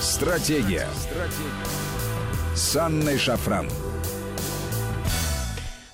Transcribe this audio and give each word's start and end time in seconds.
Стратегия. 0.00 0.88
Стратегия. 0.94 2.54
С 2.54 2.74
Анной 2.74 3.18
Шафран. 3.18 3.68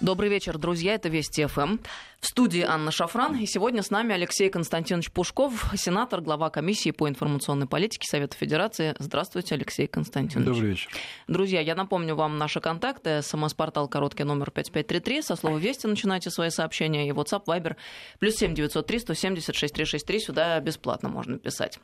Добрый 0.00 0.30
вечер, 0.30 0.58
друзья. 0.58 0.94
Это 0.94 1.08
Вести 1.08 1.44
ФМ. 1.44 1.78
В 2.20 2.26
студии 2.28 2.62
Анна 2.62 2.92
Шафран. 2.92 3.34
И 3.34 3.46
сегодня 3.46 3.82
с 3.82 3.90
нами 3.90 4.14
Алексей 4.14 4.48
Константинович 4.48 5.10
Пушков, 5.10 5.72
сенатор, 5.76 6.20
глава 6.20 6.50
комиссии 6.50 6.92
по 6.92 7.08
информационной 7.08 7.66
политике 7.66 8.06
Совета 8.08 8.36
Федерации. 8.36 8.94
Здравствуйте, 9.00 9.56
Алексей 9.56 9.88
Константинович. 9.88 10.46
Добрый 10.46 10.70
вечер. 10.70 10.90
Друзья, 11.26 11.60
я 11.60 11.74
напомню 11.74 12.14
вам 12.14 12.38
наши 12.38 12.60
контакты. 12.60 13.22
СМС-портал 13.22 13.88
короткий 13.88 14.22
номер 14.22 14.52
5533. 14.52 15.22
Со 15.22 15.34
слова 15.34 15.58
«Вести» 15.58 15.88
начинайте 15.88 16.30
свои 16.30 16.50
сообщения. 16.50 17.08
И 17.08 17.10
WhatsApp, 17.10 17.44
Viber. 17.46 17.74
Плюс 18.20 18.36
7 18.36 18.54
903 18.54 19.00
176 19.00 19.74
363. 19.74 20.20
Сюда 20.20 20.60
бесплатно 20.60 21.08
можно 21.08 21.38
писать. 21.38 21.80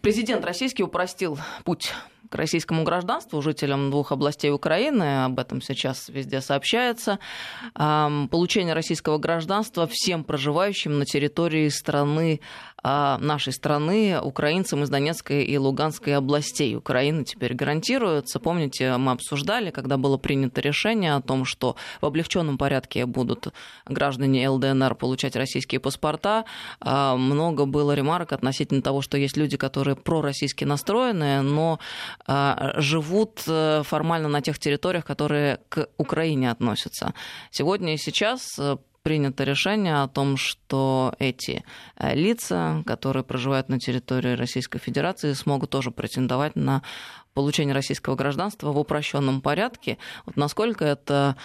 Президент 0.00 0.44
российский 0.44 0.82
упростил 0.82 1.38
путь 1.64 1.92
к 2.28 2.34
российскому 2.36 2.84
гражданству 2.84 3.42
жителям 3.42 3.90
двух 3.90 4.12
областей 4.12 4.52
Украины. 4.52 5.24
Об 5.24 5.40
этом 5.40 5.60
сейчас 5.60 6.08
везде 6.08 6.40
сообщается. 6.40 7.18
Получение 7.74 8.74
российского 8.74 9.18
гражданства 9.18 9.88
всем 9.90 10.22
проживающим 10.22 10.98
на 10.98 11.06
территории 11.06 11.68
страны 11.68 12.40
нашей 12.82 13.52
страны 13.52 14.20
украинцам 14.20 14.82
из 14.82 14.90
Донецкой 14.90 15.44
и 15.44 15.58
Луганской 15.58 16.16
областей 16.16 16.76
Украины 16.76 17.24
теперь 17.24 17.54
гарантируется. 17.54 18.40
Помните, 18.40 18.96
мы 18.96 19.12
обсуждали, 19.12 19.70
когда 19.70 19.96
было 19.96 20.16
принято 20.16 20.60
решение 20.60 21.14
о 21.14 21.20
том, 21.20 21.44
что 21.44 21.76
в 22.00 22.06
облегченном 22.06 22.58
порядке 22.58 23.06
будут 23.06 23.52
граждане 23.86 24.48
ЛДНР 24.48 24.94
получать 24.94 25.36
российские 25.36 25.80
паспорта. 25.80 26.44
А, 26.80 27.16
много 27.16 27.66
было 27.66 27.92
ремарок 27.92 28.32
относительно 28.32 28.82
того, 28.82 29.02
что 29.02 29.18
есть 29.18 29.36
люди, 29.36 29.56
которые 29.56 29.96
пророссийски 29.96 30.64
настроены, 30.64 31.42
но 31.42 31.78
а, 32.26 32.72
живут 32.76 33.42
э, 33.46 33.82
формально 33.84 34.28
на 34.28 34.40
тех 34.40 34.58
территориях, 34.58 35.04
которые 35.04 35.60
к 35.68 35.88
Украине 35.98 36.50
относятся. 36.50 37.14
Сегодня 37.50 37.94
и 37.94 37.98
сейчас 37.98 38.58
э, 38.58 38.76
принято 39.02 39.44
решение 39.44 40.02
о 40.02 40.08
том, 40.08 40.36
что 40.36 41.14
эти 41.18 41.64
э, 41.96 42.14
лица, 42.14 42.82
которые 42.86 43.24
проживают 43.24 43.68
на 43.68 43.78
территории 43.78 44.34
Российской 44.34 44.78
Федерации, 44.78 45.32
смогут 45.32 45.70
тоже 45.70 45.90
претендовать 45.90 46.56
на 46.56 46.82
получение 47.32 47.74
российского 47.74 48.16
гражданства 48.16 48.72
в 48.72 48.78
упрощенном 48.78 49.40
порядке. 49.40 49.98
Вот 50.26 50.36
насколько 50.36 50.84
это 50.84 51.36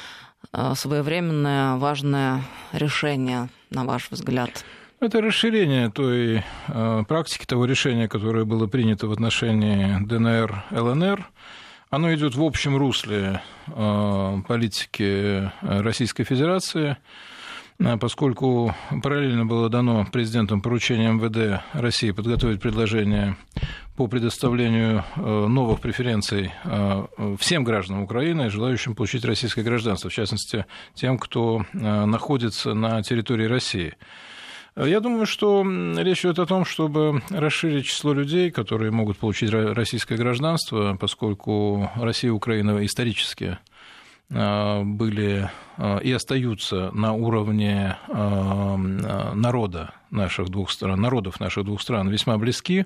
э, 0.51 0.73
своевременное 0.75 1.77
важное 1.77 2.41
решение, 2.73 3.49
на 3.69 3.85
ваш 3.85 4.11
взгляд? 4.11 4.65
Это 4.99 5.21
расширение 5.21 5.89
той 5.89 6.43
э, 6.67 7.03
практики, 7.07 7.45
того 7.45 7.65
решения, 7.65 8.07
которое 8.07 8.43
было 8.43 8.67
принято 8.67 9.07
в 9.07 9.11
отношении 9.11 9.97
ДНР, 10.05 10.65
ЛНР. 10.71 11.29
Оно 11.89 12.13
идет 12.13 12.35
в 12.35 12.43
общем 12.43 12.75
русле 12.75 13.41
политики 13.67 15.49
Российской 15.61 16.23
Федерации. 16.23 16.97
А 17.83 17.97
поскольку 17.97 18.73
параллельно 19.03 19.45
было 19.45 19.69
дано 19.69 20.05
президентом 20.11 20.61
поручение 20.61 21.11
МВД 21.11 21.61
России 21.73 22.11
подготовить 22.11 22.61
предложение 22.61 23.35
по 23.97 24.07
предоставлению 24.07 25.03
э, 25.15 25.47
новых 25.47 25.81
преференций 25.81 26.51
э, 26.63 27.05
всем 27.37 27.63
гражданам 27.63 28.03
Украины, 28.03 28.49
желающим 28.49 28.95
получить 28.95 29.25
российское 29.25 29.63
гражданство, 29.63 30.09
в 30.09 30.13
частности, 30.13 30.65
тем, 30.93 31.17
кто 31.17 31.65
э, 31.73 32.05
находится 32.05 32.73
на 32.73 33.03
территории 33.03 33.45
России. 33.45 33.93
Я 34.77 34.99
думаю, 34.99 35.25
что 35.25 35.63
речь 35.97 36.25
идет 36.25 36.39
о 36.39 36.45
том, 36.45 36.65
чтобы 36.65 37.23
расширить 37.29 37.85
число 37.85 38.11
людей, 38.11 38.51
которые 38.51 38.91
могут 38.91 39.17
получить 39.17 39.51
российское 39.51 40.17
гражданство, 40.17 40.97
поскольку 40.99 41.89
Россия 41.95 42.29
и 42.29 42.33
Украина 42.33 42.85
исторически 42.85 43.57
Э, 43.57 43.74
были 44.29 45.49
э, 45.77 45.99
и 46.01 46.11
остаются 46.11 46.89
на 46.93 47.13
уровне 47.13 47.97
э, 48.07 48.77
народа 49.33 49.93
наших 50.09 50.49
двух 50.49 50.71
стран, 50.71 50.99
народов 50.99 51.39
наших 51.39 51.65
двух 51.65 51.81
стран 51.81 52.09
весьма 52.09 52.37
близки. 52.37 52.85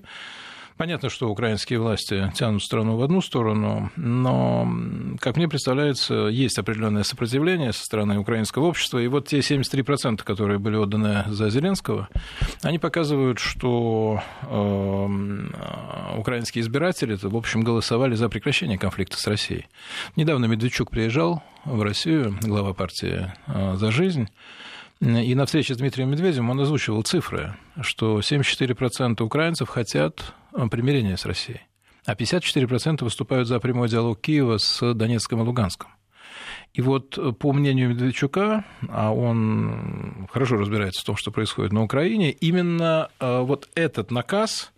Понятно, 0.80 1.10
что 1.10 1.30
украинские 1.30 1.78
власти 1.78 2.32
тянут 2.36 2.64
страну 2.64 2.96
в 2.96 3.04
одну 3.04 3.20
сторону, 3.20 3.92
но, 3.98 4.66
как 5.20 5.36
мне 5.36 5.50
представляется, 5.50 6.28
есть 6.28 6.58
определенное 6.58 7.04
сопротивление 7.04 7.74
со 7.74 7.84
стороны 7.84 8.18
украинского 8.18 8.68
общества. 8.68 9.00
И 9.00 9.08
вот 9.08 9.28
те 9.28 9.40
73%, 9.40 10.24
которые 10.24 10.58
были 10.58 10.78
отданы 10.78 11.26
за 11.28 11.50
Зеленского, 11.50 12.08
они 12.62 12.80
показывают, 12.80 13.40
что 13.40 14.22
э, 14.44 16.18
украинские 16.18 16.62
избиратели, 16.62 17.20
в 17.22 17.36
общем, 17.36 17.60
голосовали 17.60 18.16
за 18.16 18.30
прекращение 18.30 18.78
конфликта 18.78 19.18
с 19.18 19.28
Россией. 19.28 19.68
Недавно 20.16 20.46
Медведчук 20.46 20.92
приезжал 20.92 21.44
в 21.66 21.82
Россию, 21.82 22.38
глава 22.42 22.74
партии 22.74 23.34
э, 23.48 23.76
«За 23.76 23.92
жизнь», 23.92 24.30
и 25.02 25.36
на 25.36 25.46
встрече 25.46 25.76
с 25.76 25.78
Дмитрием 25.78 26.10
Медведевым 26.10 26.50
он 26.52 26.60
озвучивал 26.62 27.04
цифры, 27.04 27.56
что 27.82 28.20
74% 28.20 29.22
украинцев 29.24 29.68
хотят 29.68 30.34
примирения 30.70 31.18
с 31.18 31.26
Россией, 31.26 31.62
а 32.06 32.14
54% 32.14 33.04
выступают 33.04 33.48
за 33.48 33.60
прямой 33.60 33.90
диалог 33.90 34.20
Киева 34.22 34.58
с 34.58 34.94
Донецком 34.94 35.42
и 35.42 35.44
Луганском. 35.44 35.90
И 36.74 36.82
вот 36.82 37.18
э, 37.18 37.32
по 37.32 37.52
мнению 37.52 37.90
Медведчука, 37.90 38.64
а 38.88 39.12
он 39.12 40.28
хорошо 40.32 40.58
разбирается 40.58 41.02
в 41.02 41.06
том, 41.06 41.16
что 41.16 41.32
происходит 41.32 41.74
на 41.74 41.84
Украине, 41.84 42.32
именно 42.32 43.10
э, 43.20 43.40
вот 43.42 43.70
этот 43.76 44.12
наказ 44.12 44.72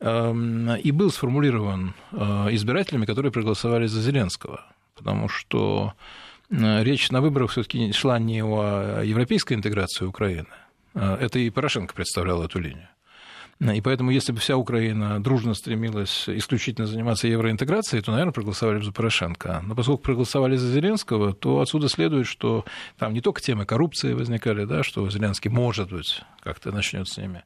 эм, 0.00 0.74
и 0.74 0.90
был 0.90 1.10
сформулирован 1.10 1.94
избирателями, 2.12 3.06
которые 3.06 3.32
проголосовали 3.32 3.86
за 3.86 4.00
Зеленского. 4.00 4.66
Потому 4.94 5.28
что 5.28 5.94
Э, 6.52 6.82
речь 6.82 7.10
на 7.10 7.20
выборах 7.20 7.50
все-таки 7.50 7.92
шла 7.92 8.18
не 8.18 8.42
о 8.42 9.02
европейской 9.02 9.54
интеграции 9.54 10.04
Украины. 10.04 10.48
Э, 10.94 11.16
это 11.20 11.38
и 11.38 11.50
Порошенко 11.50 11.94
представлял 11.94 12.42
эту 12.42 12.58
линию. 12.58 12.88
И 13.70 13.80
поэтому, 13.80 14.10
если 14.10 14.32
бы 14.32 14.40
вся 14.40 14.56
Украина 14.56 15.22
дружно 15.22 15.54
стремилась 15.54 16.28
исключительно 16.28 16.88
заниматься 16.88 17.28
евроинтеграцией, 17.28 18.02
то, 18.02 18.10
наверное, 18.10 18.32
проголосовали 18.32 18.78
бы 18.78 18.84
за 18.84 18.92
Порошенко. 18.92 19.62
Но 19.64 19.76
поскольку 19.76 20.02
проголосовали 20.02 20.56
за 20.56 20.68
Зеленского, 20.72 21.32
то 21.32 21.60
отсюда 21.60 21.88
следует, 21.88 22.26
что 22.26 22.64
там 22.98 23.14
не 23.14 23.20
только 23.20 23.40
темы 23.40 23.64
коррупции 23.64 24.14
возникали, 24.14 24.64
да, 24.64 24.82
что 24.82 25.08
Зеленский, 25.08 25.48
может 25.48 25.92
быть, 25.92 26.22
как-то 26.42 26.72
начнет 26.72 27.06
с 27.06 27.16
ними 27.16 27.44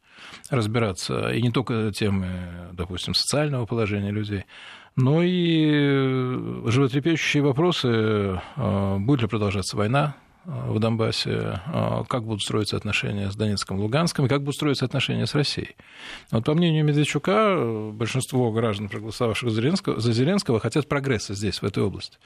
разбираться, 0.49 1.28
и 1.28 1.43
не 1.43 1.50
только 1.50 1.93
темы, 1.93 2.28
допустим, 2.72 3.12
социального 3.12 3.66
положения 3.66 4.10
людей, 4.10 4.47
но 4.97 5.22
и 5.22 6.71
животрепещущие 6.71 7.43
вопросы, 7.43 8.41
э, 8.56 8.97
будет 8.99 9.21
ли 9.21 9.28
продолжаться 9.28 9.76
война, 9.76 10.15
Э, 10.16 10.25
в 10.47 10.79
Донбассе, 10.79 11.61
э, 11.67 12.05
как 12.09 12.25
будут 12.25 12.43
строиться 12.43 12.77
отношения 12.77 13.31
с 13.31 13.37
Донецком, 13.37 13.81
Луганском, 13.81 14.27
и 14.27 14.29
как 14.29 14.41
будут 14.41 14.55
строиться 14.55 14.84
отношения 14.84 15.27
с 15.27 15.34
Россией. 15.34 15.75
Вот 16.31 16.45
по 16.45 16.55
мнению 16.55 16.84
Медведчука, 16.84 17.91
большинство 17.93 18.53
граждан, 18.53 18.89
проголосовавших 18.89 19.51
за 19.51 19.56
Зеленского, 19.56 20.01
за 20.01 20.12
Зеленского, 20.12 20.61
хотят 20.61 20.89
прогресса 20.89 21.35
здесь, 21.35 21.61
в 21.61 21.65
этой 21.65 21.83
области. 21.83 22.19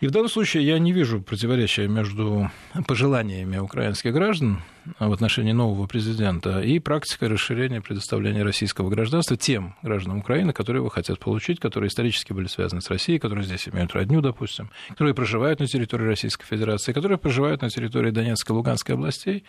И 0.00 0.06
в 0.08 0.10
данном 0.10 0.28
случае 0.28 0.66
я 0.66 0.78
не 0.78 0.92
вижу 0.92 1.22
противоречия 1.22 1.86
между 1.86 2.50
пожеланиями 2.86 3.58
украинских 3.58 4.12
граждан 4.12 4.60
в 4.98 5.12
отношении 5.12 5.52
нового 5.52 5.86
президента 5.86 6.60
и 6.60 6.78
практикой 6.78 7.28
расширения 7.28 7.80
предоставления 7.80 8.42
российского 8.42 8.90
гражданства 8.90 9.36
тем 9.36 9.76
гражданам 9.82 10.18
Украины, 10.18 10.52
которые 10.52 10.80
его 10.80 10.88
хотят 10.88 11.18
получить, 11.18 11.60
которые 11.60 11.88
исторически 11.88 12.32
были 12.32 12.46
связаны 12.46 12.80
с 12.80 12.90
Россией, 12.90 13.18
которые 13.18 13.44
здесь 13.44 13.68
имеют 13.68 13.92
родню, 13.94 14.20
допустим, 14.20 14.70
которые 14.88 15.14
проживают 15.14 15.60
на 15.60 15.66
территории 15.66 16.06
Российской 16.06 16.46
Федерации, 16.46 16.92
которые 16.92 17.18
проживают 17.18 17.62
на 17.62 17.70
территории 17.70 18.10
Донецкой 18.10 18.54
и 18.54 18.56
Луганской 18.56 18.94
областей, 18.94 19.44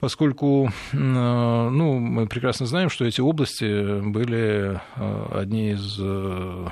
поскольку 0.00 0.72
ну, 0.92 1.98
мы 1.98 2.26
прекрасно 2.26 2.66
знаем, 2.66 2.90
что 2.90 3.04
эти 3.04 3.20
области 3.20 4.00
были 4.00 4.80
э, 4.96 5.26
одни 5.32 5.72
из 5.72 5.96
э, 6.00 6.68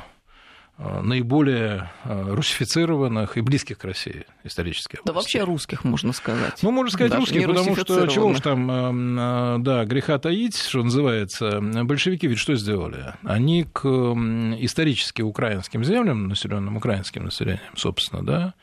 наиболее 0.79 1.91
э, 2.05 2.35
русифицированных 2.35 3.37
и 3.37 3.41
близких 3.41 3.79
к 3.79 3.85
России 3.85 4.25
исторически. 4.45 4.99
Да 5.05 5.13
вообще 5.13 5.43
русских, 5.43 5.85
можно 5.85 6.13
сказать. 6.13 6.59
Ну, 6.63 6.71
можно 6.71 6.91
сказать 6.93 7.11
Даже 7.11 7.21
русских, 7.23 7.47
потому 7.47 7.77
что 7.77 8.07
чего 8.07 8.29
уж 8.29 8.41
там, 8.41 9.63
да, 9.63 9.85
греха 9.85 10.19
таить, 10.19 10.57
что 10.57 10.83
называется. 10.83 11.61
Большевики 11.61 12.27
ведь 12.27 12.39
что 12.39 12.55
сделали? 12.55 13.15
Они 13.25 13.65
к 13.65 13.87
исторически 13.89 15.23
украинским 15.23 15.85
землям, 15.85 16.29
населенным 16.29 16.77
украинским 16.77 17.25
населением, 17.25 17.77
собственно, 17.77 18.25
да, 18.25 18.55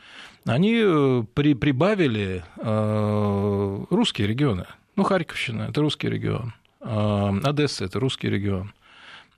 они 0.46 0.80
э, 0.84 1.24
при, 1.34 1.56
прибавили 1.56 2.44
э, 2.58 3.86
русские 3.90 4.28
регионы. 4.28 4.66
Ну, 4.96 5.04
Харьковщина– 5.04 5.64
это 5.70 5.82
русский 5.82 6.08
регион, 6.08 6.54
э, 6.82 7.32
Одесса– 7.44 7.86
это 7.86 8.00
русский 8.00 8.30
регион, 8.30 8.68
э, 8.68 8.85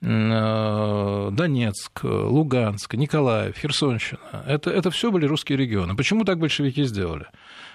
Донецк, 0.00 2.04
Луганск, 2.04 2.94
Николаев, 2.94 3.56
Херсонщина– 3.56 4.20
это, 4.46 4.70
это 4.70 4.90
все 4.90 5.10
были 5.10 5.26
русские 5.26 5.58
регионы. 5.58 5.96
Почему 5.96 6.24
так 6.24 6.38
большевики 6.38 6.84
сделали? 6.84 7.26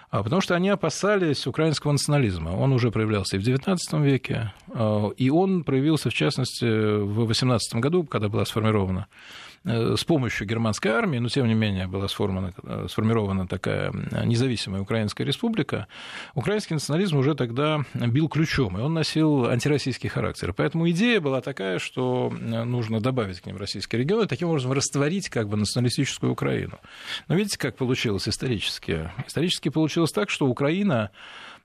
А 0.10 0.24
потому 0.24 0.42
что 0.42 0.56
они 0.56 0.70
опасались 0.70 1.48
украинского 1.48 1.92
национализма. 1.92 2.50
Он 2.50 2.72
уже 2.72 2.92
проявлялся 2.92 3.36
и 3.36 3.40
в 3.40 3.44
XIX 3.44 3.78
веке, 4.02 4.54
и 5.18 5.30
он 5.32 5.64
проявился, 5.64 6.12
в 6.12 6.14
частности, 6.14 6.66
в 6.66 7.30
XVIII 7.30 7.80
году, 7.80 8.04
когда 8.04 8.30
была 8.30 8.46
сформирована 8.46 9.08
Э, 9.08 9.43
с 9.66 10.04
помощью 10.04 10.46
германской 10.46 10.92
армии, 10.92 11.20
но 11.20 11.30
тем 11.30 11.48
не 11.48 11.54
менее 11.54 11.88
была 11.88 12.08
сформирована, 12.08 12.54
э, 12.64 12.88
сформирована 12.90 13.48
такая 13.48 13.94
независимая 14.26 14.82
Украинская 14.82 15.26
республика, 15.26 15.88
украинский 16.34 16.74
национализм 16.74 17.18
уже 17.18 17.34
тогда 17.34 17.86
бил 17.94 18.28
ключом, 18.28 18.78
и 18.78 18.82
он 18.82 18.94
носил 18.94 19.46
антироссийский 19.46 20.10
характер. 20.10 20.54
Поэтому 20.54 20.90
идея 20.90 21.22
была 21.22 21.42
такая, 21.42 21.80
что 21.80 22.34
э, 22.34 22.64
нужно 22.64 23.00
добавить 23.00 23.40
к 23.40 23.46
ним 23.46 23.58
российские 23.58 24.02
регионы, 24.02 24.28
таким 24.28 24.50
образом 24.50 24.74
растворить 24.74 25.30
как 25.30 25.48
бы 25.48 25.56
националистическую 25.56 26.34
Украину. 26.34 26.80
Но 27.28 27.36
видите, 27.36 27.58
как 27.58 27.78
получилось 27.78 28.28
исторически? 28.28 29.12
Исторически 29.26 29.70
получилось 29.70 30.12
так, 30.12 30.30
что 30.30 30.48
Украина 30.48 31.12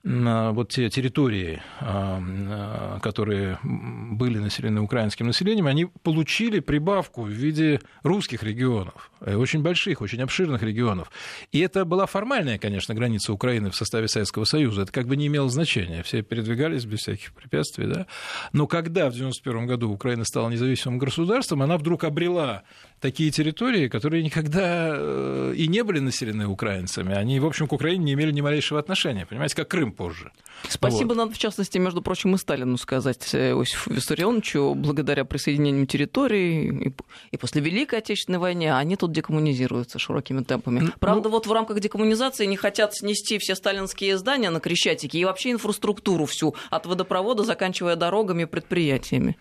вот 0.03 0.69
те 0.69 0.89
территории, 0.89 1.61
а, 1.81 2.21
а, 2.21 2.99
которые 3.01 3.59
были 3.63 4.39
населены 4.39 4.79
украинским 4.79 5.27
населением, 5.27 5.67
они 5.67 5.87
получили 6.03 6.61
прибавку 6.61 7.23
в 7.23 7.29
виде 7.29 7.81
русских 8.01 8.43
регионов, 8.43 9.11
э, 9.19 9.35
очень 9.35 9.61
больших, 9.61 9.99
очень 10.01 10.21
обширных 10.21 10.63
регионов. 10.63 11.11
И 11.51 11.59
это 11.59 11.83
была 11.83 12.05
формальная, 12.05 12.57
конечно, 12.57 12.95
граница 12.95 13.33
Украины 13.33 13.71
в 13.71 13.75
составе 13.75 14.07
Советского 14.07 14.45
Союза. 14.45 14.83
Это 14.83 14.91
как 14.93 15.05
бы 15.05 15.17
не 15.17 15.27
имело 15.27 15.49
значения. 15.49 16.01
Все 16.03 16.21
передвигались 16.21 16.85
без 16.85 16.99
всяких 16.99 17.33
препятствий. 17.33 17.87
Да? 17.87 18.07
Но 18.53 18.67
когда 18.67 19.09
в 19.09 19.13
1991 19.13 19.67
году 19.67 19.91
Украина 19.91 20.23
стала 20.23 20.49
независимым 20.49 20.97
государством, 20.97 21.61
она 21.61 21.77
вдруг 21.77 22.05
обрела 22.05 22.63
такие 23.01 23.31
территории, 23.31 23.89
которые 23.89 24.23
никогда 24.23 24.91
э, 24.93 25.53
и 25.57 25.67
не 25.67 25.83
были 25.83 25.99
населены 25.99 26.47
украинцами. 26.47 27.13
Они, 27.13 27.39
в 27.41 27.45
общем, 27.45 27.67
к 27.67 27.73
Украине 27.73 28.05
не 28.05 28.13
имели 28.13 28.31
ни 28.31 28.41
малейшего 28.41 28.79
отношения, 28.79 29.25
понимаете, 29.25 29.57
как 29.57 29.67
Крым 29.67 29.88
позже. 29.91 30.31
Спасибо 30.67 31.09
вот. 31.09 31.17
надо, 31.17 31.31
в 31.33 31.37
частности, 31.37 31.77
между 31.77 32.01
прочим, 32.01 32.35
и 32.35 32.37
Сталину 32.37 32.77
сказать, 32.77 33.33
э, 33.33 33.51
Иосифу 33.51 33.93
Виссарионовичу, 33.93 34.73
благодаря 34.75 35.25
присоединению 35.25 35.85
территории 35.87 36.93
и 37.31 37.37
после 37.37 37.61
Великой 37.61 37.99
Отечественной 37.99 38.39
войны 38.39 38.73
они 38.75 38.95
тут 38.95 39.11
декоммунизируются 39.11 39.99
широкими 39.99 40.43
темпами. 40.43 40.79
Ну, 40.79 40.91
Правда, 40.99 41.29
вот 41.29 41.47
в 41.47 41.51
рамках 41.51 41.79
декоммунизации 41.79 42.45
не 42.45 42.57
хотят 42.57 42.93
снести 42.95 43.37
все 43.37 43.55
сталинские 43.55 44.17
здания 44.17 44.49
на 44.49 44.59
Крещатике 44.59 45.19
и 45.19 45.25
вообще 45.25 45.51
инфраструктуру 45.51 46.25
всю, 46.25 46.55
от 46.69 46.85
водопровода, 46.85 47.43
заканчивая 47.43 47.95
дорогами 47.95 48.43
и 48.43 48.45
предприятиями. 48.45 49.37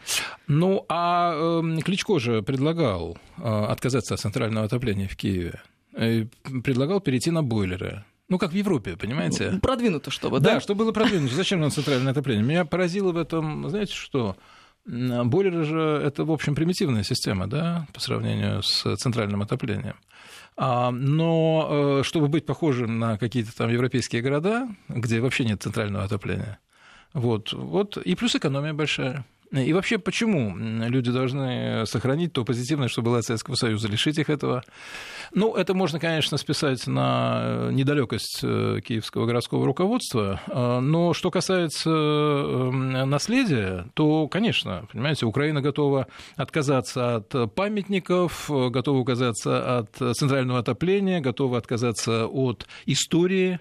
Ну, 0.46 0.84
а 0.88 1.34
э, 1.34 1.80
Кличко 1.82 2.18
же 2.18 2.42
предлагал 2.42 3.18
э, 3.38 3.42
отказаться 3.42 4.14
от 4.14 4.20
центрального 4.20 4.66
отопления 4.66 5.08
в 5.08 5.16
Киеве. 5.16 5.60
Э, 5.94 6.26
предлагал 6.62 7.00
перейти 7.00 7.30
на 7.30 7.42
бойлеры. 7.42 8.04
Ну, 8.28 8.38
как 8.38 8.52
в 8.52 8.54
Европе, 8.54 8.96
понимаете? 8.96 9.50
Ну, 9.52 9.60
продвинуто, 9.60 10.10
чтобы, 10.10 10.40
да? 10.40 10.54
Да, 10.54 10.60
чтобы 10.60 10.84
было 10.84 10.92
продвинуто. 10.92 11.34
Зачем 11.34 11.60
нам 11.60 11.70
центральное 11.70 12.12
отопление? 12.12 12.44
Меня 12.44 12.64
поразило 12.64 13.12
в 13.12 13.16
этом, 13.16 13.68
знаете 13.70 13.94
что? 13.94 14.36
Бойлеры 14.84 15.64
же 15.64 15.80
это, 16.04 16.24
в 16.24 16.30
общем, 16.30 16.54
примитивная 16.54 17.02
система, 17.02 17.46
да, 17.46 17.86
по 17.92 18.00
сравнению 18.00 18.62
с 18.62 18.96
центральным 18.96 19.42
отоплением. 19.42 19.96
А, 20.56 20.90
но 20.90 22.00
э, 22.00 22.02
чтобы 22.04 22.28
быть 22.28 22.44
похожим 22.44 22.98
на 22.98 23.16
какие-то 23.16 23.54
там 23.56 23.70
европейские 23.70 24.22
города, 24.22 24.68
где 24.88 25.20
вообще 25.20 25.44
нет 25.44 25.62
центрального 25.62 26.04
отопления, 26.04 26.58
вот, 27.12 27.52
вот, 27.52 27.96
и 27.96 28.14
плюс 28.14 28.34
экономия 28.34 28.72
большая. 28.72 29.24
И 29.50 29.72
вообще, 29.72 29.98
почему 29.98 30.56
люди 30.56 31.10
должны 31.10 31.86
сохранить 31.86 32.32
то 32.32 32.44
позитивное, 32.44 32.88
что 32.88 33.02
было 33.02 33.18
от 33.18 33.24
Советского 33.24 33.54
Союза, 33.54 33.88
лишить 33.88 34.18
их 34.18 34.28
этого? 34.28 34.62
Ну, 35.32 35.54
это 35.54 35.74
можно, 35.74 35.98
конечно, 35.98 36.36
списать 36.36 36.86
на 36.86 37.68
недалекость 37.70 38.40
э, 38.42 38.80
киевского 38.84 39.26
городского 39.26 39.64
руководства, 39.64 40.40
э, 40.46 40.80
но 40.80 41.14
что 41.14 41.30
касается 41.30 41.90
эм, 41.90 42.90
наследия, 43.08 43.86
то, 43.94 44.28
конечно, 44.28 44.86
понимаете, 44.92 45.26
Украина 45.26 45.62
готова 45.62 46.08
отказаться 46.36 47.16
от 47.16 47.54
памятников, 47.54 48.50
готова 48.50 49.00
отказаться 49.00 49.78
от 49.78 50.16
центрального 50.16 50.60
отопления, 50.60 51.20
готова 51.20 51.58
отказаться 51.58 52.26
от 52.26 52.66
истории, 52.86 53.60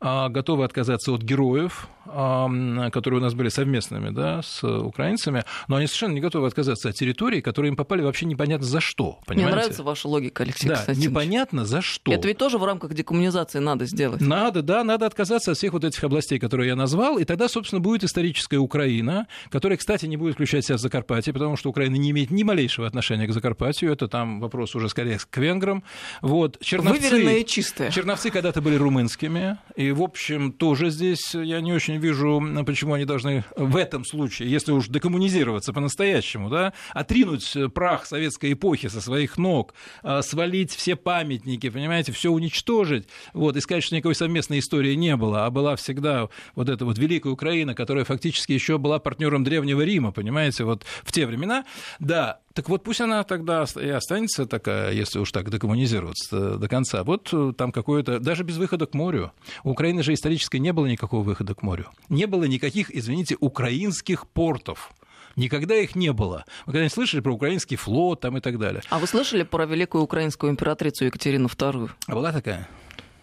готовы 0.00 0.64
отказаться 0.64 1.12
от 1.12 1.22
героев, 1.22 1.88
которые 2.06 3.18
у 3.18 3.22
нас 3.22 3.34
были 3.34 3.48
совместными 3.48 4.10
да, 4.10 4.40
с 4.42 4.62
украинцами, 4.64 5.44
но 5.66 5.76
они 5.76 5.86
совершенно 5.86 6.14
не 6.14 6.20
готовы 6.20 6.46
отказаться 6.46 6.88
от 6.88 6.94
территорий, 6.94 7.40
которые 7.40 7.70
им 7.70 7.76
попали 7.76 8.02
вообще 8.02 8.26
непонятно 8.26 8.66
за 8.66 8.80
что. 8.80 9.18
Понимаете? 9.26 9.46
Мне 9.46 9.60
нравится 9.60 9.82
ваша 9.82 10.08
логика, 10.08 10.42
Алексей 10.42 10.68
Да, 10.68 10.84
непонятно 10.94 11.64
за 11.64 11.82
что. 11.82 12.12
Это 12.12 12.28
ведь 12.28 12.38
тоже 12.38 12.58
в 12.58 12.64
рамках 12.64 12.94
декоммунизации 12.94 13.58
надо 13.58 13.84
сделать. 13.86 14.20
Надо, 14.20 14.62
да, 14.62 14.84
надо 14.84 15.06
отказаться 15.06 15.50
от 15.50 15.58
всех 15.58 15.72
вот 15.72 15.84
этих 15.84 16.02
областей, 16.02 16.38
которые 16.38 16.68
я 16.68 16.76
назвал, 16.76 17.18
и 17.18 17.24
тогда, 17.24 17.48
собственно, 17.48 17.80
будет 17.80 18.04
историческая 18.04 18.58
Украина, 18.58 19.26
которая, 19.50 19.76
кстати, 19.76 20.06
не 20.06 20.16
будет 20.16 20.34
включать 20.34 20.64
себя 20.64 20.76
в 20.76 20.80
Закарпатье, 20.80 21.32
потому 21.32 21.56
что 21.56 21.68
Украина 21.68 21.96
не 21.96 22.10
имеет 22.10 22.30
ни 22.30 22.42
малейшего 22.42 22.86
отношения 22.86 23.26
к 23.26 23.32
Закарпатью, 23.32 23.92
это 23.92 24.08
там 24.08 24.40
вопрос 24.40 24.74
уже 24.74 24.88
скорее 24.88 25.18
к 25.18 25.36
венграм. 25.36 25.82
Вот. 26.22 26.58
Черновцы, 26.60 27.00
Выверенные 27.00 27.42
и 27.42 27.46
чистые. 27.46 27.90
Черновцы 27.90 28.30
когда-то 28.30 28.62
были 28.62 28.76
румынскими, 28.76 29.58
и, 29.76 29.87
в 29.92 30.02
общем, 30.02 30.52
тоже 30.52 30.90
здесь 30.90 31.34
я 31.34 31.60
не 31.60 31.72
очень 31.72 31.96
вижу, 31.96 32.42
почему 32.66 32.94
они 32.94 33.04
должны 33.04 33.44
в 33.56 33.76
этом 33.76 34.04
случае, 34.04 34.50
если 34.50 34.72
уж 34.72 34.88
декоммунизироваться 34.88 35.72
по-настоящему, 35.72 36.48
да, 36.50 36.72
отринуть 36.92 37.56
прах 37.74 38.06
советской 38.06 38.52
эпохи 38.52 38.88
со 38.88 39.00
своих 39.00 39.38
ног, 39.38 39.74
а, 40.02 40.22
свалить 40.22 40.72
все 40.72 40.96
памятники, 40.96 41.68
понимаете, 41.68 42.12
все 42.12 42.30
уничтожить, 42.30 43.08
вот, 43.32 43.56
и 43.56 43.60
сказать, 43.60 43.84
что 43.84 43.96
никакой 43.96 44.14
совместной 44.14 44.58
истории 44.58 44.94
не 44.94 45.16
было, 45.16 45.46
а 45.46 45.50
была 45.50 45.76
всегда 45.76 46.28
вот 46.54 46.68
эта 46.68 46.84
вот 46.84 46.98
великая 46.98 47.30
Украина, 47.30 47.74
которая 47.74 48.04
фактически 48.04 48.52
еще 48.52 48.78
была 48.78 48.98
партнером 48.98 49.44
Древнего 49.44 49.82
Рима, 49.82 50.12
понимаете, 50.12 50.64
вот 50.64 50.84
в 51.02 51.12
те 51.12 51.26
времена, 51.26 51.64
да, 51.98 52.40
так 52.58 52.68
вот 52.68 52.82
пусть 52.82 53.00
она 53.00 53.22
тогда 53.22 53.66
и 53.76 53.88
останется 53.88 54.44
такая, 54.44 54.90
если 54.90 55.20
уж 55.20 55.30
так 55.30 55.48
декоммунизироваться 55.48 56.56
до 56.56 56.66
конца. 56.66 57.04
Вот 57.04 57.28
э, 57.32 57.52
там 57.56 57.70
какое-то, 57.70 58.18
даже 58.18 58.42
без 58.42 58.56
выхода 58.56 58.86
к 58.86 58.94
морю. 58.94 59.30
У 59.62 59.70
Украины 59.70 60.02
же 60.02 60.12
исторически 60.12 60.56
не 60.56 60.72
было 60.72 60.86
никакого 60.86 61.22
выхода 61.22 61.54
к 61.54 61.62
морю. 61.62 61.86
Не 62.08 62.26
было 62.26 62.42
никаких, 62.42 62.90
извините, 62.90 63.36
украинских 63.38 64.26
портов. 64.26 64.90
Никогда 65.36 65.76
их 65.76 65.94
не 65.94 66.12
было. 66.12 66.46
Вы 66.66 66.72
когда-нибудь 66.72 66.94
слышали 66.94 67.20
про 67.20 67.32
украинский 67.32 67.76
флот 67.76 68.22
там 68.22 68.38
и 68.38 68.40
так 68.40 68.58
далее? 68.58 68.82
А 68.90 68.98
вы 68.98 69.06
слышали 69.06 69.44
про 69.44 69.64
великую 69.64 70.02
украинскую 70.02 70.50
императрицу 70.50 71.04
Екатерину 71.04 71.46
II? 71.46 71.90
А 72.08 72.12
была 72.12 72.32
такая? 72.32 72.68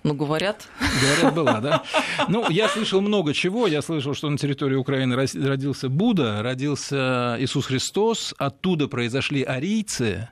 Ну, 0.06 0.14
говорят. 0.14 0.68
Говорят, 1.02 1.34
была, 1.34 1.60
да. 1.62 1.84
Ну, 2.28 2.48
я 2.52 2.70
слышал 2.70 3.02
много 3.02 3.34
чего. 3.34 3.66
Я 3.66 3.82
слышал, 3.82 4.14
что 4.14 4.30
на 4.30 4.38
территории 4.38 4.76
Украины 4.76 5.16
родился 5.16 5.90
Будда, 5.90 6.44
родился 6.44 7.38
Иисус 7.40 7.66
Христос, 7.66 8.36
оттуда 8.38 8.88
произошли 8.88 9.42
арийцы. 9.42 10.30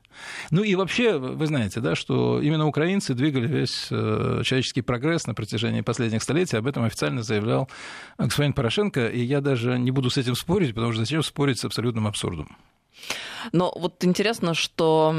Ну 0.52 0.62
и 0.62 0.76
вообще, 0.76 1.18
вы 1.18 1.48
знаете, 1.48 1.80
да, 1.80 1.96
что 1.96 2.40
именно 2.40 2.68
украинцы 2.68 3.16
двигали 3.16 3.48
весь 3.48 3.88
э, 3.90 4.42
человеческий 4.46 4.84
прогресс 4.84 5.26
на 5.26 5.34
протяжении 5.34 5.82
последних 5.82 6.22
столетий. 6.22 6.56
Об 6.56 6.68
этом 6.68 6.84
официально 6.84 7.24
заявлял 7.24 7.68
господин 8.20 8.54
Порошенко. 8.54 9.08
И 9.08 9.24
я 9.24 9.42
даже 9.42 9.80
не 9.80 9.90
буду 9.90 10.12
с 10.12 10.18
этим 10.18 10.36
спорить, 10.36 10.76
потому 10.76 10.94
что 10.94 11.02
зачем 11.02 11.24
спорить 11.24 11.58
с 11.58 11.66
абсолютным 11.66 12.06
абсурдом. 12.06 12.56
Но 13.52 13.74
вот 13.76 14.04
интересно, 14.06 14.54
что 14.54 15.16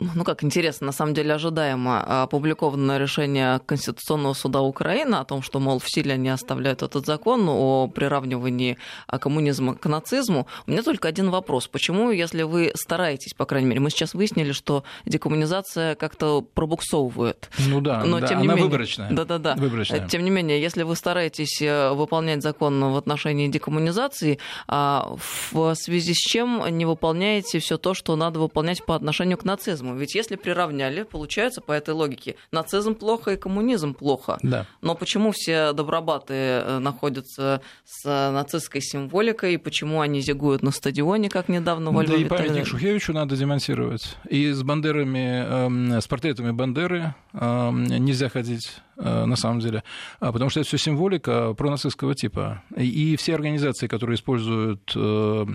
ну 0.00 0.24
как 0.24 0.42
интересно, 0.42 0.86
на 0.86 0.92
самом 0.92 1.14
деле 1.14 1.34
ожидаемо 1.34 2.22
опубликовано 2.22 2.98
решение 2.98 3.60
Конституционного 3.66 4.34
суда 4.34 4.62
Украины 4.62 5.16
о 5.16 5.24
том, 5.24 5.42
что, 5.42 5.60
мол, 5.60 5.78
в 5.78 5.88
силе 5.88 6.14
они 6.14 6.30
оставляют 6.30 6.82
этот 6.82 7.06
закон 7.06 7.46
о 7.48 7.88
приравнивании 7.88 8.78
коммунизма 9.06 9.74
к 9.74 9.86
нацизму. 9.86 10.46
У 10.66 10.70
меня 10.70 10.82
только 10.82 11.08
один 11.08 11.30
вопрос. 11.30 11.68
Почему, 11.68 12.10
если 12.10 12.42
вы 12.42 12.72
стараетесь, 12.74 13.34
по 13.34 13.44
крайней 13.44 13.68
мере, 13.68 13.80
мы 13.80 13.90
сейчас 13.90 14.14
выяснили, 14.14 14.52
что 14.52 14.84
декоммунизация 15.04 15.94
как-то 15.94 16.40
пробуксовывает. 16.42 17.50
Ну 17.58 17.80
да, 17.80 18.02
но, 18.04 18.20
да 18.20 18.28
тем 18.28 18.38
не 18.38 18.44
она 18.44 18.54
менее, 18.54 18.70
выборочная. 18.70 19.10
Да-да-да. 19.10 19.54
Выборочная. 19.56 20.08
Тем 20.08 20.24
не 20.24 20.30
менее, 20.30 20.60
если 20.60 20.82
вы 20.82 20.96
стараетесь 20.96 21.60
э, 21.60 21.92
выполнять 21.92 22.42
закон 22.42 22.82
в 22.92 22.96
отношении 22.96 23.48
декоммунизации, 23.48 24.38
а 24.66 25.14
в 25.52 25.74
связи 25.74 26.14
с 26.14 26.18
чем 26.18 26.64
не 26.76 26.86
выполняете 26.86 27.58
все 27.58 27.76
то, 27.76 27.94
что 27.94 28.16
надо 28.16 28.40
выполнять 28.40 28.84
по 28.84 28.94
отношению 28.94 29.36
к 29.36 29.44
нацизму? 29.44 29.89
Нацизму. 29.90 30.00
Ведь 30.00 30.14
если 30.14 30.36
приравняли, 30.36 31.02
получается 31.02 31.60
по 31.60 31.72
этой 31.72 31.94
логике, 31.94 32.36
нацизм 32.52 32.94
плохо 32.94 33.32
и 33.32 33.36
коммунизм 33.36 33.94
плохо. 33.94 34.38
Да. 34.42 34.66
Но 34.82 34.94
почему 34.94 35.32
все 35.32 35.72
добробаты 35.72 36.34
э, 36.34 36.78
находятся 36.78 37.60
с 37.84 38.04
нацистской 38.04 38.80
символикой, 38.80 39.54
и 39.54 39.56
почему 39.56 40.00
они 40.00 40.20
зигуют 40.20 40.62
на 40.62 40.70
стадионе, 40.70 41.28
как 41.28 41.48
недавно 41.48 41.90
во 41.90 42.02
Львове? 42.02 42.24
Да 42.28 42.36
и 42.36 42.38
памятник 42.38 42.66
Шухевичу 42.66 43.12
надо 43.12 43.36
демонтировать. 43.36 44.16
И 44.28 44.52
с 44.52 44.62
бандерами, 44.62 45.44
эм, 45.46 46.00
с 46.00 46.06
портретами 46.06 46.52
Бандеры 46.52 47.14
эм, 47.32 47.84
нельзя 47.84 48.28
ходить 48.28 48.80
э, 48.96 49.24
на 49.24 49.36
самом 49.36 49.60
деле, 49.60 49.82
а, 50.20 50.32
потому 50.32 50.50
что 50.50 50.60
это 50.60 50.68
все 50.68 50.78
символика 50.78 51.54
пронацистского 51.54 52.14
типа. 52.14 52.62
И 52.76 53.16
все 53.16 53.34
организации, 53.34 53.86
которые 53.86 54.16
используют 54.16 54.92
э, 54.94 55.46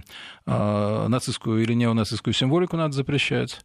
нацистскую 0.45 1.61
или 1.61 1.73
неонацистскую 1.73 2.33
символику, 2.33 2.77
надо 2.77 2.93
запрещать. 2.93 3.59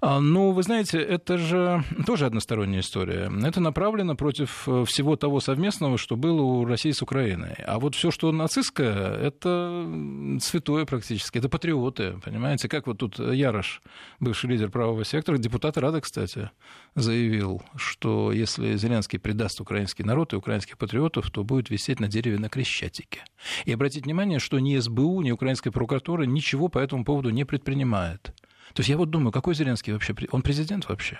А, 0.00 0.20
ну, 0.20 0.52
вы 0.52 0.62
знаете, 0.62 0.98
это 0.98 1.38
же 1.38 1.82
тоже 2.06 2.26
односторонняя 2.26 2.80
история. 2.80 3.30
Это 3.44 3.60
направлено 3.60 4.14
против 4.14 4.68
э, 4.68 4.84
всего 4.84 5.16
того 5.16 5.40
совместного, 5.40 5.98
что 5.98 6.16
было 6.16 6.42
у 6.42 6.64
России 6.64 6.90
с 6.90 7.02
Украиной. 7.02 7.54
А 7.66 7.78
вот 7.78 7.94
все, 7.94 8.10
что 8.10 8.30
нацистское, 8.32 9.16
это 9.16 10.38
святое 10.40 10.84
практически. 10.84 11.38
Это 11.38 11.48
патриоты, 11.48 12.18
понимаете? 12.24 12.68
Как 12.68 12.86
вот 12.86 12.98
тут 12.98 13.18
Ярош, 13.18 13.82
бывший 14.20 14.50
лидер 14.50 14.70
правого 14.70 15.04
сектора, 15.04 15.38
депутат 15.38 15.78
Рада, 15.78 16.00
кстати, 16.00 16.50
заявил, 16.94 17.62
что 17.76 18.32
если 18.32 18.76
Зеленский 18.76 19.18
предаст 19.18 19.60
украинский 19.60 20.04
народ 20.04 20.32
и 20.32 20.36
украинских 20.36 20.76
патриотов, 20.78 21.30
то 21.30 21.42
будет 21.44 21.70
висеть 21.70 22.00
на 22.00 22.08
дереве 22.08 22.38
на 22.38 22.48
Крещатике. 22.48 23.24
И 23.64 23.72
обратите 23.72 24.04
внимание, 24.04 24.38
что 24.38 24.58
ни 24.58 24.78
СБУ, 24.78 25.22
ни 25.22 25.30
украинская 25.30 25.72
прокуратура 25.72 26.24
ничего 26.24 26.68
по 26.68 26.78
этому 26.78 27.04
поводу 27.04 27.30
не 27.30 27.44
предпринимает. 27.44 28.34
То 28.76 28.80
есть 28.80 28.90
я 28.90 28.98
вот 28.98 29.08
думаю, 29.08 29.32
какой 29.32 29.54
Зеленский 29.54 29.94
вообще? 29.94 30.14
Он 30.32 30.42
президент 30.42 30.86
вообще? 30.86 31.18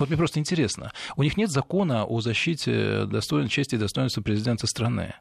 Вот 0.00 0.08
мне 0.08 0.18
просто 0.18 0.40
интересно. 0.40 0.90
У 1.16 1.22
них 1.22 1.36
нет 1.36 1.48
закона 1.48 2.04
о 2.04 2.20
защите 2.20 3.06
достоин, 3.06 3.46
чести 3.46 3.76
и 3.76 3.78
достоинства 3.78 4.20
президента 4.20 4.66
страны. 4.66 5.14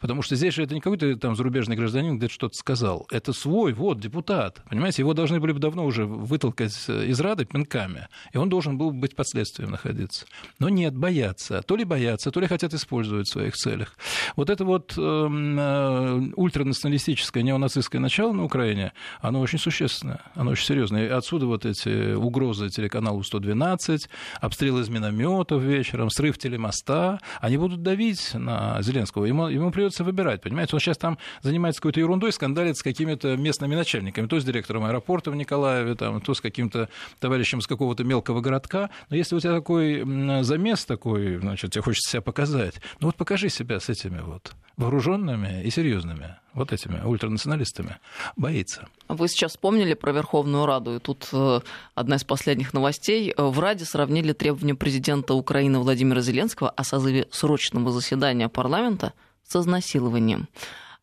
Потому 0.00 0.22
что 0.22 0.36
здесь 0.36 0.54
же 0.54 0.62
это 0.62 0.74
не 0.74 0.80
какой-то 0.80 1.16
там 1.16 1.36
зарубежный 1.36 1.76
гражданин 1.76 2.18
где-то 2.18 2.32
что-то 2.32 2.54
сказал. 2.54 3.06
Это 3.10 3.32
свой, 3.32 3.72
вот, 3.72 4.00
депутат. 4.00 4.62
Понимаете, 4.68 5.02
его 5.02 5.14
должны 5.14 5.40
были 5.40 5.52
бы 5.52 5.58
давно 5.58 5.84
уже 5.84 6.04
вытолкать 6.04 6.74
из 6.88 7.20
Рады 7.20 7.44
пинками, 7.44 8.08
и 8.32 8.38
он 8.38 8.48
должен 8.48 8.78
был 8.78 8.90
быть 8.90 9.16
под 9.16 9.28
следствием 9.28 9.70
находиться. 9.70 10.26
Но 10.58 10.68
нет, 10.68 10.96
боятся. 10.96 11.62
То 11.62 11.76
ли 11.76 11.84
боятся, 11.84 12.30
то 12.30 12.40
ли 12.40 12.46
хотят 12.46 12.74
использовать 12.74 13.28
в 13.28 13.32
своих 13.32 13.54
целях. 13.54 13.96
Вот 14.36 14.50
это 14.50 14.64
вот 14.64 14.94
эм, 14.96 15.58
э, 15.58 16.32
ультранационалистическое 16.36 17.42
неонацистское 17.42 18.00
начало 18.00 18.32
на 18.32 18.44
Украине, 18.44 18.92
оно 19.20 19.40
очень 19.40 19.58
существенное, 19.58 20.20
оно 20.34 20.52
очень 20.52 20.66
серьезное. 20.66 21.06
И 21.06 21.08
отсюда 21.08 21.46
вот 21.46 21.64
эти 21.66 22.14
угрозы 22.14 22.68
телеканалу 22.68 23.22
112, 23.22 24.08
обстрелы 24.40 24.82
из 24.82 24.88
минометов 24.88 25.62
вечером, 25.62 26.10
срыв 26.10 26.38
телемоста, 26.38 27.20
они 27.40 27.56
будут 27.56 27.82
давить 27.82 28.34
на 28.34 28.80
Зеленского. 28.82 29.24
Ему, 29.24 29.48
ему 29.54 29.70
придется 29.70 30.04
выбирать, 30.04 30.42
понимаете? 30.42 30.74
Он 30.74 30.80
сейчас 30.80 30.98
там 30.98 31.18
занимается 31.42 31.80
какой-то 31.80 32.00
ерундой, 32.00 32.32
скандалит 32.32 32.76
с 32.76 32.82
какими-то 32.82 33.36
местными 33.36 33.74
начальниками, 33.74 34.26
то 34.26 34.40
с 34.40 34.44
директором 34.44 34.84
аэропорта 34.84 35.30
в 35.30 35.36
Николаеве, 35.36 35.94
там, 35.94 36.20
то 36.20 36.34
с 36.34 36.40
каким-то 36.40 36.88
товарищем 37.20 37.60
с 37.60 37.66
какого-то 37.66 38.04
мелкого 38.04 38.40
городка. 38.40 38.90
Но 39.10 39.16
если 39.16 39.36
у 39.36 39.40
тебя 39.40 39.52
такой 39.52 40.02
замес 40.42 40.84
такой, 40.84 41.36
значит, 41.36 41.72
тебе 41.72 41.82
хочется 41.82 42.10
себя 42.10 42.22
показать, 42.22 42.74
ну 43.00 43.08
вот 43.08 43.16
покажи 43.16 43.48
себя 43.48 43.80
с 43.80 43.88
этими 43.88 44.20
вот 44.20 44.54
вооруженными 44.76 45.62
и 45.62 45.70
серьезными, 45.70 46.36
вот 46.52 46.72
этими 46.72 47.00
ультранационалистами, 47.04 47.98
боится. 48.36 48.88
Вы 49.08 49.28
сейчас 49.28 49.52
вспомнили 49.52 49.94
про 49.94 50.12
Верховную 50.12 50.66
Раду, 50.66 50.96
и 50.96 50.98
тут 50.98 51.28
э, 51.32 51.60
одна 51.94 52.16
из 52.16 52.24
последних 52.24 52.72
новостей. 52.72 53.34
В 53.36 53.58
Раде 53.60 53.84
сравнили 53.84 54.32
требования 54.32 54.74
президента 54.74 55.34
Украины 55.34 55.78
Владимира 55.78 56.20
Зеленского 56.20 56.70
о 56.70 56.84
созыве 56.84 57.28
срочного 57.30 57.92
заседания 57.92 58.48
парламента 58.48 59.12
с 59.54 59.60
изнасилованием. 59.60 60.48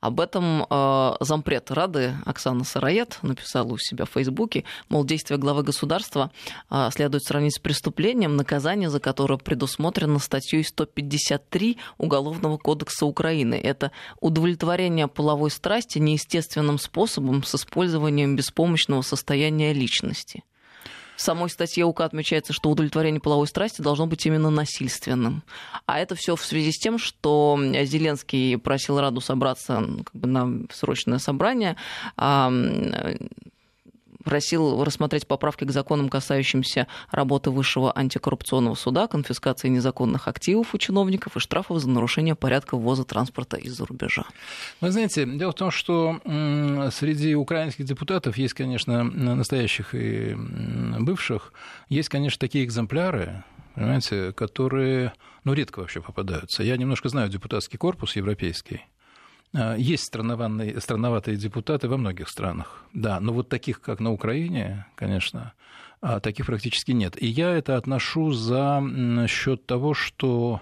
Об 0.02 0.20
этом 0.20 0.66
э, 0.68 1.14
зампред 1.20 1.70
Рады 1.70 2.16
Оксана 2.26 2.64
Сыроед 2.64 3.20
написала 3.22 3.74
у 3.74 3.78
себя 3.78 4.06
в 4.06 4.10
Фейсбуке, 4.10 4.64
мол, 4.90 5.06
действия 5.06 5.38
главы 5.38 5.62
государства 5.62 6.32
э, 6.72 6.90
следует 6.92 7.24
сравнить 7.24 7.56
с 7.56 7.60
преступлением, 7.60 8.36
наказание 8.36 8.90
за 8.90 9.00
которое 9.00 9.38
предусмотрено 9.38 10.18
статьей 10.18 10.64
153 10.64 11.78
Уголовного 12.00 12.58
кодекса 12.58 13.06
Украины. 13.06 13.54
Это 13.54 13.92
удовлетворение 14.20 15.08
половой 15.08 15.52
страсти 15.52 16.00
неестественным 16.00 16.80
способом 16.80 17.44
с 17.44 17.54
использованием 17.54 18.36
беспомощного 18.36 19.04
состояния 19.04 19.72
личности. 19.72 20.44
Самой 21.22 21.52
статье 21.52 21.86
УК 21.86 22.02
отмечается, 22.02 22.52
что 22.52 22.72
удовлетворение 22.72 23.22
половой 23.22 23.46
страсти 23.46 23.84
должно 23.84 24.08
быть 24.08 24.26
именно 24.26 24.50
насильственным. 24.50 25.44
А 25.86 26.00
это 26.00 26.16
все 26.16 26.36
в 26.36 26.44
связи 26.44 26.72
с 26.72 26.80
тем, 26.80 26.98
что 26.98 27.60
Зеленский 27.62 28.58
просил 28.58 29.00
Раду 29.00 29.22
собраться 29.22 29.84
как 30.04 30.16
бы, 30.16 30.28
на 30.28 30.66
срочное 30.74 31.20
собрание 31.20 31.78
просил 34.24 34.84
рассмотреть 34.84 35.28
поправки 35.28 35.66
к 35.66 35.72
законам, 35.72 36.10
касающимся 36.10 36.88
работы 37.12 37.52
Высшего 37.52 37.92
антикоррупционного 37.98 38.76
суда, 38.76 39.08
конфискации 39.08 39.68
незаконных 39.68 40.28
активов 40.28 40.74
у 40.74 40.78
чиновников 40.78 41.38
и 41.38 41.40
штрафов 41.40 41.80
за 41.80 41.90
нарушение 41.90 42.36
порядка 42.36 42.78
ввоза 42.78 43.04
транспорта 43.04 43.58
из-за 43.58 43.86
рубежа. 43.86 44.26
Вы 44.80 44.92
знаете, 44.92 45.26
дело 45.26 45.52
в 45.52 45.56
том, 45.56 45.72
что 45.72 46.20
среди 46.94 47.36
украинских 47.36 47.86
депутатов 47.86 48.38
есть, 48.38 48.54
конечно, 48.54 49.04
настоящих 49.04 49.94
и 49.94 50.36
бывших, 51.00 51.54
есть, 51.90 52.10
конечно, 52.10 52.40
такие 52.40 52.66
экземпляры, 52.66 53.44
понимаете, 53.76 54.34
которые 54.34 55.14
ну, 55.44 55.54
редко 55.54 55.80
вообще 55.80 56.02
попадаются. 56.02 56.64
Я 56.64 56.78
немножко 56.78 57.10
знаю 57.10 57.30
депутатский 57.30 57.78
корпус 57.78 58.16
европейский. 58.16 58.82
А, 59.54 59.76
есть 59.76 60.06
странноватые 60.06 61.38
депутаты 61.38 61.88
во 61.88 61.98
многих 61.98 62.30
странах, 62.30 62.86
да, 62.94 63.20
но 63.20 63.34
вот 63.34 63.50
таких, 63.50 63.82
как 63.82 64.00
на 64.00 64.12
Украине, 64.12 64.86
конечно, 64.96 65.54
а, 66.02 66.20
таких 66.20 66.46
практически 66.46 66.92
нет. 66.92 67.22
И 67.22 67.28
я 67.28 67.52
это 67.52 67.76
отношу 67.76 68.32
за 68.32 68.82
счет 69.28 69.66
того, 69.66 69.94
что 69.94 70.62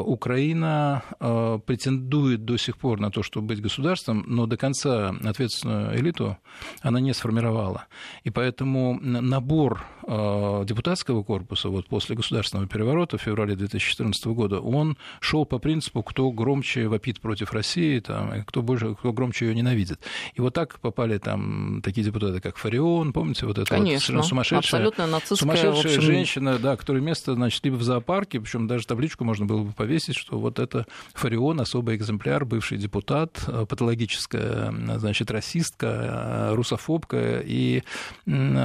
Украина 0.00 1.02
а, 1.20 1.58
претендует 1.58 2.44
до 2.44 2.56
сих 2.56 2.76
пор 2.76 3.00
на 3.00 3.10
то, 3.10 3.22
чтобы 3.22 3.48
быть 3.48 3.60
государством, 3.60 4.24
но 4.26 4.46
до 4.46 4.56
конца 4.56 5.14
ответственную 5.24 5.98
элиту 5.98 6.38
она 6.82 7.00
не 7.00 7.12
сформировала. 7.12 7.86
И 8.22 8.30
поэтому 8.30 8.98
набор 9.00 9.84
а, 10.06 10.64
депутатского 10.64 11.22
корпуса 11.22 11.68
вот 11.68 11.86
после 11.86 12.16
государственного 12.16 12.68
переворота 12.68 13.18
в 13.18 13.22
феврале 13.22 13.56
2014 13.56 14.26
года, 14.26 14.60
он 14.60 14.96
шел 15.20 15.44
по 15.44 15.58
принципу, 15.58 16.02
кто 16.02 16.30
громче 16.30 16.88
вопит 16.88 17.20
против 17.20 17.52
России, 17.52 18.00
там, 18.00 18.44
кто, 18.44 18.62
больше, 18.62 18.94
кто 18.94 19.12
громче 19.12 19.46
ее 19.46 19.54
ненавидит. 19.54 20.00
И 20.34 20.40
вот 20.40 20.54
так 20.54 20.80
попали 20.80 21.18
там 21.18 21.80
такие 21.82 22.04
депутаты, 22.04 22.40
как 22.40 22.56
Фарион, 22.56 23.12
помните, 23.12 23.46
вот 23.46 23.58
это 23.58 23.68
Конечно, 23.68 24.18
вот 24.18 24.26
сумасшедшая, 24.26 24.58
абсолютно 24.58 25.06
нацистская, 25.06 25.36
сумасшедшая 25.36 25.96
общем... 25.96 26.02
женщина, 26.02 26.58
да, 26.58 26.76
которой 26.76 27.02
место, 27.02 27.34
значит, 27.34 27.64
либо 27.64 27.76
в 27.76 27.82
зоопарке, 27.82 28.40
причем 28.40 28.66
даже 28.66 28.86
табличку 28.86 29.24
можно 29.24 29.46
было 29.46 29.62
бы 29.62 29.72
повесить, 29.84 30.16
что 30.16 30.38
вот 30.38 30.58
это 30.58 30.86
Фарион, 31.12 31.60
особый 31.60 31.96
экземпляр, 31.96 32.46
бывший 32.46 32.78
депутат, 32.78 33.44
э, 33.46 33.66
патологическая, 33.68 34.72
значит, 34.98 35.30
расистка, 35.30 35.86
э, 35.86 36.54
русофобка 36.54 37.42
и 37.44 37.82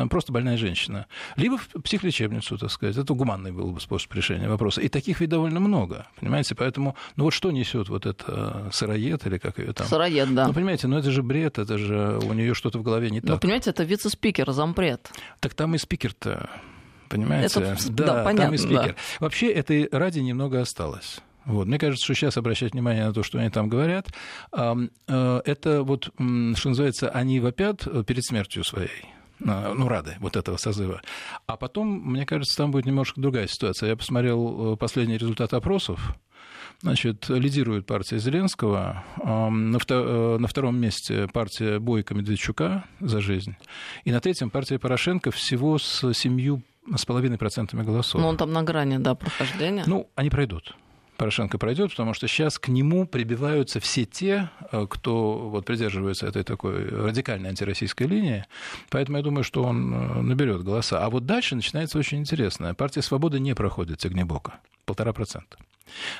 просто 0.09 0.31
больная 0.31 0.57
женщина. 0.57 1.05
Либо 1.35 1.57
в 1.57 1.67
психлечебницу, 1.83 2.57
так 2.57 2.71
сказать. 2.71 2.97
Это 2.97 3.13
гуманный 3.13 3.51
был 3.51 3.71
бы 3.71 3.81
способ 3.81 4.13
решения 4.13 4.47
вопроса. 4.47 4.81
И 4.81 4.87
таких 4.87 5.19
ведь 5.19 5.29
довольно 5.29 5.59
много, 5.59 6.07
понимаете? 6.19 6.55
Поэтому, 6.55 6.95
ну 7.17 7.25
вот 7.25 7.33
что 7.33 7.51
несет 7.51 7.89
вот 7.89 8.05
это 8.05 8.69
сыроед 8.71 9.25
или 9.27 9.37
как 9.37 9.59
ее 9.59 9.73
там? 9.73 9.87
Сыроед, 9.87 10.33
да. 10.33 10.47
Ну, 10.47 10.53
понимаете, 10.53 10.87
ну 10.87 10.97
это 10.97 11.11
же 11.11 11.21
бред, 11.21 11.59
это 11.59 11.77
же 11.77 12.19
у 12.23 12.33
нее 12.33 12.53
что-то 12.53 12.79
в 12.79 12.83
голове 12.83 13.09
не 13.09 13.19
ну, 13.19 13.27
так. 13.27 13.35
Ну, 13.35 13.39
понимаете, 13.39 13.71
это 13.71 13.83
вице-спикер, 13.83 14.51
зампред. 14.51 15.11
Так 15.41 15.53
там 15.53 15.75
и 15.75 15.77
спикер-то 15.77 16.49
понимаете? 17.09 17.59
Это, 17.59 17.77
да, 17.89 18.05
да, 18.05 18.23
понятно. 18.23 18.45
Там 18.45 18.53
и 18.53 18.57
спикер. 18.57 18.95
Да. 18.95 18.95
Вообще 19.19 19.51
этой 19.51 19.89
ради 19.91 20.19
немного 20.19 20.61
осталось. 20.61 21.19
Вот. 21.45 21.67
Мне 21.67 21.79
кажется, 21.79 22.03
что 22.03 22.13
сейчас 22.13 22.37
обращать 22.37 22.73
внимание 22.73 23.05
на 23.05 23.13
то, 23.13 23.23
что 23.23 23.39
они 23.39 23.49
там 23.49 23.69
говорят, 23.69 24.07
э, 24.51 25.41
это 25.45 25.83
вот, 25.83 26.05
что 26.13 26.69
называется, 26.69 27.09
они 27.09 27.39
вопят 27.39 27.87
перед 28.05 28.23
смертью 28.23 28.63
своей 28.63 29.05
ну, 29.39 29.87
рады 29.87 30.15
вот 30.19 30.35
этого 30.35 30.57
созыва. 30.57 31.01
А 31.47 31.57
потом, 31.57 31.87
мне 31.87 32.25
кажется, 32.25 32.57
там 32.57 32.71
будет 32.71 32.85
немножко 32.85 33.19
другая 33.19 33.47
ситуация. 33.47 33.89
Я 33.89 33.95
посмотрел 33.95 34.73
э, 34.73 34.77
последний 34.77 35.17
результат 35.17 35.53
опросов. 35.53 36.15
Значит, 36.81 37.27
лидирует 37.29 37.85
партия 37.85 38.19
Зеленского, 38.19 39.03
э, 39.17 39.49
на 39.49 40.47
втором 40.47 40.77
месте 40.77 41.27
партия 41.27 41.79
Бойко 41.79 42.13
Медведчука 42.13 42.85
«За 42.99 43.19
жизнь», 43.21 43.55
и 44.05 44.11
на 44.11 44.21
третьем 44.21 44.49
партия 44.49 44.79
Порошенко 44.79 45.31
всего 45.31 45.77
с 45.77 46.13
семью 46.13 46.61
с 46.95 47.05
половиной 47.05 47.37
процентами 47.37 47.83
голосов. 47.83 48.21
Ну, 48.21 48.27
он 48.27 48.37
там 48.37 48.51
на 48.51 48.63
грани, 48.63 48.97
да, 48.97 49.15
прохождения. 49.15 49.83
Ну, 49.87 50.09
они 50.15 50.29
пройдут. 50.29 50.75
Порошенко 51.17 51.57
пройдет, 51.57 51.89
потому 51.91 52.13
что 52.13 52.29
сейчас 52.29 52.57
к 52.57 52.69
нему 52.69 53.05
прибиваются 53.05 53.81
все 53.81 54.05
те, 54.05 54.49
э, 54.71 54.87
кто 54.89 55.49
вот 55.49 55.65
придерживается 55.65 56.25
этой 56.25 56.43
такой 56.43 56.87
радикальной 56.87 57.49
антироссийской 57.49 58.07
линии. 58.07 58.45
Поэтому 58.89 59.17
я 59.17 59.23
думаю, 59.23 59.43
что 59.43 59.63
он 59.63 59.93
э, 59.93 60.21
наберет 60.21 60.63
голоса. 60.63 61.03
А 61.05 61.09
вот 61.09 61.25
дальше 61.25 61.55
начинается 61.55 61.99
очень 61.99 62.19
интересное. 62.19 62.73
Партия 62.73 63.01
«Свобода» 63.01 63.37
не 63.37 63.53
проходит 63.53 63.97
Тягнебока. 63.97 64.59
Полтора 64.85 65.11
процента. 65.11 65.57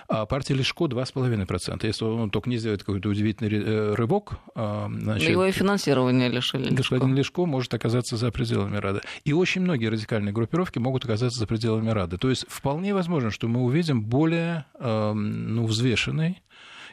А 0.08 0.26
партия 0.26 0.54
Лешко 0.54 0.86
2,5%. 0.86 1.86
Если 1.86 2.06
он 2.06 2.30
только 2.30 2.50
не 2.50 2.58
сделает 2.58 2.84
какой-то 2.84 3.10
удивительный 3.10 3.52
э, 3.52 3.94
рывок... 3.94 4.40
А, 4.56 4.90
значит, 4.92 5.30
Его 5.30 5.46
и 5.46 5.52
финансирование 5.52 6.30
лишили. 6.30 6.74
Господин 6.74 7.16
Лешко 7.16 7.46
может 7.46 7.74
оказаться 7.74 8.18
за 8.18 8.32
пределами 8.32 8.78
Рады. 8.78 9.02
И 9.24 9.34
очень 9.34 9.62
многие 9.62 9.88
радикальные 9.88 10.34
группировки 10.34 10.80
могут 10.80 11.06
оказаться 11.06 11.40
за 11.40 11.48
пределами 11.48 11.90
Рады. 11.90 12.18
То 12.18 12.30
есть 12.30 12.46
вполне 12.48 12.94
возможно, 12.94 13.32
что 13.32 13.48
мы 13.48 13.62
увидим 13.62 14.04
более 14.04 14.66
ну, 14.80 15.66
взвешенный 15.66 16.42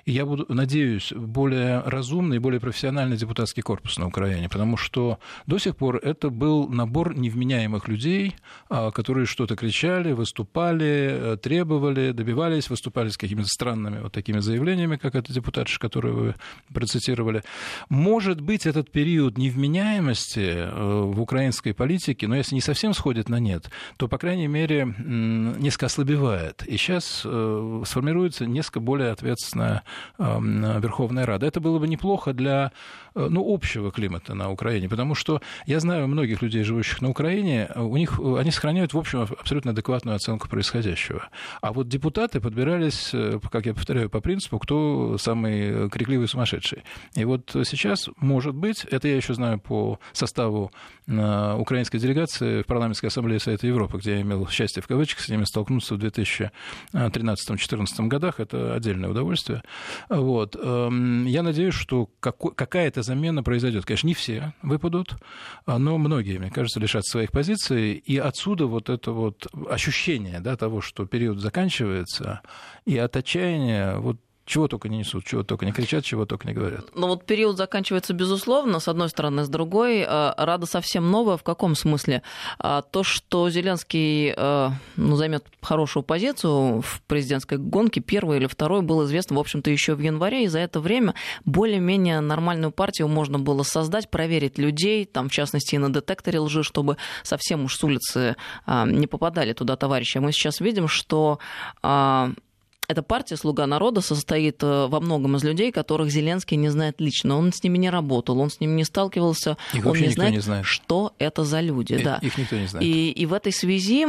и 0.07 0.13
я 0.13 0.25
буду, 0.25 0.47
надеюсь, 0.49 1.13
более 1.13 1.81
разумный, 1.81 2.39
более 2.39 2.61
профессиональный 2.61 3.17
депутатский 3.17 3.63
корпус 3.63 3.99
на 3.99 4.07
Украине, 4.07 4.49
потому 4.49 4.77
что 4.77 5.19
до 5.47 5.59
сих 5.59 5.77
пор 5.77 5.97
это 5.97 6.31
был 6.31 6.69
набор 6.69 7.19
невменяемых 7.19 7.89
людей, 7.89 8.37
а, 8.71 8.93
которые 8.93 9.27
что-то 9.27 9.57
кричали, 9.57 10.13
выступали, 10.13 11.35
э, 11.35 11.37
требовали, 11.43 12.13
добивались, 12.13 12.71
выступали 12.71 13.09
с 13.09 13.17
какими-то 13.17 13.49
странными 13.49 14.01
вот 14.01 14.13
такими 14.13 14.39
заявлениями, 14.39 14.97
как 14.97 15.17
эта 15.17 15.33
депутатша, 15.33 15.81
которую 15.81 16.15
вы 16.15 16.35
процитировали. 16.73 17.43
Может 17.89 18.41
быть, 18.41 18.65
этот 18.65 18.93
период 18.93 19.37
невменяемости 19.37 20.39
э, 20.39 21.03
в 21.03 21.21
украинской 21.21 21.73
политике, 21.73 22.29
но 22.29 22.37
если 22.37 22.55
не 22.55 22.61
совсем 22.61 22.95
сходит 22.95 23.29
на 23.29 23.41
нет, 23.41 23.71
то, 23.97 24.07
по 24.07 24.19
крайней 24.19 24.47
мере, 24.47 24.95
несколько 24.97 25.87
ослабевает. 25.87 26.63
И 26.65 26.77
сейчас 26.77 27.23
э, 27.25 27.83
сформируется 27.85 28.47
несколько 28.47 28.79
более 28.79 29.11
ответственная 29.11 29.83
Верховная 30.19 31.27
Рада. 31.27 31.47
Это 31.47 31.61
было 31.61 31.79
бы 31.79 31.89
неплохо 31.89 32.33
для 32.33 32.73
ну, 33.15 33.53
общего 33.53 33.91
климата 33.91 34.35
на 34.35 34.51
Украине, 34.51 34.89
потому 34.89 35.15
что 35.15 35.41
я 35.67 35.81
знаю 35.81 36.07
многих 36.07 36.43
людей, 36.43 36.65
живущих 36.65 37.01
на 37.01 37.09
Украине, 37.09 37.71
у 37.75 37.97
них, 37.97 38.21
они 38.21 38.51
сохраняют, 38.51 38.93
в 38.93 38.99
общем, 38.99 39.23
абсолютно 39.23 39.71
адекватную 39.71 40.17
оценку 40.17 40.49
происходящего. 40.49 41.29
А 41.61 41.73
вот 41.73 41.89
депутаты 41.89 42.41
подбирались, 42.41 43.11
э, 43.13 43.39
как 43.51 43.67
я 43.67 43.75
повторяю, 43.75 44.11
по 44.11 44.21
принципу, 44.21 44.59
кто 44.59 45.17
самый 45.19 45.89
крикливый 45.91 46.29
сумасшедший. 46.29 46.85
И 47.15 47.25
вот 47.25 47.51
сейчас, 47.65 48.09
может 48.17 48.55
быть, 48.55 48.85
это 48.85 49.09
я 49.09 49.17
еще 49.17 49.35
знаю 49.35 49.59
по 49.59 49.99
составу 50.13 50.71
э, 51.07 51.57
украинской 51.59 51.99
делегации 51.99 52.63
в 52.63 52.67
парламентской 52.67 53.07
ассамблее 53.07 53.41
Совета 53.41 53.67
Европы, 53.67 53.99
где 53.99 54.17
я 54.17 54.23
имел 54.23 54.47
счастье 54.49 54.83
в 54.83 54.87
кавычках 54.87 55.25
с 55.25 55.29
ними 55.29 55.45
столкнуться 55.45 55.95
в 55.95 55.99
2013-2014 55.99 58.09
годах, 58.09 58.41
это 58.41 58.75
отдельное 58.75 59.11
удовольствие. 59.11 59.63
Вот. 60.09 60.57
Эм, 60.57 61.27
я 61.27 61.43
надеюсь, 61.43 61.75
что 61.75 62.09
какая-то 62.21 63.03
замена 63.03 63.43
произойдет. 63.43 63.85
Конечно, 63.85 64.07
не 64.07 64.15
все 64.15 64.53
выпадут, 64.63 65.17
но 65.67 65.99
многие, 65.99 66.39
мне 66.39 66.51
кажется, 66.51 66.81
лишат 66.81 67.05
своих 67.07 67.31
позиций, 67.31 67.93
и 67.93 68.17
отсюда 68.19 68.67
вот 68.67 68.89
это 68.89 69.13
вот 69.13 69.47
ощущение 69.69 70.41
да, 70.41 70.57
того, 70.57 70.81
что 70.81 71.07
период 71.07 71.41
заканчивается, 71.41 72.41
и 72.85 72.97
от 72.99 73.17
отчаяния 73.17 73.97
вот 73.97 74.19
чего 74.47 74.69
только 74.69 74.89
не 74.89 74.99
несут, 74.99 75.25
чего 75.25 75.43
только 75.43 75.67
не 75.67 75.73
кричат, 75.73 76.05
чего 76.05 76.25
только 76.25 76.47
не 76.47 76.55
говорят. 76.55 76.87
Ну 76.95 77.09
вот 77.09 77.27
период 77.27 77.57
заканчивается 77.57 78.15
безусловно, 78.15 78.79
с 78.79 78.89
одной 78.89 79.09
стороны, 79.09 79.45
с 79.45 79.49
другой. 79.49 80.01
Э, 80.01 80.33
Рада 80.37 80.67
совсем 80.67 81.11
новая. 81.11 81.37
В 81.37 81.43
каком 81.43 81.75
смысле? 81.75 82.23
А, 82.59 82.83
то, 82.83 83.03
что 83.03 83.51
Зеленский 83.51 84.33
э, 84.37 84.71
ну, 84.97 85.17
займет 85.17 85.47
хорошую 85.61 86.05
позицию 86.05 86.81
в 86.81 87.03
президентской 87.07 87.59
гонке, 87.59 88.01
первый 88.01 88.39
или 88.39 88.47
второй, 88.47 88.83
было 88.83 89.05
известно, 89.05 89.37
в 89.37 89.41
общем-то, 89.41 89.71
еще 89.71 89.95
в 89.95 90.01
январе, 90.01 90.45
и 90.45 90.49
за 90.49 90.61
это 90.61 90.81
время 90.81 91.15
более-менее 91.45 92.21
нормальную 92.21 92.71
партию 92.71 93.09
можно 93.09 93.39
было 93.39 93.65
создать, 93.65 94.09
проверить 94.11 94.59
людей, 94.59 95.05
там, 95.05 95.29
в 95.29 95.33
частности, 95.33 95.75
и 95.75 95.79
на 95.79 95.93
детекторе 95.93 96.39
лжи, 96.39 96.63
чтобы 96.63 96.97
совсем 97.25 97.65
уж 97.65 97.77
с 97.77 97.83
улицы 97.83 98.37
а, 98.65 98.87
не 98.87 99.09
попадали 99.09 99.53
туда 99.53 99.77
товарищи. 99.77 100.19
Мы 100.19 100.31
сейчас 100.31 100.61
видим, 100.61 100.87
что 100.87 101.41
а, 101.83 102.31
эта 102.89 103.03
партия 103.03 103.37
«Слуга 103.37 103.67
народа» 103.67 104.01
состоит 104.01 104.63
э, 104.63 104.87
во 104.87 105.01
многом 105.01 105.37
из 105.37 105.45
людей, 105.45 105.73
которых 105.73 106.11
Зеленский 106.11 106.57
не 106.57 106.69
знает 106.69 107.01
лично. 107.01 107.37
Он 107.37 107.53
с 107.53 107.63
ними 107.63 107.79
не 107.79 107.91
работал, 107.91 108.39
он 108.39 108.51
с 108.51 108.61
ними 108.61 108.73
не 108.73 108.85
сталкивался, 108.85 109.57
Их 109.73 109.85
он 109.85 109.97
не 109.99 110.09
знает, 110.09 110.33
не 110.33 110.41
знает, 110.41 110.67
что 110.67 111.15
это 111.19 111.45
за 111.45 111.61
люди. 111.61 111.95
Их, 111.95 112.05
да. 112.05 112.19
их 112.23 112.39
никто 112.39 112.57
не 112.57 112.67
знает. 112.67 112.87
И, 112.87 113.11
и 113.11 113.27
в 113.27 113.33
этой 113.33 113.53
связи 113.53 114.07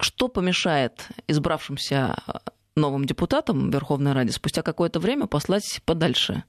что 0.00 0.28
помешает 0.28 1.08
избравшимся 1.28 2.16
э, 2.26 2.32
новым 2.76 3.04
депутатам 3.04 3.70
Верховной 3.70 4.12
Раде 4.12 4.32
спустя 4.32 4.62
какое-то 4.62 5.00
время 5.00 5.26
послать 5.26 5.80
подальше 5.84 6.44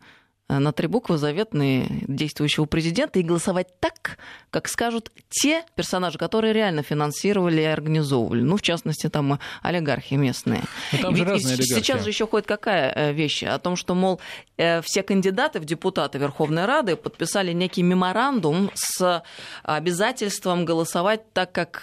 на 0.47 0.71
три 0.71 0.87
буквы 0.87 1.17
заветные 1.17 1.87
действующего 2.07 2.65
президента 2.65 3.17
и 3.19 3.23
голосовать 3.23 3.79
так, 3.79 4.17
как 4.51 4.67
скажут 4.67 5.11
те 5.29 5.63
персонажи, 5.75 6.19
которые 6.19 6.53
реально 6.53 6.83
финансировали 6.83 7.61
и 7.61 7.65
организовывали. 7.65 8.41
Ну, 8.41 8.57
в 8.57 8.61
частности, 8.61 9.09
там 9.09 9.39
олигархи 9.63 10.13
местные. 10.13 10.61
Но 10.91 10.97
там 10.99 11.15
же 11.15 11.23
Ведь 11.23 11.33
разные 11.33 11.53
олигархи. 11.55 11.81
Сейчас 11.81 12.03
же 12.03 12.09
еще 12.09 12.27
ходит 12.27 12.47
какая 12.47 12.91
э, 12.93 13.13
вещь? 13.13 13.43
О 13.43 13.57
том, 13.57 13.75
что, 13.75 13.95
мол, 13.95 14.21
э, 14.57 14.81
все 14.83 15.01
кандидаты 15.01 15.59
в 15.59 15.65
депутаты 15.65 16.19
Верховной 16.19 16.65
Рады 16.65 16.95
подписали 16.95 17.51
некий 17.51 17.81
меморандум 17.81 18.69
с 18.75 19.23
обязательством 19.63 20.65
голосовать 20.65 21.33
так, 21.33 21.51
как 21.51 21.79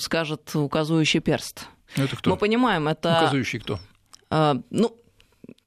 скажет 0.00 0.54
указующий 0.54 1.20
перст. 1.20 1.66
Ну, 1.96 2.04
это 2.04 2.16
кто? 2.16 2.30
Мы 2.30 2.36
понимаем, 2.36 2.86
это... 2.86 3.18
Указующий 3.22 3.58
кто? 3.58 3.80
Ну, 4.30 4.96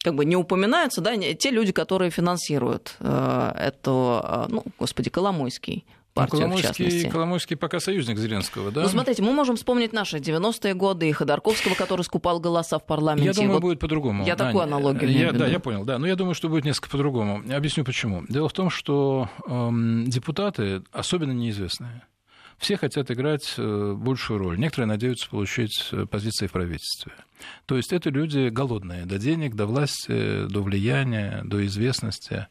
как 0.03 0.15
бы 0.15 0.25
не 0.25 0.35
упоминаются, 0.35 1.01
да, 1.01 1.15
те 1.15 1.51
люди, 1.51 1.71
которые 1.71 2.11
финансируют 2.11 2.95
э, 2.99 3.51
эту, 3.57 4.21
э, 4.23 4.45
ну, 4.49 4.63
господи, 4.79 5.09
Коломойский, 5.09 5.85
партию, 6.13 6.41
ну, 6.41 6.47
Коломойский, 6.47 6.71
в 6.71 6.77
частности. 6.77 7.09
Коломойский 7.09 7.55
пока 7.55 7.79
союзник 7.79 8.17
Зеленского, 8.17 8.71
да? 8.71 8.81
Ну, 8.81 8.89
смотрите, 8.89 9.21
мы 9.21 9.31
можем 9.31 9.55
вспомнить 9.55 9.93
наши 9.93 10.17
90-е 10.17 10.73
годы 10.73 11.07
и 11.07 11.11
Ходорковского, 11.11 11.75
который 11.75 12.01
скупал 12.01 12.39
голоса 12.39 12.79
в 12.79 12.85
парламенте. 12.85 13.27
Я 13.27 13.33
думаю, 13.33 13.53
вот 13.53 13.61
будет 13.61 13.79
по-другому. 13.79 14.25
Я 14.25 14.35
такую 14.35 14.63
аналогию 14.63 15.11
я, 15.11 15.31
Да, 15.31 15.47
я 15.47 15.59
понял, 15.59 15.83
да. 15.85 15.99
Но 15.99 16.07
я 16.07 16.15
думаю, 16.15 16.33
что 16.33 16.49
будет 16.49 16.65
несколько 16.65 16.89
по-другому. 16.89 17.43
Я 17.45 17.57
объясню, 17.57 17.85
почему. 17.85 18.23
Дело 18.27 18.49
в 18.49 18.53
том, 18.53 18.69
что 18.69 19.29
эм, 19.47 20.05
депутаты 20.07 20.83
особенно 20.91 21.31
неизвестные. 21.31 22.03
Все 22.62 22.78
хотят 22.78 23.10
играть 23.10 23.56
э, 23.58 23.93
большую 23.97 24.38
роль. 24.38 24.60
Некоторые 24.60 24.88
надеются 24.88 25.28
получить 25.28 25.89
э, 25.91 26.06
позиции 26.06 26.45
в 26.45 26.52
правительстве. 26.52 27.12
То 27.65 27.76
есть 27.76 27.91
это 27.91 28.12
люди 28.12 28.50
голодные 28.50 29.08
до 29.08 29.17
денег, 29.17 29.56
до 29.56 29.65
власти, 29.65 30.45
до 30.45 30.62
влияния, 30.62 31.41
до 31.43 31.65
известности. 31.65 32.47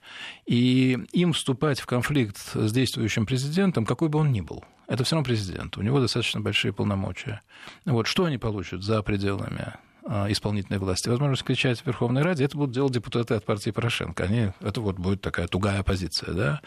И 0.46 0.98
им 1.12 1.32
вступать 1.32 1.78
в 1.78 1.86
конфликт 1.86 2.38
с 2.38 2.72
действующим 2.72 3.24
президентом, 3.24 3.86
какой 3.86 4.08
бы 4.08 4.18
он 4.18 4.32
ни 4.32 4.40
был, 4.40 4.64
это 4.88 5.04
все 5.04 5.14
равно 5.14 5.26
президент. 5.26 5.78
У 5.78 5.82
него 5.82 6.00
достаточно 6.00 6.40
большие 6.40 6.72
полномочия. 6.72 7.40
Вот 7.84 8.08
что 8.08 8.24
они 8.24 8.36
получат 8.36 8.82
за 8.82 9.04
пределами 9.04 9.74
исполнительной 10.06 10.78
власти 10.78 11.08
возможность 11.08 11.44
кричать 11.44 11.80
в 11.80 11.86
Верховной 11.86 12.22
Раде, 12.22 12.44
это 12.44 12.56
будут 12.56 12.74
делать 12.74 12.92
депутаты 12.92 13.34
от 13.34 13.44
партии 13.44 13.70
Порошенко. 13.70 14.24
Они, 14.24 14.48
это 14.60 14.80
вот 14.80 14.96
будет 14.96 15.20
такая 15.20 15.46
тугая 15.46 15.80
оппозиция. 15.80 16.32
Да? 16.32 16.60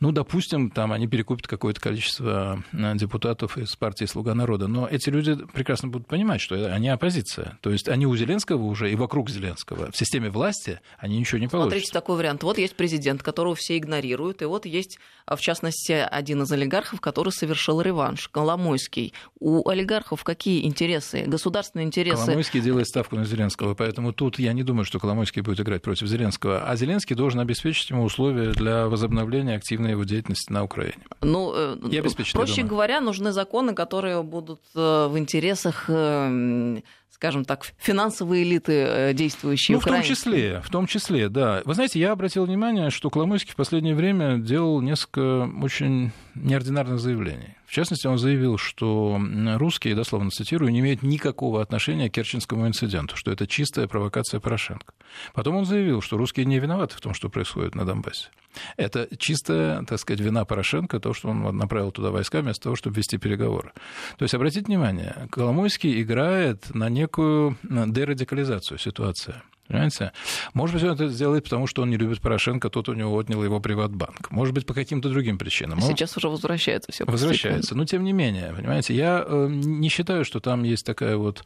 Ну, 0.00 0.12
допустим, 0.12 0.70
там 0.70 0.92
они 0.92 1.06
перекупят 1.06 1.46
какое-то 1.46 1.80
количество 1.80 2.62
а, 2.72 2.94
депутатов 2.94 3.58
из 3.58 3.74
партии 3.76 4.04
«Слуга 4.04 4.34
народа». 4.34 4.68
Но 4.68 4.86
эти 4.86 5.10
люди 5.10 5.36
прекрасно 5.52 5.88
будут 5.88 6.06
понимать, 6.06 6.40
что 6.40 6.72
они 6.72 6.88
оппозиция. 6.88 7.58
То 7.60 7.70
есть 7.70 7.88
они 7.88 8.06
у 8.06 8.16
Зеленского 8.16 8.62
уже 8.62 8.90
и 8.90 8.96
вокруг 8.96 9.30
Зеленского. 9.30 9.90
В 9.90 9.96
системе 9.96 10.30
власти 10.30 10.80
они 10.98 11.18
ничего 11.18 11.38
не 11.38 11.48
получат. 11.48 11.72
Смотрите, 11.72 11.92
такой 11.92 12.16
вариант. 12.16 12.42
Вот 12.42 12.58
есть 12.58 12.76
президент, 12.76 13.22
которого 13.22 13.54
все 13.54 13.78
игнорируют, 13.78 14.42
и 14.42 14.44
вот 14.44 14.66
есть, 14.66 14.98
а, 15.26 15.36
в 15.36 15.40
частности, 15.40 15.92
один 15.92 16.42
из 16.42 16.52
олигархов, 16.52 17.00
который 17.00 17.32
совершил 17.32 17.80
реванш, 17.80 18.28
Коломойский. 18.28 19.12
У 19.38 19.68
олигархов 19.68 20.24
какие 20.24 20.66
интересы? 20.66 21.24
Государственные 21.26 21.86
интересы? 21.86 22.24
Коломойский 22.24 22.60
делает 22.60 22.75
ставку 22.84 23.16
на 23.16 23.24
Зеленского, 23.24 23.74
поэтому 23.74 24.12
тут 24.12 24.38
я 24.38 24.52
не 24.52 24.62
думаю, 24.62 24.84
что 24.84 24.98
Коломойский 24.98 25.42
будет 25.42 25.60
играть 25.60 25.82
против 25.82 26.06
Зеленского, 26.06 26.64
а 26.68 26.76
Зеленский 26.76 27.16
должен 27.16 27.40
обеспечить 27.40 27.90
ему 27.90 28.04
условия 28.04 28.52
для 28.52 28.88
возобновления 28.88 29.56
активной 29.56 29.92
его 29.92 30.04
деятельности 30.04 30.52
на 30.52 30.64
Украине. 30.64 30.98
Ну, 31.20 31.52
э, 31.54 31.98
обеспечить, 31.98 32.34
проще 32.34 32.62
говоря, 32.62 33.00
нужны 33.00 33.32
законы, 33.32 33.74
которые 33.74 34.22
будут 34.22 34.60
э, 34.74 35.08
в 35.08 35.18
интересах 35.18 35.86
э, 35.88 36.80
скажем 37.10 37.46
так, 37.46 37.72
финансовые 37.78 38.42
элиты 38.42 39.12
действующие 39.14 39.76
ну, 39.76 39.80
в 39.80 39.84
том 39.84 40.02
числе, 40.02 40.60
в 40.62 40.70
том 40.70 40.86
числе, 40.86 41.30
да. 41.30 41.62
Вы 41.64 41.72
знаете, 41.72 41.98
я 41.98 42.12
обратил 42.12 42.44
внимание, 42.44 42.90
что 42.90 43.08
Коломойский 43.08 43.52
в 43.52 43.56
последнее 43.56 43.94
время 43.94 44.36
делал 44.36 44.82
несколько 44.82 45.50
очень 45.62 46.12
неординарных 46.34 47.00
заявлений. 47.00 47.55
Частности, 47.76 48.06
он 48.06 48.16
заявил, 48.16 48.56
что 48.56 49.20
русские, 49.58 49.94
дословно 49.94 50.30
цитирую, 50.30 50.72
не 50.72 50.80
имеют 50.80 51.02
никакого 51.02 51.60
отношения 51.60 52.08
к 52.08 52.14
Керченскому 52.14 52.66
инциденту, 52.66 53.18
что 53.18 53.30
это 53.30 53.46
чистая 53.46 53.86
провокация 53.86 54.40
Порошенко. 54.40 54.94
Потом 55.34 55.56
он 55.56 55.66
заявил, 55.66 56.00
что 56.00 56.16
русские 56.16 56.46
не 56.46 56.58
виноваты 56.58 56.96
в 56.96 57.02
том, 57.02 57.12
что 57.12 57.28
происходит 57.28 57.74
на 57.74 57.84
Донбассе. 57.84 58.30
Это 58.78 59.06
чистая, 59.18 59.82
так 59.82 60.00
сказать, 60.00 60.20
вина 60.20 60.46
Порошенко, 60.46 61.00
то, 61.00 61.12
что 61.12 61.28
он 61.28 61.54
направил 61.54 61.90
туда 61.90 62.10
войска 62.10 62.40
вместо 62.40 62.62
того, 62.62 62.76
чтобы 62.76 62.96
вести 62.96 63.18
переговоры. 63.18 63.72
То 64.16 64.22
есть, 64.22 64.34
обратите 64.34 64.64
внимание, 64.64 65.28
Коломойский 65.30 66.00
играет 66.00 66.74
на 66.74 66.88
некую 66.88 67.58
дерадикализацию 67.62 68.78
ситуации. 68.78 69.34
Понимаете? 69.68 70.12
Может 70.54 70.74
быть, 70.74 70.84
он 70.84 70.90
это 70.90 71.08
сделает, 71.08 71.44
потому 71.44 71.66
что 71.66 71.82
он 71.82 71.90
не 71.90 71.96
любит 71.96 72.20
Порошенко, 72.20 72.70
тот 72.70 72.88
у 72.88 72.94
него 72.94 73.16
отнял 73.16 73.42
его 73.42 73.60
приватбанк. 73.60 74.30
Может 74.30 74.54
быть, 74.54 74.66
по 74.66 74.74
каким-то 74.74 75.08
другим 75.08 75.38
причинам. 75.38 75.80
Сейчас 75.80 76.16
уже 76.16 76.28
возвращается 76.28 76.92
все. 76.92 77.04
Возвращается. 77.04 77.74
Но 77.74 77.84
тем 77.84 78.04
не 78.04 78.12
менее, 78.12 78.52
понимаете, 78.56 78.94
я 78.94 79.24
э, 79.26 79.48
не 79.50 79.88
считаю, 79.88 80.24
что 80.24 80.40
там 80.40 80.62
есть 80.62 80.86
такая 80.86 81.16
вот 81.16 81.44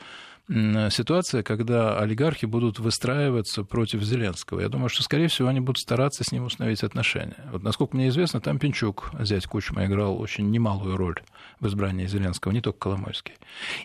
ситуация, 0.91 1.45
когда 1.45 1.99
олигархи 1.99 2.47
будут 2.47 2.81
выстраиваться 2.81 3.63
против 3.63 4.03
Зеленского. 4.03 4.61
Я 4.61 4.69
думаю, 4.69 4.89
что, 4.89 5.03
скорее 5.03 5.29
всего, 5.29 5.49
они 5.49 5.61
будут 5.61 5.79
стараться 5.79 6.25
с 6.25 6.33
ним 6.33 6.45
установить 6.45 6.83
отношения. 6.83 7.37
Вот, 7.53 7.63
насколько 7.63 7.97
мне 7.97 8.09
известно, 8.09 8.41
там 8.41 8.59
Пинчук, 8.59 9.13
зять 9.21 9.47
Кучма, 9.47 9.87
играл 9.87 10.21
очень 10.21 10.51
немалую 10.51 10.97
роль 10.97 11.21
в 11.61 11.69
избрании 11.69 12.07
Зеленского, 12.07 12.51
не 12.53 12.61
только 12.61 12.79
Коломойский. 12.81 13.35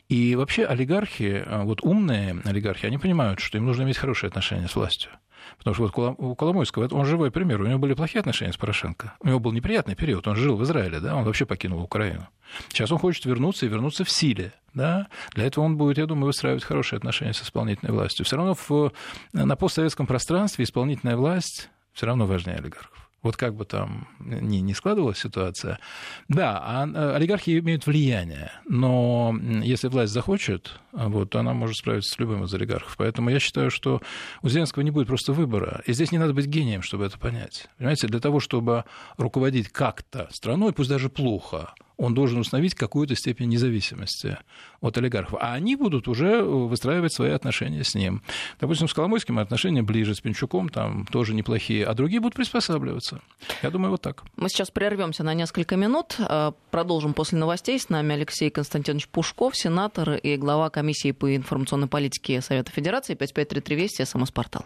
И 0.10 0.36
вообще 0.36 0.66
олигархи, 0.66 1.44
а, 1.46 1.64
вот 1.64 1.84
умные 1.84 2.42
олигархи, 2.44 2.88
они 2.88 2.98
понимают, 2.98 3.40
что 3.42 3.58
им 3.60 3.66
нужно 3.66 3.84
иметь 3.84 3.98
хорошие 3.98 4.30
отношения 4.30 4.68
с 4.68 4.76
властью. 4.76 5.12
Потому 5.58 5.74
что 5.74 5.92
вот 5.96 6.16
у 6.18 6.36
Коломойского, 6.36 6.88
он 6.94 7.06
живой 7.06 7.32
пример, 7.32 7.62
у 7.62 7.68
него 7.68 7.80
были 7.80 7.94
плохие 7.94 8.20
отношения 8.20 8.54
с 8.54 8.58
Порошенко. 8.58 9.14
У 9.20 9.28
него 9.28 9.40
был 9.40 9.52
неприятный 9.52 9.96
период, 9.96 10.28
он 10.28 10.36
жил 10.36 10.56
в 10.58 10.64
Израиле, 10.64 11.00
да, 11.00 11.16
он 11.16 11.24
вообще 11.24 11.46
покинул 11.46 11.82
Украину. 11.82 12.28
Сейчас 12.70 12.92
он 12.92 13.00
хочет 13.00 13.26
вернуться 13.26 13.66
и 13.66 13.70
вернуться 13.70 14.04
в 14.04 14.10
силе. 14.10 14.54
Да? 14.74 15.08
Для 15.34 15.46
этого 15.46 15.64
он 15.64 15.78
будет, 15.78 15.98
я 15.98 16.06
думаю, 16.06 16.28
выстраивать 16.28 16.64
хорошие 16.64 16.98
отношения 16.98 17.34
с 17.34 17.42
исполнительной 17.42 17.94
властью. 17.94 18.26
Все 18.26 18.36
равно 18.38 18.56
в, 18.68 18.92
на 19.34 19.56
постсоветском 19.56 20.06
пространстве 20.06 20.64
исполнительная 20.66 21.18
власть 21.18 21.70
все 21.94 22.06
равно 22.06 22.26
важнее 22.26 22.58
олигархов 22.58 23.05
вот 23.26 23.38
как 23.38 23.56
бы 23.56 23.66
там 23.66 24.08
ни, 24.20 24.58
ни 24.58 24.74
складывалась 24.74 25.18
ситуация. 25.18 25.80
Да, 26.28 26.62
а 26.64 27.16
олигархи 27.16 27.58
имеют 27.58 27.88
влияние, 27.88 28.52
но 28.70 29.36
если 29.64 29.88
власть 29.88 30.14
захочет, 30.14 30.80
вот, 30.92 31.36
она 31.36 31.56
может 31.56 31.78
справиться 31.78 32.14
с 32.14 32.20
любым 32.20 32.44
из 32.44 32.54
олигархов. 32.54 32.96
Поэтому 32.98 33.32
я 33.32 33.40
считаю, 33.40 33.72
что 33.72 34.00
у 34.44 34.50
Зеленского 34.50 34.84
не 34.84 34.92
будет 34.92 35.08
просто 35.08 35.34
выбора. 35.34 35.82
И 35.88 35.94
здесь 35.94 36.12
не 36.12 36.20
надо 36.20 36.34
быть 36.34 36.46
гением, 36.46 36.84
чтобы 36.84 37.06
это 37.06 37.18
понять. 37.18 37.68
Понимаете, 37.80 38.08
для 38.08 38.20
того, 38.20 38.40
чтобы 38.40 38.84
руководить 39.18 39.70
как-то 39.70 40.28
страной, 40.32 40.72
пусть 40.72 40.92
даже 40.92 41.10
плохо, 41.10 41.74
он 41.98 42.14
должен 42.14 42.40
установить 42.40 42.76
какую-то 42.76 43.16
степень 43.16 43.50
независимости 43.50 44.38
от 44.82 44.98
олигархов. 44.98 45.40
А 45.42 45.54
они 45.54 45.76
будут 45.76 46.08
уже 46.08 46.42
выстраивать 46.44 47.14
свои 47.14 47.32
отношения 47.32 47.84
с 47.84 47.96
ним. 47.96 48.22
Допустим, 48.60 48.88
с 48.88 48.94
Коломойским 48.94 49.40
отношения 49.40 49.82
ближе, 49.82 50.16
с 50.16 50.22
Пинчуком 50.22 50.70
там 50.70 51.06
тоже 51.06 51.34
неплохие, 51.34 51.86
а 51.86 51.94
другие 51.94 52.20
будут 52.20 52.36
приспосабливаться. 52.36 53.22
Я 53.62 53.72
думаю, 53.72 53.92
вот 53.92 54.02
так. 54.02 54.24
Мы 54.36 54.50
сейчас 54.50 54.72
прервемся 54.72 55.24
на 55.24 55.34
несколько 55.34 55.76
минут. 55.76 56.16
Э, 56.20 56.52
продолжим 56.72 57.14
после 57.14 57.38
новостей. 57.38 57.80
С 57.80 57.90
нами 57.90 58.16
Алексей 58.16 58.50
Константинович 58.50 59.08
Пушков, 59.08 59.56
сенатор 59.56 60.12
и 60.12 60.38
глава 60.38 60.70
комиссии 60.70 61.12
по 61.12 61.36
информационной 61.36 61.88
политике 61.88 62.42
Совета 62.42 62.72
Федерации 62.72 63.14
5533 63.16 63.76
Вести, 63.76 64.06
СМС-портал. 64.06 64.66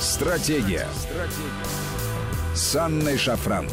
Стратегия. 0.00 0.86
Стратегия. 0.94 1.86
С 2.54 2.76
Анной 2.76 3.18
Шафран. 3.18 3.66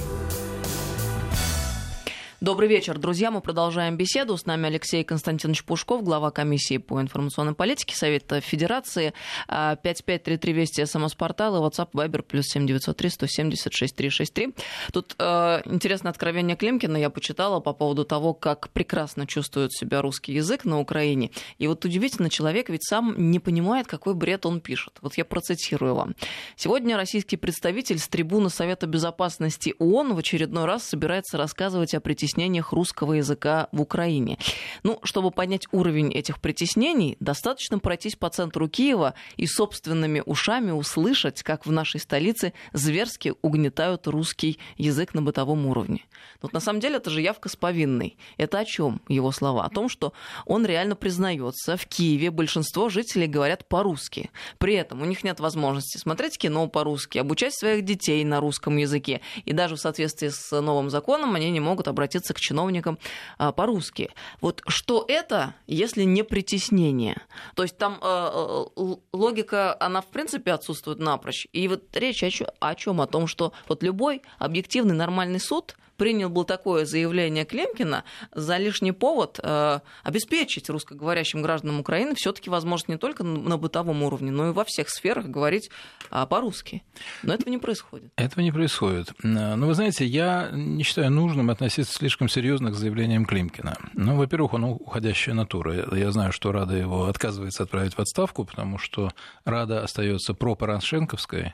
Добрый 2.43 2.67
вечер, 2.67 2.99
друзья. 2.99 3.31
Мы 3.31 3.39
продолжаем 3.39 3.95
беседу. 3.95 4.35
С 4.35 4.45
нами 4.45 4.67
Алексей 4.67 5.05
Константинович 5.05 5.63
Пушков, 5.63 6.03
глава 6.03 6.29
комиссии 6.29 6.77
по 6.77 6.99
информационной 6.99 7.53
политике 7.53 7.95
Совета 7.95 8.41
Федерации. 8.41 9.13
5533 9.47 10.51
а, 10.51 10.53
Вести, 10.53 10.85
СМС-портал 10.85 11.55
и 11.55 11.59
WhatsApp 11.65 11.91
Viber 11.93 12.21
плюс 12.21 12.47
7903 12.47 13.09
176 13.11 13.95
363. 13.95 14.55
Тут 14.91 15.15
э, 15.17 15.61
интересное 15.63 16.09
откровение 16.09 16.57
Климкина 16.57 16.97
я 16.97 17.09
почитала 17.09 17.61
по 17.61 17.71
поводу 17.71 18.03
того, 18.03 18.33
как 18.33 18.71
прекрасно 18.71 19.25
чувствует 19.25 19.71
себя 19.71 20.01
русский 20.01 20.33
язык 20.33 20.65
на 20.65 20.81
Украине. 20.81 21.31
И 21.59 21.67
вот 21.67 21.85
удивительно, 21.85 22.29
человек 22.29 22.67
ведь 22.67 22.83
сам 22.83 23.31
не 23.31 23.39
понимает, 23.39 23.87
какой 23.87 24.15
бред 24.15 24.45
он 24.45 24.59
пишет. 24.59 24.97
Вот 25.01 25.15
я 25.15 25.23
процитирую 25.23 25.95
вам. 25.95 26.13
Сегодня 26.57 26.97
российский 26.97 27.37
представитель 27.37 27.99
с 27.99 28.09
трибуны 28.09 28.49
Совета 28.49 28.85
Безопасности 28.85 29.75
ООН 29.79 30.13
в 30.13 30.17
очередной 30.17 30.65
раз 30.65 30.83
собирается 30.83 31.37
рассказывать 31.37 31.93
о 31.93 32.01
притеснении 32.01 32.32
притеснениях 32.33 32.73
русского 32.73 33.13
языка 33.13 33.67
в 33.71 33.81
Украине. 33.81 34.37
Ну, 34.81 34.99
чтобы 35.03 35.29
понять 35.29 35.67
уровень 35.71 36.11
этих 36.11 36.39
притеснений, 36.41 37.15
достаточно 37.19 37.77
пройтись 37.77 38.15
по 38.15 38.29
центру 38.29 38.67
Киева 38.67 39.13
и 39.37 39.45
собственными 39.45 40.23
ушами 40.25 40.71
услышать, 40.71 41.43
как 41.43 41.65
в 41.65 41.71
нашей 41.71 41.99
столице 41.99 42.53
зверски 42.73 43.33
угнетают 43.41 44.07
русский 44.07 44.59
язык 44.77 45.13
на 45.13 45.21
бытовом 45.21 45.67
уровне. 45.67 46.05
Вот 46.41 46.53
на 46.53 46.59
самом 46.59 46.79
деле 46.79 46.97
это 46.97 47.09
же 47.09 47.21
явка 47.21 47.49
с 47.49 47.55
повинной. 47.55 48.17
Это 48.37 48.59
о 48.59 48.65
чем 48.65 49.01
его 49.07 49.31
слова? 49.31 49.65
О 49.65 49.69
том, 49.69 49.89
что 49.89 50.13
он 50.45 50.65
реально 50.65 50.95
признается, 50.95 51.77
в 51.77 51.85
Киеве 51.85 52.31
большинство 52.31 52.89
жителей 52.89 53.27
говорят 53.27 53.67
по-русски. 53.67 54.31
При 54.57 54.73
этом 54.73 55.01
у 55.01 55.05
них 55.05 55.23
нет 55.23 55.39
возможности 55.39 55.97
смотреть 55.97 56.37
кино 56.37 56.67
по-русски, 56.67 57.19
обучать 57.19 57.53
своих 57.53 57.85
детей 57.85 58.23
на 58.23 58.39
русском 58.39 58.77
языке. 58.77 59.21
И 59.45 59.53
даже 59.53 59.75
в 59.75 59.79
соответствии 59.79 60.29
с 60.29 60.61
новым 60.61 60.89
законом 60.89 61.35
они 61.35 61.51
не 61.51 61.59
могут 61.59 61.87
обратиться 61.87 62.22
обратиться 62.23 62.33
к 62.33 62.39
чиновникам 62.39 62.97
а, 63.37 63.51
по-русски. 63.51 64.09
Вот 64.41 64.61
что 64.67 65.05
это, 65.07 65.53
если 65.67 66.03
не 66.03 66.23
притеснение? 66.23 67.21
То 67.55 67.63
есть 67.63 67.77
там 67.77 67.99
а, 68.01 68.65
логика, 69.11 69.75
она 69.79 70.01
в 70.01 70.07
принципе 70.07 70.53
отсутствует 70.53 70.99
напрочь. 70.99 71.47
И 71.53 71.67
вот 71.67 71.83
речь 71.93 72.23
о 72.23 72.75
чем? 72.75 73.01
О 73.01 73.07
том, 73.07 73.27
что 73.27 73.53
вот 73.67 73.83
любой 73.83 74.21
объективный 74.39 74.95
нормальный 74.95 75.39
суд 75.39 75.75
принял 76.03 76.29
бы 76.29 76.43
такое 76.43 76.83
заявление 76.83 77.45
Клемкина 77.45 78.03
за 78.33 78.57
лишний 78.57 78.91
повод 78.91 79.39
э, 79.41 79.79
обеспечить 80.03 80.69
русскоговорящим 80.69 81.41
гражданам 81.41 81.79
Украины 81.79 82.13
все-таки 82.13 82.49
возможность 82.49 82.89
не 82.89 82.97
только 82.97 83.23
на 83.23 83.57
бытовом 83.57 84.03
уровне, 84.03 84.29
но 84.29 84.49
и 84.49 84.51
во 84.51 84.65
всех 84.65 84.89
сферах 84.89 85.27
говорить 85.27 85.69
э, 86.11 86.25
по-русски. 86.29 86.83
Но 87.21 87.33
этого 87.33 87.49
не 87.49 87.57
происходит. 87.57 88.11
Этого 88.17 88.43
не 88.43 88.51
происходит. 88.51 89.13
Ну, 89.23 89.65
вы 89.65 89.73
знаете, 89.75 90.05
я 90.05 90.49
не 90.51 90.83
считаю 90.83 91.09
нужным 91.09 91.49
относиться 91.49 91.93
слишком 91.93 92.27
серьезно 92.27 92.71
к 92.71 92.75
заявлениям 92.75 93.25
Климкина. 93.25 93.77
Ну, 93.93 94.17
во-первых, 94.17 94.55
он 94.55 94.65
уходящая 94.65 95.35
натура. 95.35 95.95
Я 95.97 96.11
знаю, 96.11 96.33
что 96.33 96.51
Рада 96.51 96.75
его 96.75 97.05
отказывается 97.05 97.63
отправить 97.63 97.93
в 97.93 97.99
отставку, 97.99 98.43
потому 98.43 98.77
что 98.77 99.13
Рада 99.45 99.81
остается 99.81 100.33
пропорошенковской, 100.33 101.53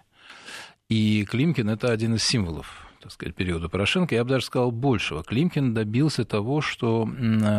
и 0.88 1.23
Климкин– 1.25 1.69
это 1.69 1.91
один 1.91 2.15
из 2.15 2.23
символов 2.23 2.88
так 3.01 3.12
сказать, 3.12 3.35
периода 3.35 3.69
Порошенко. 3.69 4.13
Я 4.13 4.23
бы 4.23 4.29
даже 4.29 4.45
сказал 4.45 4.71
большего. 4.71 5.23
Климкин 5.23 5.73
добился 5.73 6.25
того, 6.25 6.62
что 6.62 7.07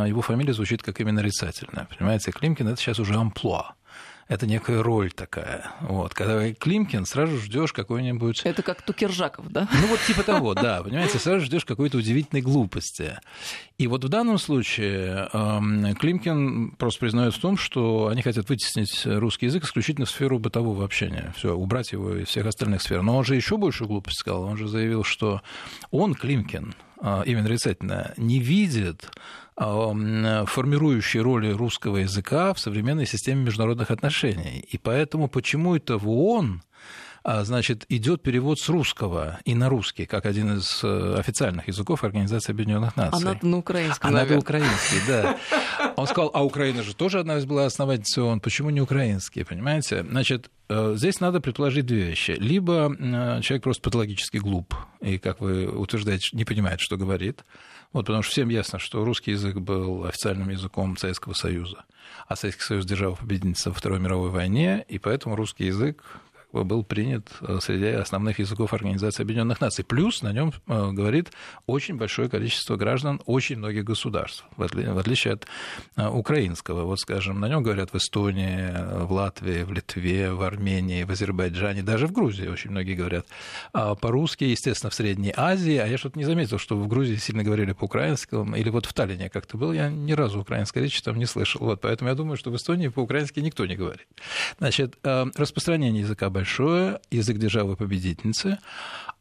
его 0.06 0.20
фамилия 0.20 0.52
звучит 0.52 0.82
как 0.82 1.00
именно 1.00 1.22
нарицательная. 1.22 1.88
Понимаете, 1.96 2.30
Климкин– 2.32 2.68
это 2.68 2.80
сейчас 2.80 2.98
уже 2.98 3.14
амплуа 3.14 3.74
это 4.30 4.46
некая 4.46 4.80
роль 4.80 5.10
такая. 5.10 5.72
Вот. 5.80 6.14
Когда 6.14 6.54
Климкин, 6.54 7.04
сразу 7.04 7.36
ждешь 7.38 7.72
какой-нибудь... 7.72 8.42
Это 8.44 8.62
как 8.62 8.80
Тукержаков, 8.80 9.50
да? 9.50 9.68
Ну, 9.72 9.88
вот 9.88 9.98
типа 10.06 10.22
того, 10.22 10.54
да. 10.54 10.84
Понимаете, 10.84 11.18
сразу 11.18 11.44
ждешь 11.44 11.64
какой-то 11.64 11.98
удивительной 11.98 12.40
глупости. 12.40 13.18
И 13.76 13.88
вот 13.88 14.04
в 14.04 14.08
данном 14.08 14.38
случае 14.38 15.28
э, 15.32 15.94
Климкин 15.98 16.76
просто 16.78 17.00
признает 17.00 17.34
в 17.34 17.40
том, 17.40 17.56
что 17.56 18.06
они 18.06 18.22
хотят 18.22 18.48
вытеснить 18.48 19.02
русский 19.04 19.46
язык 19.46 19.64
исключительно 19.64 20.06
в 20.06 20.10
сферу 20.10 20.38
бытового 20.38 20.84
общения. 20.84 21.34
Все, 21.36 21.52
убрать 21.52 21.90
его 21.90 22.14
из 22.14 22.28
всех 22.28 22.46
остальных 22.46 22.82
сфер. 22.82 23.02
Но 23.02 23.16
он 23.16 23.24
же 23.24 23.34
еще 23.34 23.56
большую 23.56 23.88
глупость 23.88 24.18
сказал. 24.18 24.44
Он 24.44 24.56
же 24.56 24.68
заявил, 24.68 25.02
что 25.02 25.42
он, 25.90 26.14
Климкин, 26.14 26.76
э, 27.02 27.22
именно 27.26 27.42
нарицательно, 27.42 28.14
не 28.16 28.38
видит 28.38 29.10
формирующей 29.60 31.20
роли 31.20 31.50
русского 31.50 31.98
языка 31.98 32.54
в 32.54 32.60
современной 32.60 33.06
системе 33.06 33.44
международных 33.44 33.90
отношений. 33.90 34.64
И 34.70 34.78
поэтому 34.78 35.28
почему 35.28 35.76
это 35.76 35.98
в 35.98 36.08
ООН 36.08 36.62
а, 36.62 36.66
значит, 37.24 37.84
идет 37.88 38.22
перевод 38.22 38.58
с 38.58 38.68
русского 38.68 39.40
и 39.44 39.54
на 39.54 39.68
русский, 39.68 40.06
как 40.06 40.26
один 40.26 40.56
из 40.56 40.80
э, 40.82 41.16
официальных 41.18 41.68
языков 41.68 42.04
Организации 42.04 42.52
Объединенных 42.52 42.96
Наций. 42.96 43.20
Она 43.20 43.38
на 43.42 43.58
украинском. 43.58 44.10
Она 44.10 44.24
на 44.24 44.38
украинский, 44.38 44.98
да. 45.06 45.36
Он 45.96 46.06
сказал, 46.06 46.30
а 46.34 46.44
Украина 46.44 46.82
же 46.82 46.94
тоже 46.94 47.20
одна 47.20 47.36
из 47.36 47.44
была 47.44 47.66
основательницей 47.66 48.22
ООН, 48.22 48.40
почему 48.40 48.70
не 48.70 48.80
украинский, 48.80 49.44
понимаете? 49.44 50.02
Значит, 50.02 50.50
э, 50.68 50.94
здесь 50.96 51.20
надо 51.20 51.40
предположить 51.40 51.86
две 51.86 52.04
вещи. 52.04 52.32
Либо 52.38 52.94
э, 52.98 53.40
человек 53.42 53.64
просто 53.64 53.82
патологически 53.82 54.38
глуп, 54.38 54.74
и, 55.00 55.18
как 55.18 55.40
вы 55.40 55.66
утверждаете, 55.66 56.36
не 56.36 56.44
понимает, 56.44 56.80
что 56.80 56.96
говорит, 56.96 57.44
вот, 57.92 58.06
потому 58.06 58.22
что 58.22 58.32
всем 58.32 58.48
ясно, 58.48 58.78
что 58.78 59.04
русский 59.04 59.32
язык 59.32 59.56
был 59.56 60.04
официальным 60.04 60.48
языком 60.50 60.96
Советского 60.96 61.34
Союза, 61.34 61.84
а 62.28 62.36
Советский 62.36 62.62
Союз 62.62 62.86
держава 62.86 63.16
победительница 63.16 63.70
во 63.70 63.74
Второй 63.74 63.98
мировой 63.98 64.30
войне, 64.30 64.84
и 64.88 64.98
поэтому 64.98 65.34
русский 65.34 65.66
язык 65.66 66.04
был 66.52 66.84
принят 66.84 67.28
э, 67.40 67.58
среди 67.60 67.86
основных 67.86 68.38
языков 68.38 68.72
Организации 68.72 69.22
Объединенных 69.22 69.60
Наций. 69.60 69.84
Плюс 69.84 70.22
на 70.22 70.32
нем 70.32 70.52
э, 70.66 70.90
говорит 70.92 71.30
очень 71.66 71.96
большое 71.96 72.28
количество 72.28 72.76
граждан 72.76 73.20
очень 73.26 73.56
многих 73.56 73.84
государств, 73.84 74.44
в 74.56 74.98
отличие 74.98 75.34
от 75.34 75.46
э, 75.96 76.08
украинского. 76.08 76.84
Вот, 76.84 77.00
скажем, 77.00 77.40
на 77.40 77.48
нем 77.48 77.62
говорят 77.62 77.92
в 77.92 77.96
Эстонии, 77.96 79.04
в 79.04 79.12
Латвии, 79.12 79.62
в 79.62 79.72
Литве, 79.72 80.32
в 80.32 80.42
Армении, 80.42 81.04
в 81.04 81.10
Азербайджане, 81.10 81.82
даже 81.82 82.06
в 82.06 82.12
Грузии 82.12 82.48
очень 82.48 82.70
многие 82.70 82.94
говорят 82.94 83.26
а 83.72 83.94
по-русски, 83.94 84.44
естественно, 84.44 84.90
в 84.90 84.94
Средней 84.94 85.32
Азии. 85.36 85.76
А 85.76 85.86
я 85.86 85.98
что-то 85.98 86.18
не 86.18 86.24
заметил, 86.24 86.58
что 86.58 86.76
в 86.76 86.86
Грузии 86.88 87.16
сильно 87.16 87.42
говорили 87.42 87.72
по-украински, 87.72 88.34
или 88.56 88.68
вот 88.70 88.86
в 88.86 88.92
Таллине 88.92 89.30
как-то 89.30 89.56
был, 89.56 89.72
я 89.72 89.88
ни 89.88 90.12
разу 90.12 90.40
украинской 90.40 90.80
речи 90.80 91.02
там 91.02 91.16
не 91.16 91.26
слышал. 91.26 91.60
Вот, 91.64 91.80
поэтому 91.80 92.10
я 92.10 92.16
думаю, 92.16 92.36
что 92.36 92.50
в 92.50 92.56
Эстонии 92.56 92.88
по-украински 92.88 93.40
никто 93.40 93.66
не 93.66 93.76
говорит. 93.76 94.06
Значит, 94.58 94.98
распространение 95.02 96.02
языка 96.02 96.30
большое, 96.40 97.00
язык 97.10 97.36
державы 97.36 97.76
победительницы. 97.76 98.58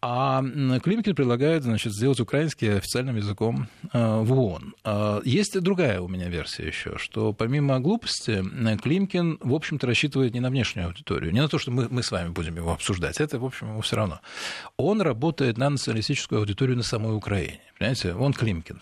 А 0.01 0.41
Климкин 0.81 1.13
предлагает 1.13 1.63
значит, 1.63 1.93
сделать 1.93 2.21
украинский 2.21 2.77
официальным 2.77 3.17
языком 3.17 3.67
э, 3.91 4.21
в 4.21 4.31
ООН. 4.31 4.73
А, 4.85 5.21
есть 5.25 5.59
другая 5.59 5.99
у 5.99 6.07
меня 6.07 6.29
версия 6.29 6.67
еще, 6.67 6.97
что 6.97 7.33
помимо 7.33 7.81
глупости, 7.81 8.41
Климкин, 8.81 9.39
в 9.41 9.53
общем-то, 9.53 9.85
рассчитывает 9.85 10.33
не 10.33 10.39
на 10.39 10.49
внешнюю 10.49 10.87
аудиторию, 10.87 11.33
не 11.33 11.41
на 11.41 11.49
то, 11.49 11.59
что 11.59 11.71
мы, 11.71 11.89
мы 11.89 12.01
с 12.01 12.11
вами 12.11 12.29
будем 12.29 12.55
его 12.55 12.71
обсуждать, 12.71 13.19
это, 13.19 13.39
в 13.39 13.45
общем, 13.45 13.71
ему 13.71 13.81
все 13.81 13.97
равно. 13.97 14.21
Он 14.77 15.01
работает 15.01 15.57
на 15.57 15.69
националистическую 15.69 16.39
аудиторию 16.39 16.77
на 16.77 16.83
самой 16.83 17.13
Украине. 17.13 17.59
Понимаете, 17.79 18.13
он 18.13 18.33
Климкин, 18.33 18.81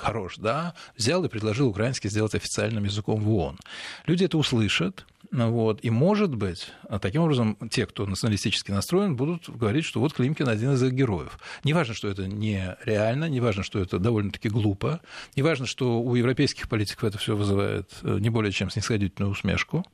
хорош, 0.00 0.38
да, 0.38 0.74
взял 0.96 1.22
и 1.22 1.28
предложил 1.28 1.68
украинский 1.68 2.08
сделать 2.08 2.34
официальным 2.34 2.84
языком 2.84 3.20
в 3.20 3.30
ООН. 3.30 3.58
Люди 4.06 4.24
это 4.24 4.38
услышат, 4.38 5.04
вот. 5.30 5.80
И, 5.82 5.90
может 5.90 6.34
быть, 6.34 6.72
таким 7.00 7.22
образом, 7.22 7.56
те, 7.70 7.86
кто 7.86 8.06
националистически 8.06 8.70
настроен, 8.70 9.16
будут 9.16 9.48
говорить, 9.48 9.84
что 9.84 10.00
вот 10.00 10.14
Климкин 10.14 10.48
один 10.48 10.72
из 10.72 10.82
их 10.82 10.92
героев. 10.92 11.38
Неважно, 11.64 11.94
что 11.94 12.08
это 12.08 12.26
не 12.26 12.76
реально, 12.84 13.28
неважно, 13.28 13.62
что 13.62 13.78
это 13.78 13.98
довольно-таки 13.98 14.48
глупо, 14.48 15.00
неважно, 15.36 15.66
что 15.66 16.00
у 16.00 16.14
европейских 16.14 16.68
политиков 16.68 17.04
это 17.04 17.18
все 17.18 17.36
вызывает 17.36 17.90
э, 18.02 18.18
не 18.20 18.30
более 18.30 18.52
чем 18.52 18.70
снисходительную 18.70 19.32
усмешку, 19.32 19.84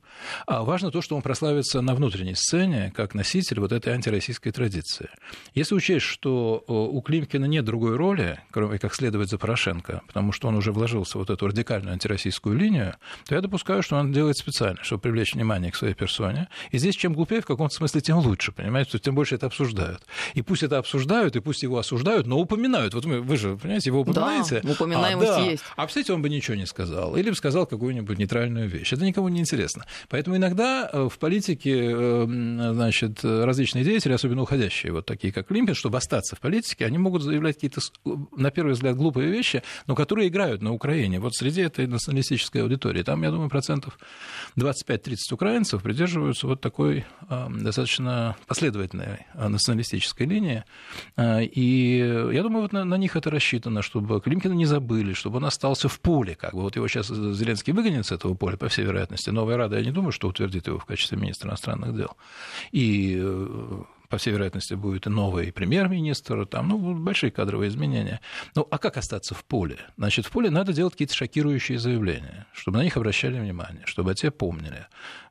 а 0.47 0.63
важно 0.63 0.91
то, 0.91 1.01
что 1.01 1.15
он 1.15 1.21
прославится 1.21 1.81
на 1.81 1.95
внутренней 1.95 2.35
сцене 2.35 2.93
как 2.95 3.13
носитель 3.13 3.59
вот 3.59 3.73
этой 3.73 3.93
антироссийской 3.93 4.51
традиции. 4.51 5.09
Если 5.53 5.75
учесть, 5.75 6.05
что 6.05 6.63
э, 6.65 6.71
у 6.71 7.01
Климкина 7.01 7.45
нет 7.45 7.65
другой 7.65 7.97
роли, 7.97 8.39
кроме 8.51 8.79
как 8.79 8.93
следовать 8.93 9.29
за 9.29 9.37
Порошенко, 9.37 10.01
потому 10.07 10.31
что 10.31 10.47
он 10.47 10.55
уже 10.55 10.71
вложился 10.71 11.17
в 11.17 11.25
вот 11.25 11.29
эту 11.29 11.47
радикальную 11.47 11.93
антироссийскую 11.93 12.55
линию, 12.55 12.95
то 13.27 13.35
я 13.35 13.41
допускаю, 13.41 13.81
что 13.83 13.97
он 13.97 14.11
делает 14.11 14.37
специально, 14.37 14.81
чтобы 14.83 15.01
привлечь 15.01 15.33
внимание 15.33 15.71
к 15.71 15.75
своей 15.75 15.93
персоне. 15.93 16.47
И 16.71 16.77
здесь 16.77 16.95
чем 16.95 17.13
глупее 17.13 17.41
в 17.41 17.45
каком-то 17.45 17.73
смысле, 17.75 18.01
тем 18.01 18.17
лучше, 18.17 18.51
понимаете, 18.51 18.99
тем 18.99 19.15
больше 19.15 19.35
это 19.35 19.47
обсуждают. 19.47 20.03
И 20.33 20.41
пусть 20.41 20.63
это 20.63 20.77
обсуждают, 20.77 21.35
и 21.35 21.39
пусть 21.39 21.63
его 21.63 21.77
осуждают, 21.77 22.27
но 22.27 22.37
упоминают. 22.39 22.93
Вот 22.93 23.05
вы, 23.05 23.21
вы 23.21 23.37
же, 23.37 23.57
понимаете, 23.57 23.89
его 23.89 24.01
упоминаете. 24.01 24.61
Да, 24.61 24.71
упоминаемость 24.71 25.31
а, 25.31 25.35
да. 25.35 25.41
есть. 25.41 25.63
А, 25.75 25.87
кстати, 25.87 26.11
он 26.11 26.21
бы 26.21 26.29
ничего 26.29 26.55
не 26.55 26.65
сказал. 26.65 27.15
Или 27.15 27.29
бы 27.29 27.35
сказал 27.35 27.65
какую-нибудь 27.65 28.17
нейтральную 28.17 28.69
вещь. 28.69 28.93
Это 28.93 29.03
никому 29.03 29.29
не 29.29 29.39
интересно. 29.39 29.85
Поэтому 30.09 30.37
иногда 30.37 30.89
э, 30.91 31.09
в 31.11 31.17
политике 31.17 31.91
э, 31.91 32.25
значит, 32.73 33.23
различные 33.23 33.83
деятели, 33.83 34.13
особенно 34.13 34.41
уходящие, 34.41 34.91
вот 34.91 35.05
такие 35.05 35.33
как 35.33 35.49
Лимпин, 35.51 35.75
чтобы 35.75 35.97
остаться 35.97 36.35
в 36.35 36.39
политике, 36.39 36.85
они 36.85 36.97
могут 36.97 37.23
заявлять 37.23 37.55
какие-то, 37.55 37.81
на 38.35 38.51
первый 38.51 38.73
взгляд, 38.73 38.95
глупые 38.95 39.29
вещи, 39.29 39.63
но 39.87 39.95
которые 39.95 40.27
играют 40.27 40.61
на 40.61 40.73
Украине. 40.73 41.19
Вот 41.19 41.35
среди 41.35 41.61
этой 41.61 41.87
националистической 41.87 42.61
аудитории. 42.61 43.03
Там, 43.03 43.23
я 43.23 43.31
думаю, 43.31 43.49
процентов 43.49 43.97
25-30 44.57 45.15
украинцев 45.31 45.81
придерживаются 45.81 46.47
вот 46.47 46.61
такой 46.61 47.05
достаточно 47.49 48.35
последовательной 48.47 49.25
националистической 49.33 50.27
линии. 50.27 50.63
А, 51.15 51.41
и 51.41 51.97
я 52.33 52.43
думаю, 52.43 52.63
вот 52.63 52.73
на, 52.73 52.83
на 52.83 52.95
них 52.95 53.15
это 53.15 53.29
рассчитано, 53.29 53.81
чтобы 53.81 54.21
Климкина 54.21 54.53
не 54.53 54.65
забыли, 54.65 55.13
чтобы 55.13 55.37
он 55.37 55.45
остался 55.45 55.89
в 55.89 55.99
поле. 55.99 56.35
Как 56.35 56.53
бы. 56.53 56.61
Вот 56.61 56.75
его 56.75 56.87
сейчас 56.87 57.07
Зеленский 57.07 57.73
выгонит 57.73 58.05
с 58.05 58.11
этого 58.11 58.33
поля, 58.33 58.57
по 58.57 58.67
всей 58.67 58.85
вероятности. 58.85 59.29
Новая 59.29 59.57
Рада, 59.57 59.77
я 59.77 59.85
не 59.85 59.91
думаю, 59.91 60.11
что 60.11 60.27
утвердит 60.27 60.67
его 60.67 60.79
в 60.79 60.85
качестве 60.85 61.17
министра 61.17 61.49
иностранных 61.49 61.95
дел. 61.95 62.15
И 62.71 63.17
э, 63.17 63.83
по 64.09 64.17
всей 64.17 64.31
вероятности, 64.31 64.73
будет 64.73 65.07
и 65.07 65.09
новый 65.09 65.51
премьер-министр, 65.51 66.45
там, 66.45 66.69
ну, 66.69 66.95
большие 66.95 67.31
кадровые 67.31 67.69
изменения. 67.69 68.21
Ну, 68.55 68.67
а 68.69 68.77
как 68.77 68.97
остаться 68.97 69.33
в 69.33 69.43
поле? 69.45 69.77
Значит, 69.97 70.25
в 70.25 70.31
поле 70.31 70.49
надо 70.49 70.73
делать 70.73 70.93
какие-то 70.93 71.15
шокирующие 71.15 71.79
заявления, 71.79 72.47
чтобы 72.53 72.77
на 72.77 72.83
них 72.83 72.97
обращали 72.97 73.39
внимание, 73.39 73.83
чтобы 73.85 74.11
о 74.11 74.15
те 74.15 74.31
помнили. 74.31 74.87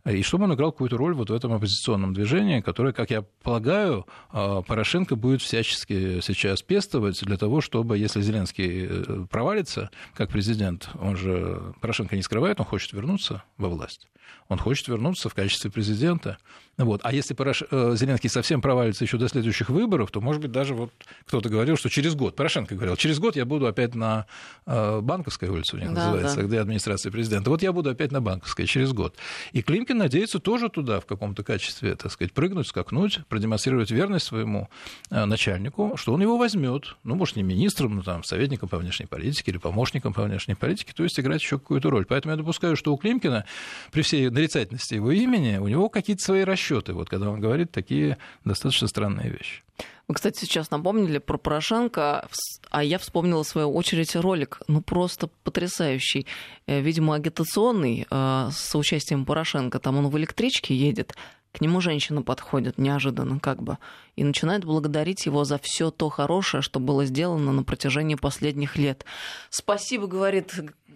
И 0.07 0.23
чтобы 0.23 0.45
он 0.45 0.53
играл 0.53 0.71
какую-то 0.71 0.99
роль 0.99 1.15
вот 1.15 1.31
в 1.31 1.33
этом 1.33 1.53
оппозиционном 1.55 2.13
движении, 2.13 2.61
которое, 2.61 2.93
как 2.93 3.11
я 3.11 3.23
полагаю, 3.43 4.07
а, 4.31 4.61
Порошенко 4.61 5.17
будет 5.17 5.41
всячески 5.41 6.21
сейчас 6.21 6.61
пестовать 6.61 7.25
для 7.25 7.39
того, 7.39 7.63
чтобы, 7.63 7.97
если 7.97 8.21
Зеленский 8.21 8.87
э, 8.87 9.27
провалится 9.31 9.91
как 10.15 10.29
президент, 10.29 10.91
он 11.01 11.17
же, 11.17 11.75
Порошенко 11.81 12.17
не 12.17 12.23
скрывает, 12.23 12.61
он 12.61 12.67
хочет 12.67 12.93
вернуться 12.93 13.45
во 13.57 13.71
власть. 13.71 14.09
Он 14.49 14.59
хочет 14.59 14.89
вернуться 14.89 15.29
в 15.29 15.35
качестве 15.35 15.71
президента. 15.71 16.39
Вот. 16.77 17.01
А 17.05 17.13
если 17.13 17.35
Порош... 17.35 17.63
Э, 17.71 17.95
Зеленский 17.97 18.29
совсем 18.29 18.61
провалится 18.61 19.05
еще 19.05 19.17
до 19.17 19.29
следующих 19.29 19.71
выборов, 19.71 20.11
то, 20.11 20.21
может 20.21 20.43
быть, 20.43 20.51
даже 20.51 20.75
вот 20.75 20.93
кто-то 21.27 21.49
говорил, 21.49 21.77
что 21.77 21.89
через 21.89 22.15
год, 22.15 22.37
Порошенко 22.37 22.75
говорил, 22.75 22.97
через 22.97 23.19
год 23.19 23.37
я 23.37 23.45
буду 23.45 23.67
опять 23.67 23.95
на 23.95 24.27
э, 24.67 25.01
Банковской 25.01 25.49
улице, 25.49 25.77
у 25.77 25.79
них 25.79 25.93
да, 25.95 26.07
называется, 26.07 26.37
да. 26.39 26.43
где 26.43 26.61
администрация 26.61 27.13
президента. 27.13 27.49
Вот 27.49 27.63
я 27.63 27.73
буду 27.73 27.91
опять 27.91 28.13
на 28.13 28.21
Банковской 28.21 28.67
через 28.67 28.93
год. 28.93 29.17
И 29.53 29.63
Климкин 29.63 29.94
надеется 29.99 30.39
тоже 30.39 30.69
туда 30.69 31.01
в 31.01 31.07
каком-то 31.07 31.43
качестве, 31.43 31.95
так 31.97 32.13
сказать, 32.13 32.33
прыгнуть, 32.33 32.67
скакнуть, 32.67 33.21
продемонстрировать 33.29 33.91
верность 33.91 34.27
своему 34.27 34.69
э, 35.11 35.25
начальнику, 35.25 35.97
что 35.97 36.13
он 36.13 36.23
его 36.23 36.37
возьмет, 36.37 36.97
ну, 37.05 37.15
может, 37.15 37.37
не 37.37 37.43
министром, 37.43 37.97
но 37.97 38.03
там 38.03 38.25
советником 38.25 38.69
по 38.69 38.79
внешней 38.79 39.07
политике 39.07 39.53
или 39.53 39.59
помощником 39.59 40.13
по 40.13 40.23
внешней 40.23 40.55
политике, 40.55 40.93
то 40.95 41.03
есть 41.03 41.19
играть 41.19 41.43
еще 41.43 41.59
какую-то 41.59 41.91
роль. 41.91 42.07
Поэтому 42.07 42.33
я 42.33 42.37
допускаю, 42.37 42.77
что 42.77 42.93
у 42.93 42.97
Климкина 42.97 43.45
при 43.93 44.03
всей 44.03 44.31
нарицательности 44.31 44.95
его 44.95 45.11
имени 45.11 45.59
у 45.59 45.69
него 45.69 45.89
какие-то 45.89 46.23
свои 46.23 46.43
расчеты, 46.43 46.93
вот 46.93 47.09
когда 47.09 47.31
он 47.31 47.41
говорит 47.41 47.71
такие 47.71 48.19
достаточно 48.45 48.89
странные 48.89 49.31
вещи. 49.31 49.63
Вы, 50.07 50.15
кстати, 50.15 50.41
сейчас 50.41 50.71
напомнили 50.71 51.19
про 51.19 51.39
Порошенко, 51.39 52.29
а 52.71 52.85
я 52.85 52.99
вспомнила 52.99 53.43
в 53.43 53.49
свою 53.49 53.73
очередь 53.73 54.15
ролик, 54.17 54.61
ну 54.69 54.83
просто 54.83 55.29
потрясающий, 55.45 56.27
э, 56.67 56.81
видимо, 56.81 57.15
агитационный, 57.15 58.07
э, 58.11 58.49
с 58.53 58.75
участием 58.79 59.25
Порошенко. 59.25 59.79
Там 59.79 59.97
он 59.97 60.09
в 60.09 60.19
электричке 60.19 60.75
едет, 60.75 61.15
к 61.55 61.61
нему 61.61 61.81
женщина 61.81 62.21
подходит 62.23 62.79
неожиданно 62.79 63.39
как 63.39 63.63
бы 63.63 63.79
и 64.17 64.25
начинает 64.25 64.65
благодарить 64.65 65.25
его 65.25 65.45
за 65.45 65.59
все 65.63 65.93
то 65.93 66.09
хорошее, 66.09 66.65
что 66.65 66.81
было 66.81 67.05
сделано 67.05 67.53
на 67.53 67.63
протяжении 67.63 68.17
последних 68.17 68.77
лет. 68.77 69.05
Спасибо, 69.51 70.09
говорит 70.09 70.53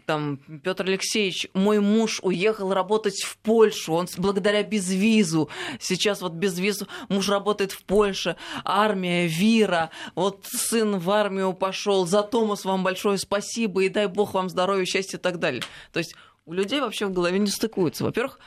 там, 0.09 0.39
Петр 0.65 0.87
Алексеевич, 0.87 1.49
мой 1.53 1.81
муж 1.81 2.21
уехал 2.23 2.73
работать 2.73 3.23
в 3.23 3.37
Польшу, 3.37 3.93
он 3.93 4.09
благодаря 4.17 4.63
безвизу, 4.63 5.51
сейчас 5.81 6.23
вот 6.23 6.33
без 6.33 6.59
визу 6.59 6.89
муж 7.11 7.29
работает 7.29 7.73
в 7.73 7.85
Польше, 7.85 8.37
армия, 8.65 9.27
Вира, 9.27 9.91
вот 10.15 10.47
сын 10.51 10.99
в 10.99 11.11
армию 11.11 11.53
пошел, 11.53 12.07
за 12.07 12.23
Томас 12.23 12.65
вам 12.65 12.85
большое 12.85 13.19
спасибо, 13.19 13.83
и 13.83 13.91
дай 13.91 14.07
бог 14.07 14.33
вам 14.33 14.49
здоровья, 14.49 14.87
счастья 14.87 15.19
и 15.19 15.21
так 15.21 15.39
далее. 15.39 15.63
То 15.93 15.99
есть 15.99 16.15
у 16.47 16.55
людей 16.55 16.81
вообще 16.81 17.05
в 17.05 17.13
голове 17.13 17.39
не 17.39 17.51
стыкуется. 17.51 18.05
Во-первых, 18.05 18.39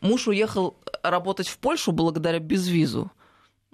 муж 0.00 0.28
уехал 0.28 0.76
работать 1.02 1.48
в 1.48 1.58
Польшу 1.58 1.90
благодаря 1.90 2.38
безвизу 2.38 3.10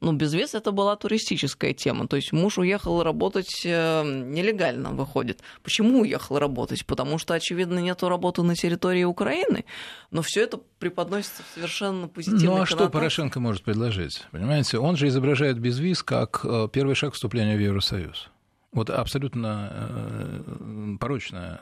ну, 0.04 0.12
безвес 0.12 0.54
это 0.54 0.70
была 0.70 0.96
туристическая 0.96 1.72
тема. 1.72 2.06
То 2.06 2.16
есть 2.16 2.32
муж 2.32 2.58
уехал 2.58 3.02
работать 3.02 3.62
э, 3.64 4.02
нелегально, 4.04 4.90
выходит. 4.90 5.40
Почему 5.62 6.00
уехал 6.00 6.38
работать? 6.38 6.84
Потому 6.84 7.18
что, 7.18 7.32
очевидно, 7.32 7.78
нет 7.78 8.02
работы 8.02 8.42
на 8.42 8.54
территории 8.54 9.04
Украины. 9.04 9.64
Но 10.10 10.20
все 10.20 10.42
это 10.42 10.60
преподносится 10.78 11.42
в 11.42 11.54
совершенно 11.54 12.06
позитивной 12.06 12.46
Ну, 12.46 12.62
а 12.62 12.66
что 12.66 12.90
Порошенко 12.90 13.40
может 13.40 13.62
предложить? 13.62 14.26
Понимаете, 14.30 14.78
он 14.78 14.96
же 14.96 15.08
изображает 15.08 15.58
безвиз 15.58 16.02
как 16.02 16.42
э, 16.44 16.68
первый 16.70 16.94
шаг 16.94 17.14
вступления 17.14 17.56
в 17.56 17.60
Евросоюз. 17.60 18.28
Вот 18.72 18.90
абсолютно 18.90 19.70
э, 19.72 20.96
порочная 20.98 21.60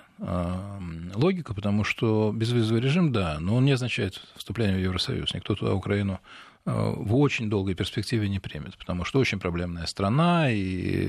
логика, 1.15 1.53
потому 1.53 1.85
что 1.85 2.33
безвизовый 2.35 2.81
режим, 2.81 3.13
да, 3.13 3.37
но 3.39 3.57
он 3.57 3.65
не 3.65 3.73
означает 3.73 4.21
вступление 4.37 4.77
в 4.77 4.81
Евросоюз. 4.81 5.35
Никто 5.35 5.55
туда 5.55 5.75
Украину 5.75 6.21
в 6.65 7.17
очень 7.17 7.51
долгой 7.51 7.75
перспективе 7.75 8.29
не 8.29 8.39
примет, 8.39 8.79
потому 8.79 9.05
что 9.05 9.19
очень 9.19 9.41
проблемная 9.41 9.87
страна, 9.87 10.51
и 10.51 10.59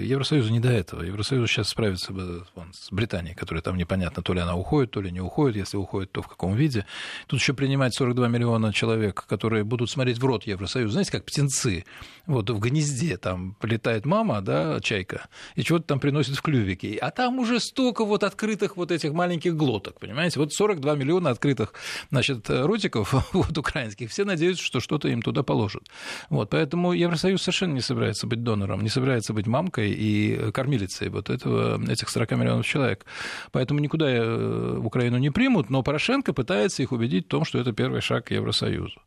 Евросоюзу 0.07 0.51
не 0.51 0.59
до 0.59 0.71
этого. 0.71 1.03
Евросоюз 1.03 1.49
сейчас 1.49 1.69
справится 1.69 2.11
вон, 2.11 2.73
с 2.73 2.91
Британией, 2.91 3.35
которая 3.35 3.61
там 3.61 3.77
непонятно, 3.77 4.23
то 4.23 4.33
ли 4.33 4.39
она 4.39 4.55
уходит, 4.55 4.91
то 4.91 5.01
ли 5.01 5.11
не 5.11 5.21
уходит, 5.21 5.57
если 5.57 5.77
уходит, 5.77 6.11
то 6.11 6.23
в 6.23 6.27
каком 6.27 6.55
виде. 6.55 6.87
Тут 7.27 7.39
еще 7.39 7.53
принимать 7.53 7.93
42 7.93 8.27
миллиона 8.29 8.73
человек, 8.73 9.25
которые 9.27 9.63
будут 9.63 9.91
смотреть 9.91 10.17
в 10.17 10.25
рот 10.25 10.47
Евросоюза, 10.47 10.93
знаете, 10.93 11.11
как 11.11 11.25
птенцы. 11.25 11.85
Вот 12.25 12.49
в 12.49 12.59
гнезде 12.59 13.17
там 13.17 13.53
полетает 13.59 14.05
мама, 14.05 14.41
да, 14.41 14.79
чайка, 14.79 15.27
и 15.55 15.61
чего-то 15.61 15.85
там 15.85 15.99
приносит 15.99 16.35
в 16.35 16.41
клювике. 16.41 16.97
А 16.97 17.11
там 17.11 17.37
уже 17.37 17.59
столько 17.59 18.05
вот 18.05 18.23
открытых 18.23 18.75
вот 18.75 18.91
этих 18.91 19.13
маленьких 19.13 19.55
глоток, 19.55 19.99
понимаете? 19.99 20.39
Вот 20.39 20.51
42 20.51 20.95
миллиона 20.95 21.29
открытых, 21.29 21.73
значит, 22.09 22.49
ротиков 22.49 23.13
вот 23.33 23.55
украинских. 23.55 24.09
Все 24.09 24.25
надеются, 24.25 24.63
что 24.63 24.79
что-то 24.79 25.09
им 25.09 25.21
туда 25.21 25.42
положат. 25.43 25.83
Вот, 26.29 26.49
поэтому 26.49 26.93
Евросоюз 26.93 27.41
совершенно 27.41 27.73
не 27.73 27.81
собирается 27.81 28.27
быть 28.27 28.43
донором, 28.43 28.81
не 28.81 28.89
собирается 28.89 29.33
быть 29.33 29.47
мамкой 29.47 29.91
и 29.91 30.51
кормилицей 30.51 31.09
вот 31.09 31.29
этого, 31.29 31.81
этих 31.89 32.09
40 32.09 32.31
миллионов 32.31 32.65
человек. 32.65 33.05
Поэтому 33.51 33.79
никуда 33.79 34.09
э, 34.09 34.77
Украину 34.77 35.17
не 35.17 35.29
примут, 35.29 35.69
но 35.69 35.83
Порошенко 35.83 36.33
пытается 36.33 36.83
их 36.83 36.91
убедить 36.91 37.25
в 37.25 37.29
том, 37.29 37.45
что 37.45 37.59
это 37.59 37.73
первый 37.73 38.01
шаг 38.01 38.25
к 38.25 38.31
Евросоюзу. 38.31 38.99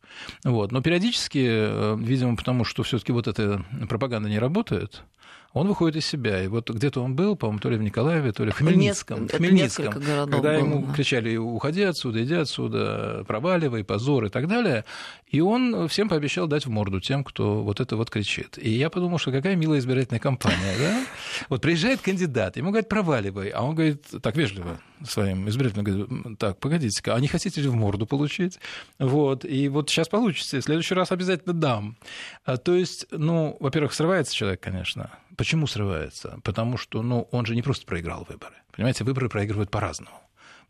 Вот. 0.44 0.72
Но 0.72 0.82
периодически, 0.82 1.46
э, 1.48 1.96
видимо, 1.98 2.36
потому 2.36 2.64
что 2.64 2.82
все 2.82 2.98
таки 2.98 3.12
вот 3.12 3.26
эта 3.26 3.64
пропаганда 3.88 4.28
не 4.28 4.38
работает, 4.38 5.02
он 5.52 5.68
выходит 5.68 5.96
из 5.96 6.06
себя. 6.06 6.42
И 6.42 6.48
вот 6.48 6.70
где-то 6.70 7.02
он 7.02 7.14
был, 7.14 7.36
по-моему, 7.36 7.60
то 7.60 7.70
ли 7.70 7.76
в 7.76 7.82
Николаеве, 7.82 8.32
то 8.32 8.44
ли 8.44 8.50
в 8.50 8.56
Хмельницком. 8.56 9.22
Нет, 9.22 9.32
в 9.32 9.36
Хмельницком 9.36 9.92
когда 9.92 10.54
ему 10.54 10.84
да. 10.86 10.92
кричали 10.92 11.36
«Уходи 11.36 11.82
отсюда, 11.82 12.22
иди 12.22 12.34
отсюда, 12.34 13.24
проваливай, 13.26 13.84
позор» 13.84 14.26
и 14.26 14.28
так 14.28 14.48
далее. 14.48 14.84
И 15.28 15.40
он 15.40 15.88
всем 15.88 16.08
пообещал 16.08 16.46
дать 16.46 16.66
в 16.66 16.70
морду 16.70 17.00
тем, 17.00 17.24
кто 17.24 17.62
вот 17.62 17.80
это 17.80 17.96
вот 17.96 18.10
кричит. 18.10 18.58
И 18.58 18.70
я 18.70 18.90
подумал, 18.90 19.18
что 19.18 19.32
какая 19.32 19.56
милая 19.56 19.78
избирательная 19.78 20.20
кампания, 20.20 20.74
да? 20.78 21.06
Вот 21.48 21.62
приезжает 21.62 22.00
кандидат, 22.00 22.56
ему 22.56 22.70
говорят 22.70 22.88
«проваливай», 22.88 23.48
а 23.48 23.62
он 23.62 23.74
говорит 23.74 24.04
так 24.22 24.36
вежливо 24.36 24.80
своим 25.04 25.48
избирателям, 25.48 25.84
говорит, 25.84 26.38
так, 26.38 26.58
погодите-ка, 26.58 27.14
а 27.14 27.20
не 27.20 27.28
хотите 27.28 27.60
ли 27.60 27.68
в 27.68 27.74
морду 27.74 28.06
получить? 28.06 28.58
Вот, 28.98 29.44
и 29.44 29.68
вот 29.68 29.90
сейчас 29.90 30.08
получится, 30.08 30.58
в 30.58 30.62
следующий 30.62 30.94
раз 30.94 31.12
обязательно 31.12 31.54
дам. 31.54 31.96
А, 32.44 32.56
то 32.56 32.74
есть, 32.74 33.06
ну, 33.10 33.56
во-первых, 33.60 33.92
срывается 33.92 34.34
человек, 34.34 34.60
конечно, 34.60 35.10
Почему 35.36 35.66
срывается? 35.66 36.40
Потому 36.44 36.76
что 36.76 37.02
ну, 37.02 37.28
он 37.30 37.46
же 37.46 37.54
не 37.54 37.62
просто 37.62 37.86
проиграл 37.86 38.26
выборы. 38.28 38.54
Понимаете, 38.72 39.04
выборы 39.04 39.28
проигрывают 39.28 39.70
по-разному. 39.70 40.20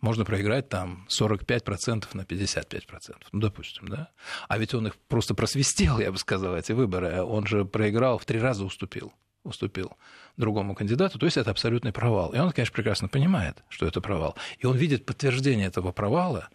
Можно 0.00 0.24
проиграть 0.24 0.68
там 0.68 1.06
45% 1.08 2.08
на 2.12 2.22
55%, 2.22 3.14
ну, 3.32 3.40
допустим, 3.40 3.88
да? 3.88 4.10
А 4.46 4.58
ведь 4.58 4.74
он 4.74 4.88
их 4.88 4.96
просто 5.08 5.34
просвистел, 5.34 5.98
я 5.98 6.12
бы 6.12 6.18
сказал, 6.18 6.54
эти 6.54 6.72
выборы. 6.72 7.22
Он 7.22 7.46
же 7.46 7.64
проиграл, 7.64 8.18
в 8.18 8.26
три 8.26 8.38
раза 8.38 8.64
уступил 8.64 9.12
уступил 9.46 9.92
другому 10.36 10.74
кандидату, 10.74 11.18
то 11.18 11.26
есть 11.26 11.36
это 11.36 11.50
абсолютный 11.50 11.92
провал. 11.92 12.30
И 12.32 12.38
он, 12.38 12.52
конечно, 12.52 12.74
прекрасно 12.74 13.08
понимает, 13.08 13.56
что 13.68 13.86
это 13.86 14.00
провал. 14.00 14.36
И 14.58 14.66
он 14.66 14.76
видит 14.76 15.06
подтверждение 15.06 15.66
этого 15.66 15.92
провала 15.92 16.48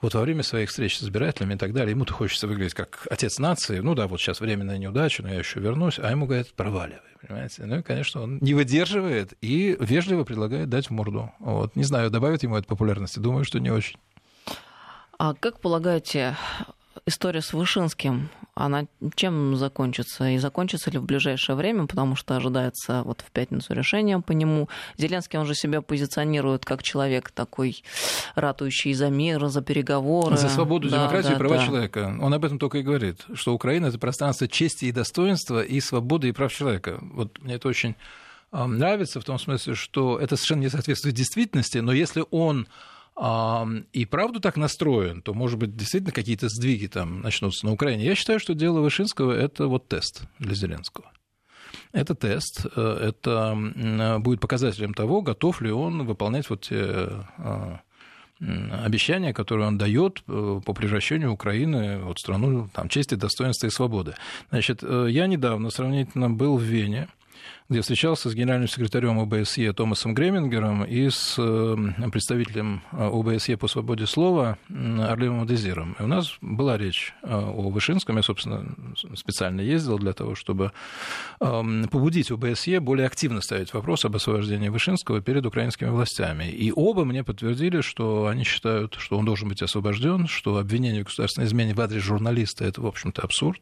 вот 0.00 0.14
во 0.14 0.20
время 0.20 0.42
своих 0.42 0.68
встреч 0.68 0.98
с 0.98 1.02
избирателями 1.02 1.54
и 1.54 1.56
так 1.56 1.72
далее. 1.72 1.90
Ему-то 1.90 2.12
хочется 2.12 2.46
выглядеть 2.46 2.74
как 2.74 3.06
отец 3.10 3.38
нации. 3.38 3.80
Ну 3.80 3.94
да, 3.94 4.06
вот 4.06 4.20
сейчас 4.20 4.40
временная 4.40 4.78
неудача, 4.78 5.22
но 5.22 5.30
я 5.30 5.38
еще 5.38 5.60
вернусь. 5.60 5.98
А 5.98 6.10
ему 6.10 6.26
говорят, 6.26 6.52
проваливай, 6.54 7.00
понимаете? 7.20 7.66
Ну 7.66 7.80
и, 7.80 7.82
конечно, 7.82 8.22
он 8.22 8.38
не 8.38 8.54
выдерживает 8.54 9.34
и 9.40 9.76
вежливо 9.80 10.24
предлагает 10.24 10.68
дать 10.68 10.86
в 10.86 10.90
морду. 10.90 11.32
Вот. 11.40 11.74
Не 11.74 11.84
знаю, 11.84 12.10
добавит 12.10 12.44
ему 12.44 12.56
это 12.56 12.68
популярности. 12.68 13.18
Думаю, 13.18 13.44
что 13.44 13.58
не 13.58 13.70
очень. 13.70 13.98
А 15.18 15.34
как 15.34 15.60
полагаете, 15.60 16.36
история 17.04 17.40
с 17.40 17.52
Вышинским, 17.52 18.30
она 18.64 18.86
чем 19.14 19.56
закончится? 19.56 20.28
И 20.28 20.38
закончится 20.38 20.90
ли 20.90 20.98
в 20.98 21.04
ближайшее 21.04 21.56
время? 21.56 21.86
Потому 21.86 22.16
что 22.16 22.36
ожидается 22.36 23.02
вот 23.04 23.20
в 23.20 23.30
пятницу 23.30 23.72
решение 23.74 24.20
по 24.20 24.32
нему. 24.32 24.68
Зеленский, 24.96 25.38
он 25.38 25.46
же 25.46 25.54
себя 25.54 25.80
позиционирует 25.82 26.64
как 26.64 26.82
человек 26.82 27.30
такой 27.30 27.82
ратующий 28.34 28.92
за 28.94 29.08
мир, 29.10 29.46
за 29.48 29.62
переговоры. 29.62 30.36
За 30.36 30.48
свободу, 30.48 30.88
да, 30.88 30.98
демократию 30.98 31.30
да, 31.30 31.36
и 31.36 31.38
права 31.38 31.56
да. 31.56 31.66
человека. 31.66 32.16
Он 32.20 32.34
об 32.34 32.44
этом 32.44 32.58
только 32.58 32.78
и 32.78 32.82
говорит, 32.82 33.24
что 33.34 33.54
Украина— 33.54 33.86
это 33.88 33.98
пространство 33.98 34.48
чести 34.48 34.86
и 34.86 34.92
достоинства 34.92 35.62
и 35.62 35.80
свободы 35.80 36.28
и 36.28 36.32
прав 36.32 36.52
человека. 36.52 36.98
Вот 37.00 37.38
мне 37.42 37.54
это 37.54 37.68
очень 37.68 37.94
нравится 38.52 39.20
в 39.20 39.24
том 39.24 39.38
смысле, 39.38 39.74
что 39.74 40.18
это 40.18 40.36
совершенно 40.36 40.60
не 40.60 40.70
соответствует 40.70 41.14
действительности, 41.14 41.78
но 41.78 41.92
если 41.92 42.24
он 42.30 42.66
и 43.92 44.04
правду 44.04 44.40
так 44.40 44.56
настроен, 44.56 45.22
то, 45.22 45.34
может 45.34 45.58
быть, 45.58 45.76
действительно 45.76 46.12
какие-то 46.12 46.48
сдвиги 46.48 46.86
там 46.86 47.20
начнутся 47.20 47.66
на 47.66 47.72
Украине. 47.72 48.04
Я 48.04 48.14
считаю, 48.14 48.38
что 48.38 48.54
дело 48.54 48.80
Вышинского– 48.80 49.32
это 49.38 49.66
вот 49.66 49.88
тест 49.88 50.22
для 50.38 50.54
Зеленского. 50.54 51.10
Это 51.92 52.14
тест, 52.14 52.66
э, 52.76 52.80
это 52.80 54.18
будет 54.20 54.40
показателем 54.40 54.94
того, 54.94 55.22
готов 55.22 55.60
ли 55.60 55.72
он 55.72 56.06
выполнять 56.06 56.48
вот 56.50 56.60
те 56.60 57.08
а, 57.38 57.80
обещания, 58.40 59.32
которые 59.32 59.66
он 59.66 59.78
дает 59.78 60.22
э, 60.28 60.60
по 60.64 60.72
превращению 60.72 61.32
Украины 61.32 61.98
в 62.04 62.16
страну 62.18 62.68
там, 62.72 62.88
чести, 62.88 63.16
достоинства 63.16 63.66
и 63.66 63.70
свободы. 63.70 64.14
Значит, 64.50 64.80
э, 64.82 65.08
я 65.10 65.26
недавно 65.26 65.70
сравнительно 65.70 66.30
был 66.30 66.56
в 66.56 66.62
Вене, 66.62 67.08
где 67.70 67.82
встречался 67.82 68.30
с 68.30 68.34
генеральным 68.34 68.66
секретарем 68.66 69.20
ОБСЕ 69.20 69.74
Томасом 69.74 70.14
Гремингером 70.14 70.84
и 70.84 71.10
с 71.10 71.34
э, 71.36 71.76
представителем 72.10 72.82
э, 72.92 73.10
ОБСЕ 73.12 73.58
по 73.58 73.68
свободе 73.68 74.06
слова 74.06 74.56
Орлемом 74.70 75.46
Дезиром. 75.46 75.94
И 75.98 76.02
у 76.02 76.06
нас 76.06 76.38
была 76.40 76.78
речь 76.78 77.12
э, 77.22 77.28
о 77.30 77.68
Вышинском. 77.68 78.16
Я, 78.16 78.22
собственно, 78.22 78.74
специально 79.14 79.60
ездил 79.60 79.98
для 79.98 80.14
того, 80.14 80.34
чтобы 80.34 80.72
эм, 81.40 81.88
побудить 81.88 82.30
ОБСЕ 82.30 82.80
более 82.80 83.06
активно 83.06 83.42
ставить 83.42 83.74
вопрос 83.74 84.06
об 84.06 84.16
освобождении 84.16 84.70
Вышинского 84.70 85.20
перед 85.20 85.44
украинскими 85.44 85.90
властями. 85.90 86.50
И 86.50 86.72
оба 86.74 87.04
мне 87.04 87.22
подтвердили, 87.22 87.82
что 87.82 88.28
они 88.28 88.44
считают, 88.44 88.96
что 88.98 89.18
он 89.18 89.26
должен 89.26 89.46
быть 89.46 89.60
освобожден, 89.60 90.26
что 90.26 90.56
обвинение 90.56 91.02
в 91.02 91.08
государственной 91.08 91.46
измене 91.46 91.74
в 91.74 91.80
адрес 91.82 92.02
журналиста– 92.02 92.64
это, 92.66 92.80
в 92.80 92.86
общем-то, 92.86 93.20
абсурд. 93.20 93.60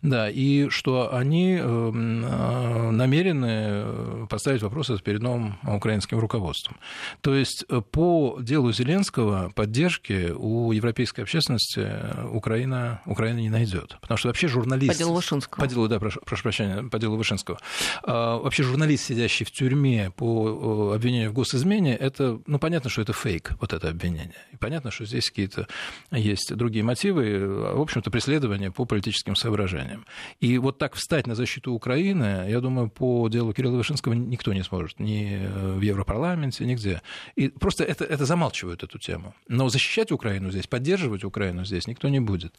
Да, 0.00 0.30
и 0.30 0.70
что 0.70 1.14
они 1.14 1.58
эм, 1.60 2.96
намерены 3.34 4.24
э, 4.24 4.26
поставить 4.28 4.62
вопрос 4.62 4.90
перед 5.02 5.22
новым 5.22 5.58
украинским 5.62 6.18
руководством. 6.18 6.76
То 7.20 7.34
есть 7.34 7.64
э, 7.68 7.80
по 7.80 8.38
делу 8.40 8.72
Зеленского 8.72 9.50
поддержки 9.54 10.30
у 10.30 10.72
европейской 10.72 11.22
общественности 11.22 11.80
э, 11.80 12.26
Украина, 12.32 13.00
Украина 13.06 13.38
не 13.38 13.50
найдет. 13.50 13.96
Потому 14.00 14.18
что 14.18 14.28
вообще 14.28 14.48
журналист... 14.48 14.92
По 14.92 14.98
делу 14.98 15.14
Вышинского. 15.14 15.60
По 15.60 15.68
делу, 15.68 15.88
да, 15.88 15.98
прошу, 15.98 16.20
прошу 16.24 16.42
прощения, 16.42 16.82
по 16.88 16.98
делу 16.98 17.16
Вышинского. 17.16 17.58
А, 18.02 18.38
вообще 18.38 18.62
журналист, 18.62 19.04
сидящий 19.04 19.46
в 19.46 19.50
тюрьме 19.50 20.10
по 20.16 20.92
обвинению 20.94 21.30
в 21.30 21.34
госизмене, 21.34 21.96
это, 21.96 22.40
ну, 22.46 22.58
понятно, 22.58 22.90
что 22.90 23.02
это 23.02 23.12
фейк, 23.12 23.52
вот 23.60 23.72
это 23.72 23.88
обвинение. 23.88 24.34
И 24.52 24.56
понятно, 24.56 24.90
что 24.90 25.04
здесь 25.04 25.28
какие-то 25.28 25.66
есть 26.10 26.54
другие 26.54 26.84
мотивы, 26.84 27.74
в 27.74 27.80
общем-то, 27.80 28.10
преследование 28.10 28.70
по 28.70 28.84
политическим 28.84 29.36
соображениям. 29.36 30.04
И 30.40 30.58
вот 30.58 30.78
так 30.78 30.94
встать 30.94 31.26
на 31.26 31.34
защиту 31.34 31.72
Украины, 31.72 32.46
я 32.48 32.60
думаю, 32.60 32.88
по 32.88 33.23
делу 33.28 33.52
Кирилла 33.52 33.76
Вышинского 33.76 34.12
никто 34.12 34.52
не 34.52 34.62
сможет, 34.62 35.00
ни 35.00 35.40
в 35.76 35.80
Европарламенте, 35.80 36.64
нигде. 36.64 37.02
И 37.36 37.48
просто 37.48 37.84
это, 37.84 38.04
это 38.04 38.24
замалчивают 38.24 38.82
эту 38.82 38.98
тему. 38.98 39.34
Но 39.48 39.68
защищать 39.68 40.12
Украину 40.12 40.50
здесь, 40.50 40.66
поддерживать 40.66 41.24
Украину 41.24 41.64
здесь 41.64 41.86
никто 41.86 42.08
не 42.08 42.20
будет. 42.20 42.54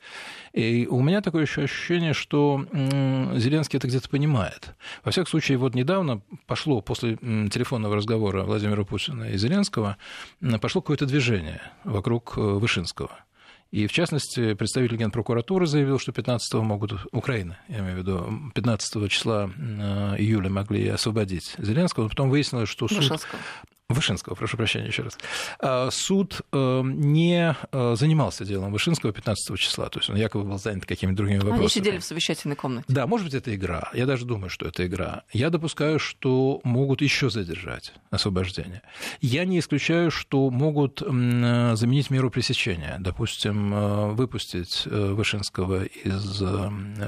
И 0.54 0.88
у 0.90 1.02
меня 1.02 1.22
такое 1.22 1.44
еще 1.44 1.64
ощущение, 1.64 2.14
что 2.14 2.66
Зеленский 2.72 3.78
это 3.78 3.88
где-то 3.88 4.10
понимает. 4.10 4.76
Во 5.04 5.12
всяком 5.12 5.30
случае, 5.30 5.58
вот 5.58 5.76
недавно 5.76 6.22
пошло, 6.48 6.82
после 6.82 7.18
телефонного 7.18 7.96
разговора 7.96 8.44
Владимира 8.44 8.84
Путина 8.84 9.26
и 9.26 9.38
Зеленского, 9.38 9.98
пошло 10.62 10.82
какое-то 10.82 11.06
движение 11.06 11.62
вокруг 11.84 12.38
э, 12.38 12.42
Вышинского. 12.42 13.25
И, 13.76 13.88
в 13.88 13.92
частности, 13.92 14.54
представитель 14.54 14.96
Генпрокуратуры 14.96 15.68
заявил, 15.68 16.00
что 16.00 16.14
15 16.14 16.54
могут, 16.62 16.94
Украина, 17.12 17.58
я 17.68 17.80
имею 17.80 17.96
в 17.96 17.98
виду, 17.98 18.52
15 18.56 19.12
числа 19.12 19.50
э, 19.54 20.16
июля 20.18 20.50
могли 20.50 20.88
освободить 20.88 21.56
Зеленского, 21.58 22.04
но 22.04 22.10
потом 22.10 22.30
выяснилось, 22.30 22.70
что 22.70 22.88
суд... 22.88 23.20
Вышинского. 23.88 24.34
Прошу 24.34 24.58
прощения 24.58 24.88
еще 24.88 25.04
раз. 25.04 25.18
А, 25.60 25.92
суд 25.92 26.42
э, 26.52 26.82
не 26.84 27.56
э, 27.72 27.96
занимался 27.96 28.44
делом 28.44 28.72
Вышинского 28.72 29.14
15 29.14 29.60
числа, 29.60 29.90
то 29.90 30.00
есть 30.00 30.10
он 30.10 30.16
якобы 30.16 30.44
был 30.44 30.58
занят 30.58 30.88
какими-то 30.88 31.18
другими 31.18 31.38
вопросами. 31.38 31.62
Они 31.62 31.70
сидели 31.70 32.00
в 32.00 32.04
совещательной 32.04 32.56
комнате. 32.56 32.86
Да, 32.88 33.06
может 33.06 33.28
быть, 33.28 33.36
это 33.36 33.54
игра. 33.54 33.92
Я 33.94 34.08
даже 34.08 34.26
думаю, 34.26 34.50
что 34.50 34.66
это 34.66 34.88
игра. 34.88 35.22
Я 35.32 35.52
допускаю, 35.52 36.00
что 36.00 36.62
могут 36.64 37.04
еще 37.04 37.30
задержать 37.30 37.94
освобождение. 38.10 38.82
Я 39.22 39.46
не 39.46 39.60
исключаю, 39.60 40.10
что 40.10 40.50
могут 40.50 41.02
заменить 41.02 42.10
меру 42.10 42.32
пресечения. 42.32 42.98
Допустим, 43.00 43.72
э, 43.72 44.12
выпустить 44.14 44.84
Вышинского 44.86 45.84
из 45.84 46.42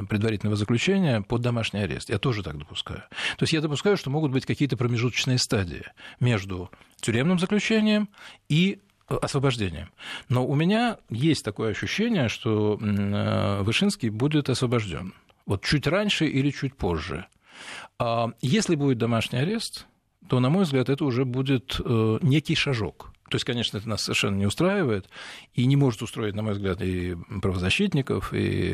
предварительного 0.08 0.56
заключения 0.56 1.22
под 1.22 1.42
домашний 1.42 1.80
арест. 1.80 2.10
Я 2.10 2.20
тоже 2.20 2.44
так 2.44 2.58
допускаю. 2.58 3.04
То 3.38 3.44
есть 3.44 3.54
я 3.54 3.62
допускаю, 3.62 3.98
что 3.98 4.12
могут 4.12 4.32
быть 4.32 4.46
какие-то 4.46 4.78
промежуточные 4.78 5.40
стадии 5.40 5.84
между 6.20 6.67
тюремным 7.02 7.40
заключением 7.40 8.10
и 8.50 8.80
э, 9.10 9.16
освобождением. 9.16 9.90
Но 10.30 10.46
у 10.46 10.56
меня 10.56 10.98
есть 11.10 11.44
такое 11.44 11.72
ощущение, 11.72 12.30
что 12.30 12.78
э, 12.80 13.62
Вышинский 13.64 14.10
будет 14.10 14.50
освобожден. 14.50 15.14
Вот 15.46 15.64
чуть 15.64 15.88
раньше 15.88 16.28
или 16.28 16.52
чуть 16.52 16.76
позже. 16.76 17.26
А 18.00 18.32
если 18.42 18.76
будет 18.76 18.98
домашний 18.98 19.40
арест, 19.40 19.88
то, 20.28 20.40
на 20.40 20.50
мой 20.50 20.64
взгляд, 20.64 20.90
это 20.90 21.06
уже 21.06 21.26
будет 21.26 21.80
э, 21.84 22.20
некий 22.22 22.56
шажок. 22.56 23.14
То 23.30 23.36
есть, 23.36 23.46
конечно, 23.46 23.78
это 23.78 23.88
нас 23.90 24.02
совершенно 24.02 24.38
не 24.38 24.46
устраивает 24.46 25.10
и 25.54 25.66
не 25.66 25.76
может 25.76 26.02
устроить, 26.02 26.36
на 26.36 26.44
мой 26.44 26.54
взгляд, 26.54 26.82
и 26.82 27.16
правозащитников, 27.42 28.34
и 28.34 28.74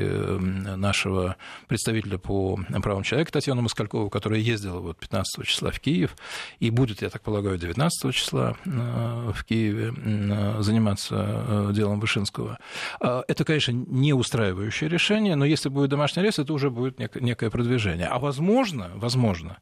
нашего 0.76 1.36
представителя 1.68 2.18
по 2.18 2.60
правам 2.82 3.04
человека 3.04 3.32
Татьяну 3.32 3.62
Москалькову, 3.62 4.10
которая 4.10 4.40
ездила 4.40 4.80
вот 4.80 4.98
15 5.00 5.46
числа 5.46 5.72
в 5.72 5.80
Киев 5.80 6.16
и 6.60 6.70
будет, 6.70 7.02
я 7.02 7.10
так 7.10 7.22
полагаю, 7.22 7.58
19 7.58 8.14
числа 8.14 8.56
э, 8.66 9.32
в 9.34 9.44
Киеве 9.46 9.94
заниматься 10.62 11.16
э, 11.16 11.72
делом 11.74 12.00
Вышинского. 12.00 12.60
А, 13.00 13.24
это, 13.28 13.46
конечно, 13.46 13.72
не 13.72 14.14
устраивающее 14.14 14.90
решение, 14.90 15.36
но 15.36 15.46
если 15.46 15.70
будет 15.70 15.90
домашний 15.90 16.22
арест, 16.22 16.40
это 16.40 16.54
уже 16.54 16.70
будет 16.70 17.00
некое 17.16 17.50
продвижение. 17.50 18.08
А 18.08 18.20
возможно, 18.20 18.92
возможно, 18.96 19.58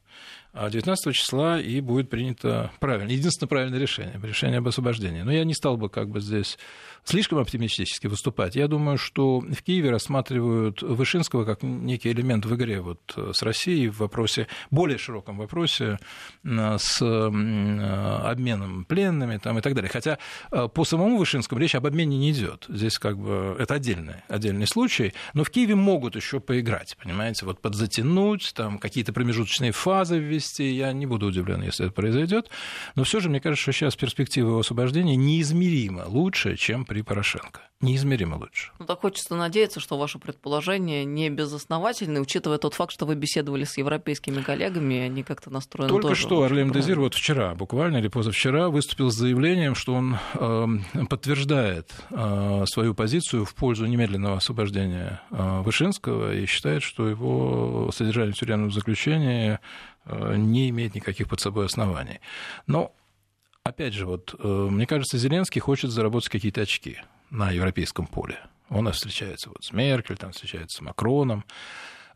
А 0.54 0.69
19 0.69 1.15
числа 1.15 1.60
и 1.60 1.80
будет 1.80 2.10
принято 2.10 2.71
правильно, 2.80 3.12
единственное 3.12 3.47
правильное 3.47 3.80
решение, 3.80 4.19
решение 4.21 4.58
об 4.58 4.67
освобождении. 4.82 5.22
Но 5.22 5.32
я 5.32 5.44
не 5.44 5.54
стал 5.54 5.78
бы 5.78 5.89
как 5.89 6.10
бы 6.10 6.20
здесь 6.20 6.58
слишком 7.04 7.39
оптимистически 7.39 8.08
выступать. 8.08 8.56
Я 8.56 8.67
думаю, 8.67 8.98
что 8.98 9.39
в 9.39 9.63
Киеве 9.63 9.91
рассматривают 9.91 10.82
Вышинского 10.82 11.46
как 11.46 11.63
некий 11.63 12.12
элемент 12.12 12.46
в 12.46 12.56
игре 12.56 12.82
вот 12.82 13.00
с 13.15 13.41
Россией 13.41 13.89
в 13.89 14.00
вопросе, 14.00 14.48
более 14.70 14.98
широком 14.98 15.38
вопросе 15.38 16.00
с 16.44 17.02
обменом 17.02 18.86
пленными 18.86 19.38
там, 19.38 19.58
и 19.58 19.62
так 19.62 19.74
далее. 19.74 19.89
Хотя 19.91 20.17
э, 20.52 20.67
по 20.74 20.86
самому 20.86 21.17
Вышинскому 21.17 21.60
речь 21.60 21.76
об 21.76 21.86
обмене 21.86 22.17
не 22.17 22.32
идет. 22.32 22.65
Здесь 22.70 22.98
как 22.98 23.17
бы 23.17 23.56
это 23.60 23.75
отдельный, 23.75 24.15
отдельный 24.27 24.67
случай. 24.67 25.13
Но 25.34 25.44
в 25.44 25.50
Киеве 25.50 25.75
могут 25.75 26.15
еще 26.15 26.40
поиграть, 26.40 26.98
понимаете, 27.02 27.46
вот 27.46 27.62
подзатянуть, 27.62 28.54
там 28.56 28.77
какие-то 28.77 29.13
промежуточные 29.13 29.71
фазы 29.71 30.19
ввести. 30.19 30.71
Я 30.71 30.94
не 30.94 31.06
буду 31.06 31.27
удивлен, 31.27 31.62
если 31.63 31.86
это 31.86 31.94
произойдет. 31.94 32.50
Но 32.96 33.04
все 33.04 33.19
же, 33.19 33.29
мне 33.29 33.40
кажется, 33.40 33.63
что 33.63 33.71
сейчас 33.71 33.96
перспектива 33.96 34.50
его 34.50 34.63
освобождения 34.72 35.17
неизмеримо 35.17 36.06
лучше, 36.08 36.56
чем 36.56 36.86
при 36.86 37.02
Порошенко. 37.02 37.60
Неизмеримо 37.82 38.36
лучше. 38.36 38.72
Ну, 38.80 38.86
так 38.86 39.02
хочется 39.02 39.36
надеяться, 39.36 39.80
что 39.80 39.98
ваше 39.98 40.17
предположение 40.17 41.04
не 41.04 41.30
безосновательно, 41.30 42.22
учитывая 42.22 42.58
тот 42.58 42.74
факт, 42.74 42.94
что 42.94 43.06
вы 43.06 43.15
беседовали 43.15 43.65
с 43.65 43.78
европейскими 43.78 44.42
коллегами, 44.42 44.94
и 44.94 44.98
они 45.00 45.24
как-то 45.24 45.50
настроены 45.50 45.90
Только 45.90 46.10
тоже 46.10 46.22
что 46.22 46.44
Арлем 46.44 46.72
Дезир 46.72 47.00
вот 47.00 47.15
вчера, 47.15 47.54
буквально, 47.56 47.98
или 47.98 48.08
позавчера, 48.08 48.69
выступил 48.69 49.12
с 49.12 49.15
заявлением, 49.15 49.76
что 49.76 49.96
он 49.96 50.17
э, 50.36 50.67
подтверждает 51.10 51.92
э, 52.12 52.63
свою 52.67 52.94
позицию 52.94 53.44
в 53.44 53.54
пользу 53.54 53.88
немедленного 53.88 54.38
освобождения 54.38 55.22
э, 55.32 55.62
Вышинского 55.62 56.34
и 56.34 56.46
считает, 56.46 56.84
что 56.84 57.10
его 57.10 57.90
содержание 57.94 58.34
в 58.34 58.38
тюремном 58.38 58.72
заключении 58.72 59.60
э, 60.06 60.36
не 60.38 60.69
имеет 60.69 60.96
никаких 60.96 61.28
под 61.28 61.42
собой 61.42 61.65
оснований. 61.65 62.22
Но 62.67 62.94
опять 63.64 63.94
же, 63.94 64.06
вот, 64.06 64.36
э, 64.38 64.48
мне 64.48 64.86
кажется, 64.86 65.18
Зеленский 65.18 65.62
хочет 65.62 65.92
заработать 65.92 66.30
какие-то 66.30 66.62
очки 66.62 66.98
на 67.30 67.52
европейском 67.52 68.08
поле. 68.08 68.40
Он 68.70 68.92
встречается 68.92 69.50
вот 69.50 69.64
с 69.64 69.74
Меркель, 69.74 70.18
там 70.18 70.32
встречается 70.32 70.78
с 70.78 70.82
Макроном. 70.82 71.44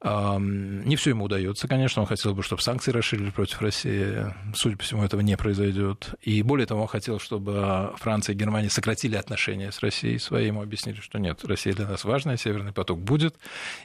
Не 0.03 0.95
все 0.95 1.11
ему 1.11 1.25
удается, 1.25 1.67
конечно. 1.67 2.01
Он 2.01 2.07
хотел 2.07 2.33
бы, 2.33 2.43
чтобы 2.43 2.61
санкции 2.61 2.91
расширили 2.91 3.29
против 3.29 3.61
России. 3.61 4.25
Судя 4.53 4.77
по 4.77 4.83
всему, 4.83 5.03
этого 5.03 5.21
не 5.21 5.35
произойдет. 5.37 6.13
И 6.21 6.41
более 6.43 6.67
того, 6.67 6.83
он 6.83 6.87
хотел, 6.87 7.19
чтобы 7.19 7.93
Франция 7.97 8.33
и 8.33 8.37
Германия 8.37 8.69
сократили 8.69 9.15
отношения 9.15 9.71
с 9.71 9.79
Россией 9.79 10.19
свои. 10.19 10.47
Ему 10.47 10.61
объяснили, 10.61 10.99
что 10.99 11.17
нет, 11.17 11.43
Россия 11.43 11.73
для 11.73 11.87
нас 11.87 12.03
важная, 12.03 12.37
Северный 12.37 12.71
поток 12.71 12.99
будет, 12.99 13.35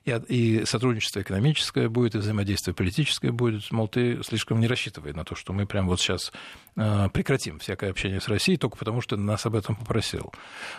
и, 0.05 0.11
и 0.29 0.65
сотрудничество 0.67 1.21
экономическое 1.21 1.89
будет, 1.89 2.15
и 2.15 2.19
взаимодействие 2.19 2.75
политическое 2.75 3.33
будет. 3.33 3.71
Мол, 3.71 3.89
ты 3.89 4.23
слишком 4.23 4.61
не 4.61 4.67
рассчитывай 4.67 5.13
на 5.13 5.25
то, 5.25 5.35
что 5.35 5.53
мы 5.53 5.67
прямо 5.67 5.89
вот 5.89 6.01
сейчас 6.01 6.33
а, 6.77 7.09
прекратим 7.09 7.59
всякое 7.59 7.91
общение 7.91 8.21
с 8.21 8.29
Россией 8.29 8.59
только 8.59 8.77
потому, 8.77 9.01
что 9.01 9.17
нас 9.17 9.47
об 9.47 9.55
этом 9.55 9.77
попросил. 9.77 10.33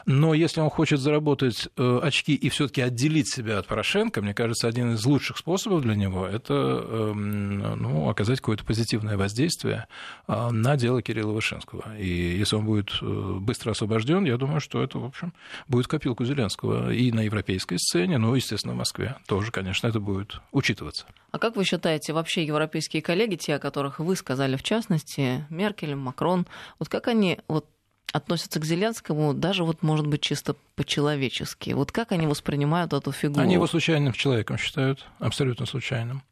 Но 0.05 0.33
если 0.33 0.61
он 0.61 0.69
хочет 0.69 0.99
заработать 0.99 1.67
э, 1.77 1.99
очки 2.03 2.35
и 2.35 2.49
все-таки 2.49 2.81
отделить 2.81 3.31
себя 3.31 3.59
от 3.59 3.67
Порошенко, 3.67 4.21
мне 4.21 4.33
кажется, 4.33 4.67
один 4.67 4.93
из 4.93 5.05
лучших 5.05 5.20
способов 5.21 5.81
для 5.81 5.95
него 5.95 6.25
это 6.25 6.53
эм, 6.53 7.59
ну, 7.81 8.09
оказать 8.09 8.39
какое-то 8.39 8.65
позитивное 8.65 9.17
воздействие 9.17 9.87
а, 10.27 10.51
на 10.51 10.77
дело 10.77 11.01
Кирилла 11.01 11.33
Вышинского. 11.33 11.97
И 11.97 12.07
если 12.07 12.55
он 12.55 12.65
будет 12.65 12.91
э, 13.01 13.37
быстро 13.39 13.71
освобожден, 13.71 14.25
я 14.25 14.37
думаю, 14.37 14.59
что 14.59 14.81
это, 14.83 14.99
в 14.99 15.05
общем, 15.05 15.33
будет 15.67 15.87
копилку 15.87 16.25
Зеленского 16.25 16.91
и 16.91 17.11
на 17.11 17.21
европейской 17.21 17.77
сцене, 17.77 18.17
ну, 18.17 18.33
естественно, 18.35 18.73
в 18.73 18.77
Москве 18.77 19.17
тоже, 19.27 19.51
конечно, 19.51 19.87
это 19.87 19.99
будет 19.99 20.41
учитываться. 20.51 21.05
А 21.31 21.39
как 21.39 21.55
вы 21.55 21.63
считаете, 21.63 22.13
вообще 22.13 22.43
европейские 22.43 23.01
коллеги, 23.01 23.35
те, 23.35 23.55
о 23.55 23.59
которых 23.59 23.99
вы 23.99 24.15
сказали 24.15 24.55
в 24.55 24.63
частности, 24.63 25.45
Меркель, 25.49 25.95
Макрон, 25.95 26.45
вот 26.79 26.89
как 26.89 27.07
они 27.07 27.39
вот 27.47 27.65
относятся 28.11 28.59
к 28.59 28.65
Зеленскому, 28.65 29.33
даже 29.33 29.63
вот, 29.63 29.83
может 29.83 30.07
быть, 30.07 30.21
чисто 30.21 30.55
по-человечески. 30.75 31.71
Вот 31.71 31.91
как 31.91 32.11
они 32.11 32.27
воспринимают 32.27 32.93
эту 32.93 33.11
фигуру? 33.11 33.41
Они 33.41 33.53
его 33.53 33.67
случайным 33.67 34.13
человеком 34.13 34.57
считают, 34.57 35.05
абсолютно 35.19 35.65
случайным. 35.65 36.23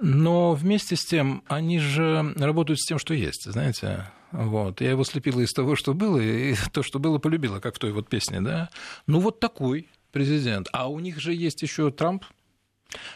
Но 0.00 0.52
вместе 0.52 0.96
с 0.96 1.04
тем, 1.04 1.42
они 1.48 1.78
же 1.80 2.34
работают 2.36 2.80
с 2.80 2.86
тем, 2.86 2.98
что 2.98 3.14
есть, 3.14 3.50
знаете. 3.50 4.10
Вот. 4.30 4.80
Я 4.80 4.90
его 4.90 5.04
слепила 5.04 5.40
из 5.40 5.52
того, 5.52 5.74
что 5.74 5.94
было, 5.94 6.18
и 6.18 6.54
то, 6.72 6.82
что 6.82 6.98
было, 6.98 7.18
полюбила, 7.18 7.60
как 7.60 7.76
в 7.76 7.78
той 7.78 7.92
вот 7.92 8.08
песне, 8.08 8.40
да. 8.40 8.68
Ну, 9.06 9.20
вот 9.20 9.40
такой 9.40 9.88
президент. 10.12 10.68
А 10.72 10.88
у 10.88 11.00
них 11.00 11.20
же 11.20 11.34
есть 11.34 11.62
еще 11.62 11.90
Трамп, 11.90 12.24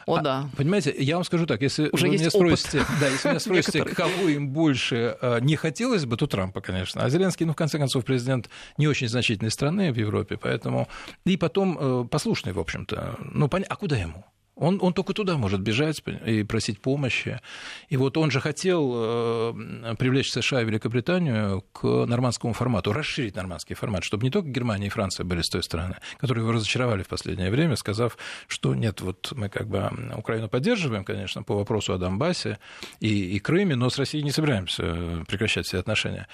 о, 0.06 0.16
а, 0.16 0.20
да. 0.20 0.50
Понимаете, 0.56 0.94
я 0.98 1.14
вам 1.14 1.24
скажу 1.24 1.46
так, 1.46 1.62
если 1.62 1.88
Уже 1.92 2.06
вы 2.06 2.12
меня 2.16 2.30
спросите, 2.30 2.80
опыт. 2.80 2.94
да, 3.00 3.08
если 3.08 3.28
меня 3.28 3.40
спросите, 3.40 3.84
кого 3.84 4.28
им 4.28 4.50
больше 4.50 5.16
а, 5.20 5.38
не 5.38 5.56
хотелось 5.56 6.04
бы, 6.04 6.16
то 6.16 6.26
Трампа, 6.26 6.60
конечно. 6.60 7.02
А 7.02 7.08
Зеленский, 7.08 7.46
ну, 7.46 7.52
в 7.52 7.56
конце 7.56 7.78
концов, 7.78 8.04
президент 8.04 8.50
не 8.76 8.86
очень 8.86 9.08
значительной 9.08 9.50
страны 9.50 9.92
в 9.92 9.96
Европе, 9.96 10.36
поэтому... 10.36 10.88
И 11.24 11.36
потом 11.36 11.78
э, 11.80 12.04
послушный, 12.10 12.52
в 12.52 12.58
общем-то. 12.58 13.16
Ну, 13.20 13.48
пон... 13.48 13.64
а 13.68 13.76
куда 13.76 13.96
ему? 13.96 14.24
Он, 14.54 14.78
он 14.82 14.92
только 14.92 15.14
туда 15.14 15.38
может 15.38 15.60
бежать 15.60 16.02
и 16.26 16.42
просить 16.42 16.80
помощи. 16.80 17.40
И 17.88 17.96
вот 17.96 18.16
он 18.18 18.30
же 18.30 18.40
хотел 18.40 18.92
э, 18.94 19.94
привлечь 19.98 20.30
США 20.30 20.62
и 20.62 20.64
Великобританию 20.64 21.64
к 21.72 21.82
нормандскому 21.84 22.52
формату, 22.52 22.92
расширить 22.92 23.34
нормандский 23.34 23.74
формат, 23.74 24.04
чтобы 24.04 24.24
не 24.24 24.30
только 24.30 24.48
Германия 24.48 24.86
и 24.86 24.90
Франция 24.90 25.24
были 25.24 25.40
с 25.40 25.48
той 25.48 25.62
стороны, 25.62 25.96
которые 26.18 26.42
его 26.42 26.52
разочаровали 26.52 27.02
в 27.02 27.08
последнее 27.08 27.50
время, 27.50 27.76
сказав, 27.76 28.18
что 28.46 28.74
нет, 28.74 29.00
вот 29.00 29.32
мы 29.34 29.48
как 29.48 29.68
бы 29.68 29.90
Украину 30.16 30.48
поддерживаем, 30.48 31.04
конечно, 31.04 31.42
по 31.42 31.54
вопросу 31.54 31.94
о 31.94 31.98
Донбассе 31.98 32.58
и, 33.00 33.36
и 33.36 33.38
Крыме, 33.38 33.74
но 33.74 33.88
с 33.88 33.98
Россией 33.98 34.22
не 34.22 34.32
собираемся 34.32 35.24
прекращать 35.28 35.66
все 35.66 35.78
отношения. 35.78 36.28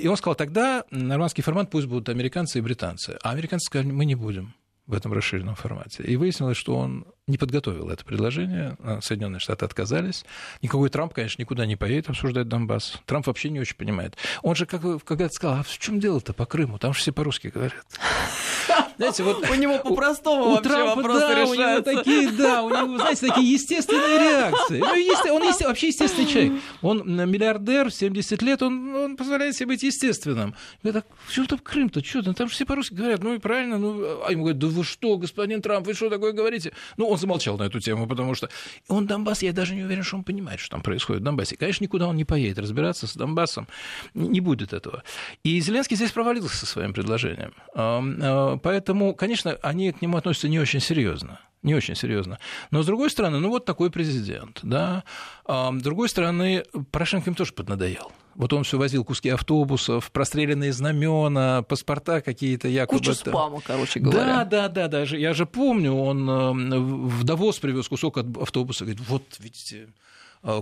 И 0.00 0.06
он 0.06 0.16
сказал, 0.18 0.34
тогда 0.34 0.84
нормандский 0.90 1.42
формат 1.42 1.70
пусть 1.70 1.86
будут 1.86 2.10
американцы 2.10 2.58
и 2.58 2.60
британцы. 2.60 3.18
А 3.22 3.30
американцы 3.30 3.66
сказали, 3.66 3.90
мы 3.90 4.04
не 4.04 4.14
будем 4.14 4.54
в 4.86 4.94
этом 4.94 5.12
расширенном 5.12 5.54
формате. 5.54 6.02
И 6.02 6.16
выяснилось, 6.16 6.56
что 6.56 6.76
он 6.76 7.06
не 7.26 7.38
подготовил 7.38 7.88
это 7.88 8.04
предложение, 8.04 8.76
а 8.80 9.00
Соединенные 9.00 9.40
Штаты 9.40 9.64
отказались. 9.64 10.24
Никакой 10.60 10.90
Трамп, 10.90 11.14
конечно, 11.14 11.40
никуда 11.40 11.64
не 11.64 11.76
поедет 11.76 12.10
обсуждать 12.10 12.48
Донбасс. 12.48 13.00
Трамп 13.06 13.26
вообще 13.26 13.48
не 13.48 13.60
очень 13.60 13.76
понимает. 13.76 14.16
Он 14.42 14.54
же 14.54 14.66
как, 14.66 14.82
когда-то 15.04 15.32
сказал, 15.34 15.60
а 15.60 15.62
в 15.62 15.78
чем 15.78 16.00
дело-то 16.00 16.34
по 16.34 16.44
Крыму? 16.44 16.78
Там 16.78 16.92
же 16.92 17.00
все 17.00 17.12
по-русски 17.12 17.48
говорят. 17.48 17.84
Знаете, 18.96 19.22
вот 19.22 19.48
у 19.48 19.54
него 19.54 19.78
по-простому 19.78 20.50
вообще 20.50 20.70
Трампа, 20.70 20.96
вопрос 20.96 21.18
да, 21.18 21.30
решается. 21.30 21.52
у 21.52 21.54
него 21.54 21.80
такие, 21.82 22.30
да, 22.30 22.62
у 22.62 22.70
него, 22.70 22.98
знаете, 22.98 23.26
такие 23.26 23.52
естественные 23.52 24.18
реакции. 24.18 24.78
Ну, 24.78 24.94
есте, 24.94 25.32
он 25.32 25.42
есте, 25.42 25.66
вообще 25.66 25.88
естественный 25.88 26.28
человек. 26.28 26.52
Он 26.82 27.30
миллиардер, 27.30 27.90
70 27.92 28.42
лет, 28.42 28.62
он, 28.62 28.94
он 28.94 29.16
позволяет 29.16 29.56
себе 29.56 29.68
быть 29.68 29.82
естественным. 29.82 30.54
Я 30.82 30.92
так, 30.92 31.06
что 31.28 31.46
там 31.46 31.58
Крым-то, 31.58 32.04
что 32.04 32.22
там, 32.22 32.34
там 32.34 32.48
же 32.48 32.54
все 32.54 32.66
по-русски 32.66 32.94
говорят, 32.94 33.22
ну 33.22 33.34
и 33.34 33.38
правильно, 33.38 33.78
ну, 33.78 34.22
а 34.24 34.30
ему 34.30 34.44
говорят, 34.44 34.58
да 34.58 34.66
вы 34.68 34.84
что, 34.84 35.16
господин 35.16 35.62
Трамп, 35.62 35.86
вы 35.86 35.94
что 35.94 36.10
такое 36.10 36.32
говорите? 36.32 36.72
Ну, 36.96 37.08
он 37.08 37.18
замолчал 37.18 37.56
на 37.58 37.64
эту 37.64 37.80
тему, 37.80 38.06
потому 38.06 38.34
что 38.34 38.48
он 38.88 39.06
Донбасс, 39.06 39.42
я 39.42 39.52
даже 39.52 39.74
не 39.74 39.82
уверен, 39.82 40.02
что 40.02 40.16
он 40.16 40.24
понимает, 40.24 40.60
что 40.60 40.70
там 40.70 40.82
происходит 40.82 41.22
в 41.22 41.24
Донбассе. 41.24 41.56
Конечно, 41.56 41.84
никуда 41.84 42.06
он 42.06 42.16
не 42.16 42.24
поедет 42.24 42.58
разбираться 42.58 43.06
с 43.06 43.16
Донбассом, 43.16 43.66
не 44.14 44.40
будет 44.40 44.72
этого. 44.72 45.02
И 45.42 45.60
Зеленский 45.60 45.96
здесь 45.96 46.12
провалился 46.12 46.56
со 46.56 46.66
своим 46.66 46.92
предложением. 46.92 47.54
А, 47.74 48.56
поэтому 48.58 48.83
Поэтому, 48.84 49.14
конечно, 49.14 49.56
они 49.62 49.92
к 49.92 50.02
нему 50.02 50.18
относятся 50.18 50.46
не 50.46 50.58
очень 50.58 50.80
серьезно 50.80 51.40
не 51.62 51.74
очень 51.74 51.94
серьезно. 51.94 52.38
Но 52.70 52.82
с 52.82 52.86
другой 52.86 53.08
стороны, 53.08 53.38
ну 53.38 53.48
вот 53.48 53.64
такой 53.64 53.90
президент, 53.90 54.60
да. 54.62 55.02
А 55.46 55.72
с 55.72 55.82
другой 55.82 56.10
стороны, 56.10 56.62
Порошенко 56.90 57.30
им 57.30 57.34
тоже 57.34 57.54
поднадоел. 57.54 58.12
Вот 58.34 58.52
он 58.52 58.64
все 58.64 58.76
возил 58.76 59.02
куски 59.02 59.30
автобусов, 59.30 60.12
простреленные 60.12 60.74
знамена, 60.74 61.62
паспорта 61.62 62.20
какие-то 62.20 62.68
якобы. 62.68 62.98
Куча 62.98 63.14
спама, 63.14 63.62
короче 63.64 64.00
говоря. 64.00 64.44
Да, 64.44 64.44
да, 64.44 64.68
да, 64.68 64.88
даже 64.88 65.18
я 65.18 65.32
же 65.32 65.46
помню, 65.46 65.94
он 65.94 66.28
э, 66.28 66.78
в 66.78 67.24
Давос 67.24 67.58
привез 67.60 67.88
кусок 67.88 68.18
автобуса, 68.18 68.84
говорит, 68.84 69.02
вот 69.08 69.22
видите, 69.38 69.88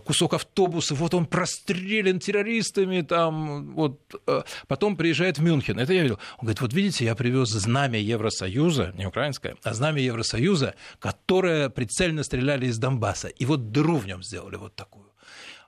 кусок 0.05 0.35
автобуса, 0.35 0.95
вот 0.95 1.15
он 1.15 1.27
прострелен 1.27 2.21
террористами, 2.21 3.03
там, 3.03 3.75
вот, 3.75 4.01
э, 4.27 4.43
потом 4.69 4.97
приезжает 4.97 5.39
в 5.39 5.43
Мюнхен, 5.43 5.79
это 5.79 5.93
я 5.93 6.03
видел. 6.03 6.19
Он 6.39 6.47
говорит, 6.47 6.61
вот 6.61 6.73
видите, 6.73 7.05
я 7.05 7.15
привез 7.15 7.49
знамя 7.49 7.99
Евросоюза, 7.99 8.93
не 8.97 9.07
украинское, 9.07 9.57
а 9.63 9.75
знамя 9.75 10.01
Евросоюза, 10.01 10.75
которое 10.99 11.69
прицельно 11.69 12.23
стреляли 12.23 12.67
из 12.67 12.79
Донбасса, 12.79 13.29
и 13.29 13.45
вот 13.45 13.73
дыру 13.73 13.97
в 13.97 14.07
нем 14.07 14.23
сделали 14.23 14.57
вот 14.57 14.75
такую. 14.77 15.07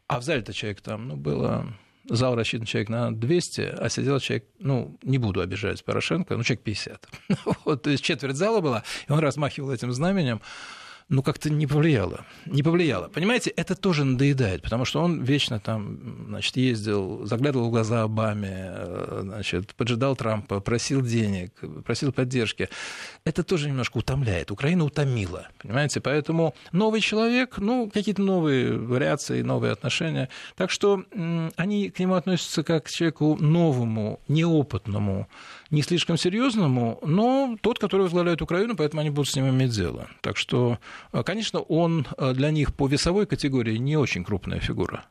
А 0.07 0.21
в 0.21 0.23
зале-то 0.23 0.53
человек 0.53 0.81
там, 0.81 1.09
ну, 1.09 1.17
было 1.17 1.75
зал 2.09 2.37
рассчитан 2.37 2.67
человек 2.67 2.91
на 2.91 3.15
200, 3.15 3.61
а 3.79 3.89
сидел 3.89 4.21
человек, 4.21 4.47
ну, 4.59 4.99
не 5.03 5.19
буду 5.19 5.41
обижать 5.41 5.85
Порошенко, 5.85 6.37
ну, 6.37 6.43
человек 6.45 6.63
50. 6.63 7.09
вот, 7.65 7.83
то 7.83 7.91
есть 7.91 8.05
четверть 8.05 8.37
зала 8.37 8.61
была, 8.61 8.85
и 9.09 9.13
он 9.13 9.19
размахивал 9.19 9.73
этим 9.73 9.93
знаменем. 9.93 10.41
Ну, 11.09 11.23
как-то 11.23 11.51
не 11.51 11.67
повлияло. 11.67 12.25
Не 12.47 12.63
повлияло. 12.63 13.09
Понимаете, 13.09 13.51
это 13.51 13.75
тоже 13.75 14.05
надоедает, 14.05 14.63
потому 14.63 14.85
что 14.85 15.01
он 15.01 15.23
вечно 15.23 15.61
там, 15.61 16.27
значит, 16.29 16.57
ездил, 16.57 17.27
заглядывал 17.27 17.69
в 17.69 17.71
глаза 17.71 18.03
Обаме, 18.03 18.55
э, 18.55 19.21
значит, 19.23 19.75
поджидал 19.75 20.17
Трампа, 20.17 20.61
просил 20.61 21.03
денег, 21.03 21.53
просил 21.85 22.13
поддержки. 22.13 22.69
Это 23.25 23.43
тоже 23.43 23.69
немножко 23.69 23.99
утомляет. 23.99 24.51
Украина 24.51 24.85
утомила, 24.85 25.49
понимаете? 25.59 26.01
Поэтому 26.01 26.55
новый 26.73 27.01
человек, 27.01 27.59
ну, 27.59 27.91
какие-то 27.93 28.23
новые 28.23 28.77
вариации, 28.77 29.43
новые 29.43 29.73
отношения. 29.73 30.29
Так 30.57 30.71
что 30.71 31.05
они 31.57 31.91
к 31.91 31.99
нему 31.99 32.15
относятся 32.15 32.63
как 32.63 32.85
к 32.85 32.91
человеку 32.91 33.37
новому, 33.37 34.21
неопытному, 34.29 35.29
не 35.71 35.83
слишком 35.83 36.17
серьезному, 36.17 36.99
но 37.03 37.57
тот, 37.61 37.79
который 37.79 38.03
возглавляет 38.03 38.43
Украину, 38.43 38.77
поэтому 38.77 39.01
они 39.01 39.11
будут 39.11 39.29
с 39.29 39.37
ним 39.37 39.49
иметь 39.51 39.71
дело. 39.71 40.09
Так 40.21 40.37
что, 40.37 40.79
конечно, 41.25 41.61
он 41.61 42.07
э, 42.17 42.33
для 42.35 42.51
них 42.51 42.75
по 42.75 42.87
весовой 42.87 43.27
категории 43.27 43.77
не 43.77 43.97
очень 43.97 44.25
крупная 44.25 44.61
фигура. 44.61 45.07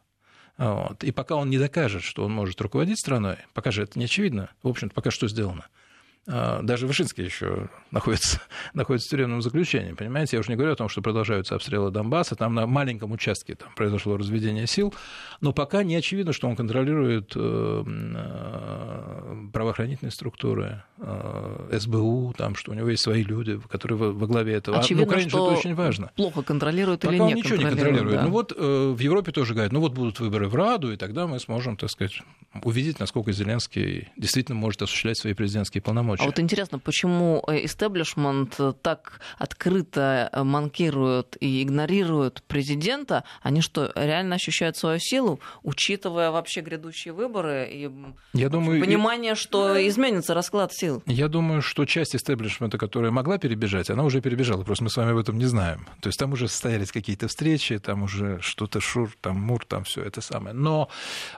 Вот. 0.58 1.04
И 1.04 1.12
пока 1.12 1.36
он 1.36 1.50
не 1.50 1.58
докажет, 1.58 2.04
что 2.04 2.26
он 2.26 2.32
может 2.32 2.62
руководить 2.62 3.00
страной, 3.00 3.38
пока 3.54 3.72
же 3.72 3.84
это 3.84 3.98
не 3.98 4.06
очевидно, 4.06 4.50
в 4.62 4.68
общем-то, 4.68 4.94
пока 4.94 5.12
что 5.12 5.28
сделано– 5.28 5.68
даже 6.26 6.88
Вышинский 6.88 7.26
еще 7.26 7.70
находится, 7.92 8.42
находится 8.74 9.08
в 9.08 9.12
тюремном 9.12 9.42
заключении, 9.42 9.94
понимаете? 9.94 10.38
Я 10.38 10.40
уже 10.40 10.50
не 10.50 10.56
говорю 10.56 10.74
о 10.74 10.76
том, 10.76 10.88
что 10.88 11.02
продолжаются 11.02 11.56
обстрелы 11.56 11.92
Донбасса, 11.92 12.36
там 12.36 12.56
на 12.56 12.66
маленьком 12.66 13.12
участке 13.12 13.56
там 13.56 13.70
произошло 13.76 14.16
разведение 14.18 14.66
сил, 14.68 14.94
но 15.42 15.52
пока 15.52 15.84
не 15.84 15.96
очевидно, 15.96 16.32
что 16.32 16.48
он 16.48 16.56
контролирует 16.56 17.34
э, 17.36 17.84
э, 17.86 19.48
правоохранительные 19.52 20.12
структуры, 20.12 20.84
э, 20.98 21.78
СБУ, 21.80 22.34
там, 22.38 22.56
что 22.56 22.72
у 22.72 22.74
него 22.74 22.90
есть 22.90 23.04
свои 23.04 23.24
люди, 23.24 23.60
которые 23.70 23.98
во, 23.98 24.28
главе 24.28 24.54
этого. 24.54 24.80
Очевидно, 24.80 25.04
а, 25.04 25.06
ну, 25.06 25.12
Украине 25.12 25.30
что 25.30 25.48
это 25.48 25.60
очень 25.60 25.76
важно. 25.76 26.12
плохо 26.16 26.42
контролирует 26.42 27.02
пока 27.02 27.14
или 27.14 27.22
он 27.22 27.28
не 27.28 27.34
ничего 27.36 27.58
не 27.58 27.66
контролирует. 27.66 28.16
Да. 28.16 28.24
Ну 28.24 28.32
вот 28.32 28.52
в 28.54 29.00
Европе 29.00 29.32
тоже 29.32 29.54
говорят, 29.54 29.74
ну 29.74 29.82
вот 29.82 29.94
будут 29.94 30.20
выборы 30.20 30.48
в 30.48 30.56
Раду, 30.56 30.94
и 30.94 30.96
тогда 30.98 31.28
мы 31.28 31.40
сможем, 31.40 31.76
так 31.76 31.90
сказать, 31.90 32.22
увидеть, 32.64 33.00
насколько 33.00 33.32
Зеленский 33.32 34.10
действительно 34.16 34.58
может 34.58 34.82
осуществлять 34.82 35.18
свои 35.18 35.34
президентские 35.34 35.82
полномочия 35.82 36.13
полномочия. 36.18 36.24
А 36.24 36.26
вот 36.26 36.40
интересно, 36.40 36.80
почему 36.80 37.44
истеблишмент 37.48 38.60
так 38.82 39.20
открыто 39.38 40.30
манкирует 40.44 41.38
и 41.40 41.64
игнорирует 41.64 42.44
президента? 42.44 43.24
Они 43.42 43.62
что, 43.62 43.92
реально 43.96 44.36
ощущают 44.36 44.78
свою 44.78 45.00
силу, 45.00 45.40
учитывая 45.64 46.32
вообще 46.32 46.62
грядущие 46.62 47.14
выборы 47.14 47.70
и 47.72 47.92
Я 48.34 48.50
думаю, 48.50 48.82
понимание, 48.82 49.36
что 49.36 49.88
изменится 49.88 50.34
расклад 50.34 50.74
сил? 50.74 51.04
Я 51.06 51.28
думаю, 51.28 51.62
что 51.62 51.86
часть 51.86 52.16
истеблишмента, 52.16 52.78
которая 52.78 53.12
могла 53.12 53.38
перебежать, 53.38 53.90
она 53.90 54.04
уже 54.04 54.22
перебежала, 54.22 54.64
просто 54.64 54.84
мы 54.84 54.90
с 54.90 54.98
вами 54.98 55.12
об 55.12 55.18
этом 55.18 55.38
не 55.38 55.46
знаем. 55.46 55.88
То 56.02 56.10
есть 56.10 56.20
там 56.20 56.34
уже 56.34 56.48
состоялись 56.48 56.92
какие-то 56.92 57.28
встречи, 57.28 57.80
там 57.80 58.04
уже 58.04 58.40
что-то 58.42 58.80
шур, 58.80 59.12
там 59.22 59.40
мур, 59.40 59.66
там 59.66 59.84
все 59.84 60.04
это 60.04 60.22
самое. 60.22 60.56
Но 60.56 60.90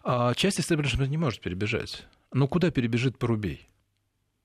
а, 0.03 0.33
часть 0.33 0.59
истеблишмента 0.59 1.09
не 1.09 1.17
может 1.17 1.41
перебежать. 1.41 2.05
Ну, 2.33 2.47
куда 2.47 2.71
перебежит 2.71 3.17
Порубей? 3.17 3.69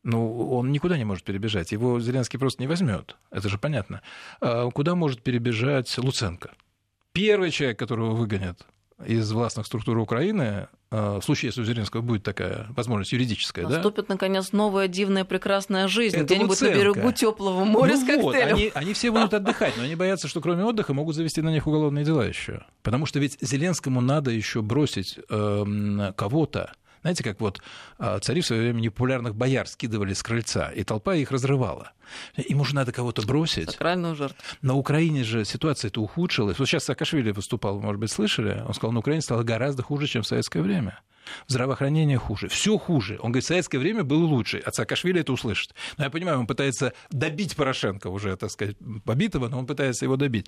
Ну, 0.02 0.50
он 0.50 0.72
никуда 0.72 0.96
не 0.96 1.04
может 1.04 1.24
перебежать. 1.24 1.72
Его 1.72 2.00
Зеленский 2.00 2.38
просто 2.38 2.62
не 2.62 2.68
возьмет. 2.68 3.16
Это 3.30 3.48
же 3.48 3.58
понятно. 3.58 4.00
А 4.40 4.70
куда 4.70 4.94
может 4.94 5.22
перебежать 5.22 5.96
Луценко? 5.98 6.52
Первый 7.12 7.50
человек, 7.50 7.78
которого 7.78 8.14
выгонят 8.14 8.66
из 9.04 9.30
властных 9.32 9.66
структур 9.66 9.98
Украины, 9.98 10.68
а, 10.90 11.20
в 11.20 11.24
случае, 11.24 11.48
если 11.48 11.62
у 11.62 11.64
Зеленского 11.64 12.00
будет 12.00 12.22
такая 12.22 12.66
возможность 12.70 13.12
юридическая, 13.12 13.66
Наступит, 13.66 14.06
да? 14.08 14.14
наконец, 14.14 14.52
новая 14.52 14.88
дивная 14.88 15.24
прекрасная 15.24 15.88
жизнь 15.88 16.16
Это 16.16 16.24
где-нибудь 16.24 16.50
Луценко. 16.50 16.74
на 16.74 16.80
берегу 16.80 17.12
теплого 17.12 17.64
моря 17.64 17.92
ну 17.92 17.96
с 17.96 18.04
коктейлем. 18.04 18.22
Вот, 18.22 18.34
они, 18.34 18.70
они 18.74 18.92
все 18.92 19.10
будут 19.10 19.32
отдыхать, 19.32 19.76
но 19.76 19.84
они 19.84 19.94
боятся, 19.94 20.28
что 20.28 20.40
кроме 20.40 20.64
отдыха 20.64 20.92
могут 20.92 21.14
завести 21.14 21.42
на 21.42 21.50
них 21.50 21.66
уголовные 21.66 22.04
дела 22.04 22.26
еще. 22.26 22.64
Потому 22.82 23.06
что 23.06 23.20
ведь 23.20 23.38
Зеленскому 23.40 24.00
надо 24.00 24.30
еще 24.30 24.62
бросить 24.62 25.18
э, 25.28 26.12
кого-то, 26.16 26.72
знаете, 27.02 27.24
как 27.24 27.40
вот 27.40 27.62
а, 27.98 28.18
цари 28.18 28.40
в 28.40 28.46
свое 28.46 28.62
время 28.62 28.80
непопулярных 28.80 29.34
бояр 29.34 29.66
скидывали 29.66 30.12
с 30.12 30.22
крыльца, 30.22 30.70
и 30.70 30.84
толпа 30.84 31.14
их 31.14 31.30
разрывала. 31.30 31.92
Им 32.36 32.60
уже 32.60 32.74
надо 32.74 32.92
кого-то 32.92 33.22
бросить. 33.22 33.70
Сакральную 33.70 34.16
жертву. 34.16 34.36
На 34.62 34.74
Украине 34.74 35.24
же 35.24 35.44
ситуация-то 35.44 36.02
ухудшилась. 36.02 36.58
Вот 36.58 36.68
сейчас 36.68 36.84
Саакашвили 36.84 37.30
выступал, 37.30 37.80
может 37.80 38.00
быть, 38.00 38.10
слышали? 38.10 38.62
Он 38.66 38.74
сказал, 38.74 38.92
на 38.92 38.98
Украине 39.00 39.22
стало 39.22 39.42
гораздо 39.42 39.82
хуже, 39.82 40.06
чем 40.06 40.22
в 40.22 40.26
советское 40.26 40.62
время 40.62 41.00
здравоохранение 41.46 42.18
хуже, 42.18 42.48
все 42.48 42.78
хуже. 42.78 43.18
Он 43.20 43.32
говорит, 43.32 43.44
в 43.44 43.48
советское 43.48 43.78
время 43.78 44.04
было 44.04 44.24
лучше. 44.24 44.58
От 44.58 44.74
Саакашвили 44.74 45.20
это 45.20 45.32
услышит. 45.32 45.74
Но 45.96 46.04
я 46.04 46.10
понимаю, 46.10 46.38
он 46.38 46.46
пытается 46.46 46.92
добить 47.10 47.56
Порошенко 47.56 48.08
уже, 48.08 48.36
так 48.36 48.50
сказать, 48.50 48.76
побитого, 49.04 49.48
но 49.48 49.58
он 49.58 49.66
пытается 49.66 50.04
его 50.04 50.16
добить. 50.16 50.46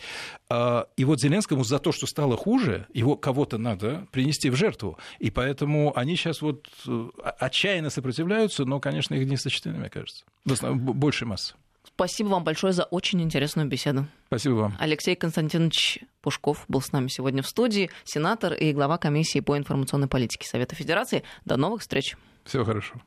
А, 0.48 0.86
и 0.96 1.04
вот 1.04 1.20
Зеленскому 1.20 1.64
за 1.64 1.78
то, 1.78 1.92
что 1.92 2.06
стало 2.06 2.36
хуже, 2.36 2.86
его 2.92 3.16
кого-то 3.16 3.58
надо 3.58 4.06
принести 4.12 4.50
в 4.50 4.56
жертву. 4.56 4.98
И 5.18 5.30
поэтому 5.30 5.92
они 5.96 6.16
сейчас 6.16 6.42
вот 6.42 6.68
э, 6.86 7.08
отчаянно 7.38 7.90
сопротивляются, 7.90 8.64
но, 8.64 8.80
конечно, 8.80 9.14
их 9.14 9.28
не 9.28 9.36
сочтены, 9.36 9.78
мне 9.78 9.90
кажется. 9.90 10.24
Больше 10.44 11.26
массы. 11.26 11.54
Спасибо 11.94 12.28
вам 12.28 12.44
большое 12.44 12.72
за 12.72 12.84
очень 12.84 13.22
интересную 13.22 13.68
беседу. 13.68 14.06
Спасибо 14.26 14.54
вам. 14.54 14.76
Алексей 14.78 15.14
Константинович 15.14 16.00
Пушков 16.20 16.64
был 16.68 16.80
с 16.80 16.92
нами 16.92 17.08
сегодня 17.08 17.42
в 17.42 17.46
студии, 17.46 17.90
сенатор 18.04 18.54
и 18.54 18.72
глава 18.72 18.98
комиссии 18.98 19.40
по 19.40 19.56
информационной 19.56 20.08
политике 20.08 20.48
Совета 20.48 20.74
Федерации. 20.74 21.22
До 21.44 21.56
новых 21.56 21.82
встреч. 21.82 22.16
Всего 22.44 22.64
хорошего. 22.64 23.00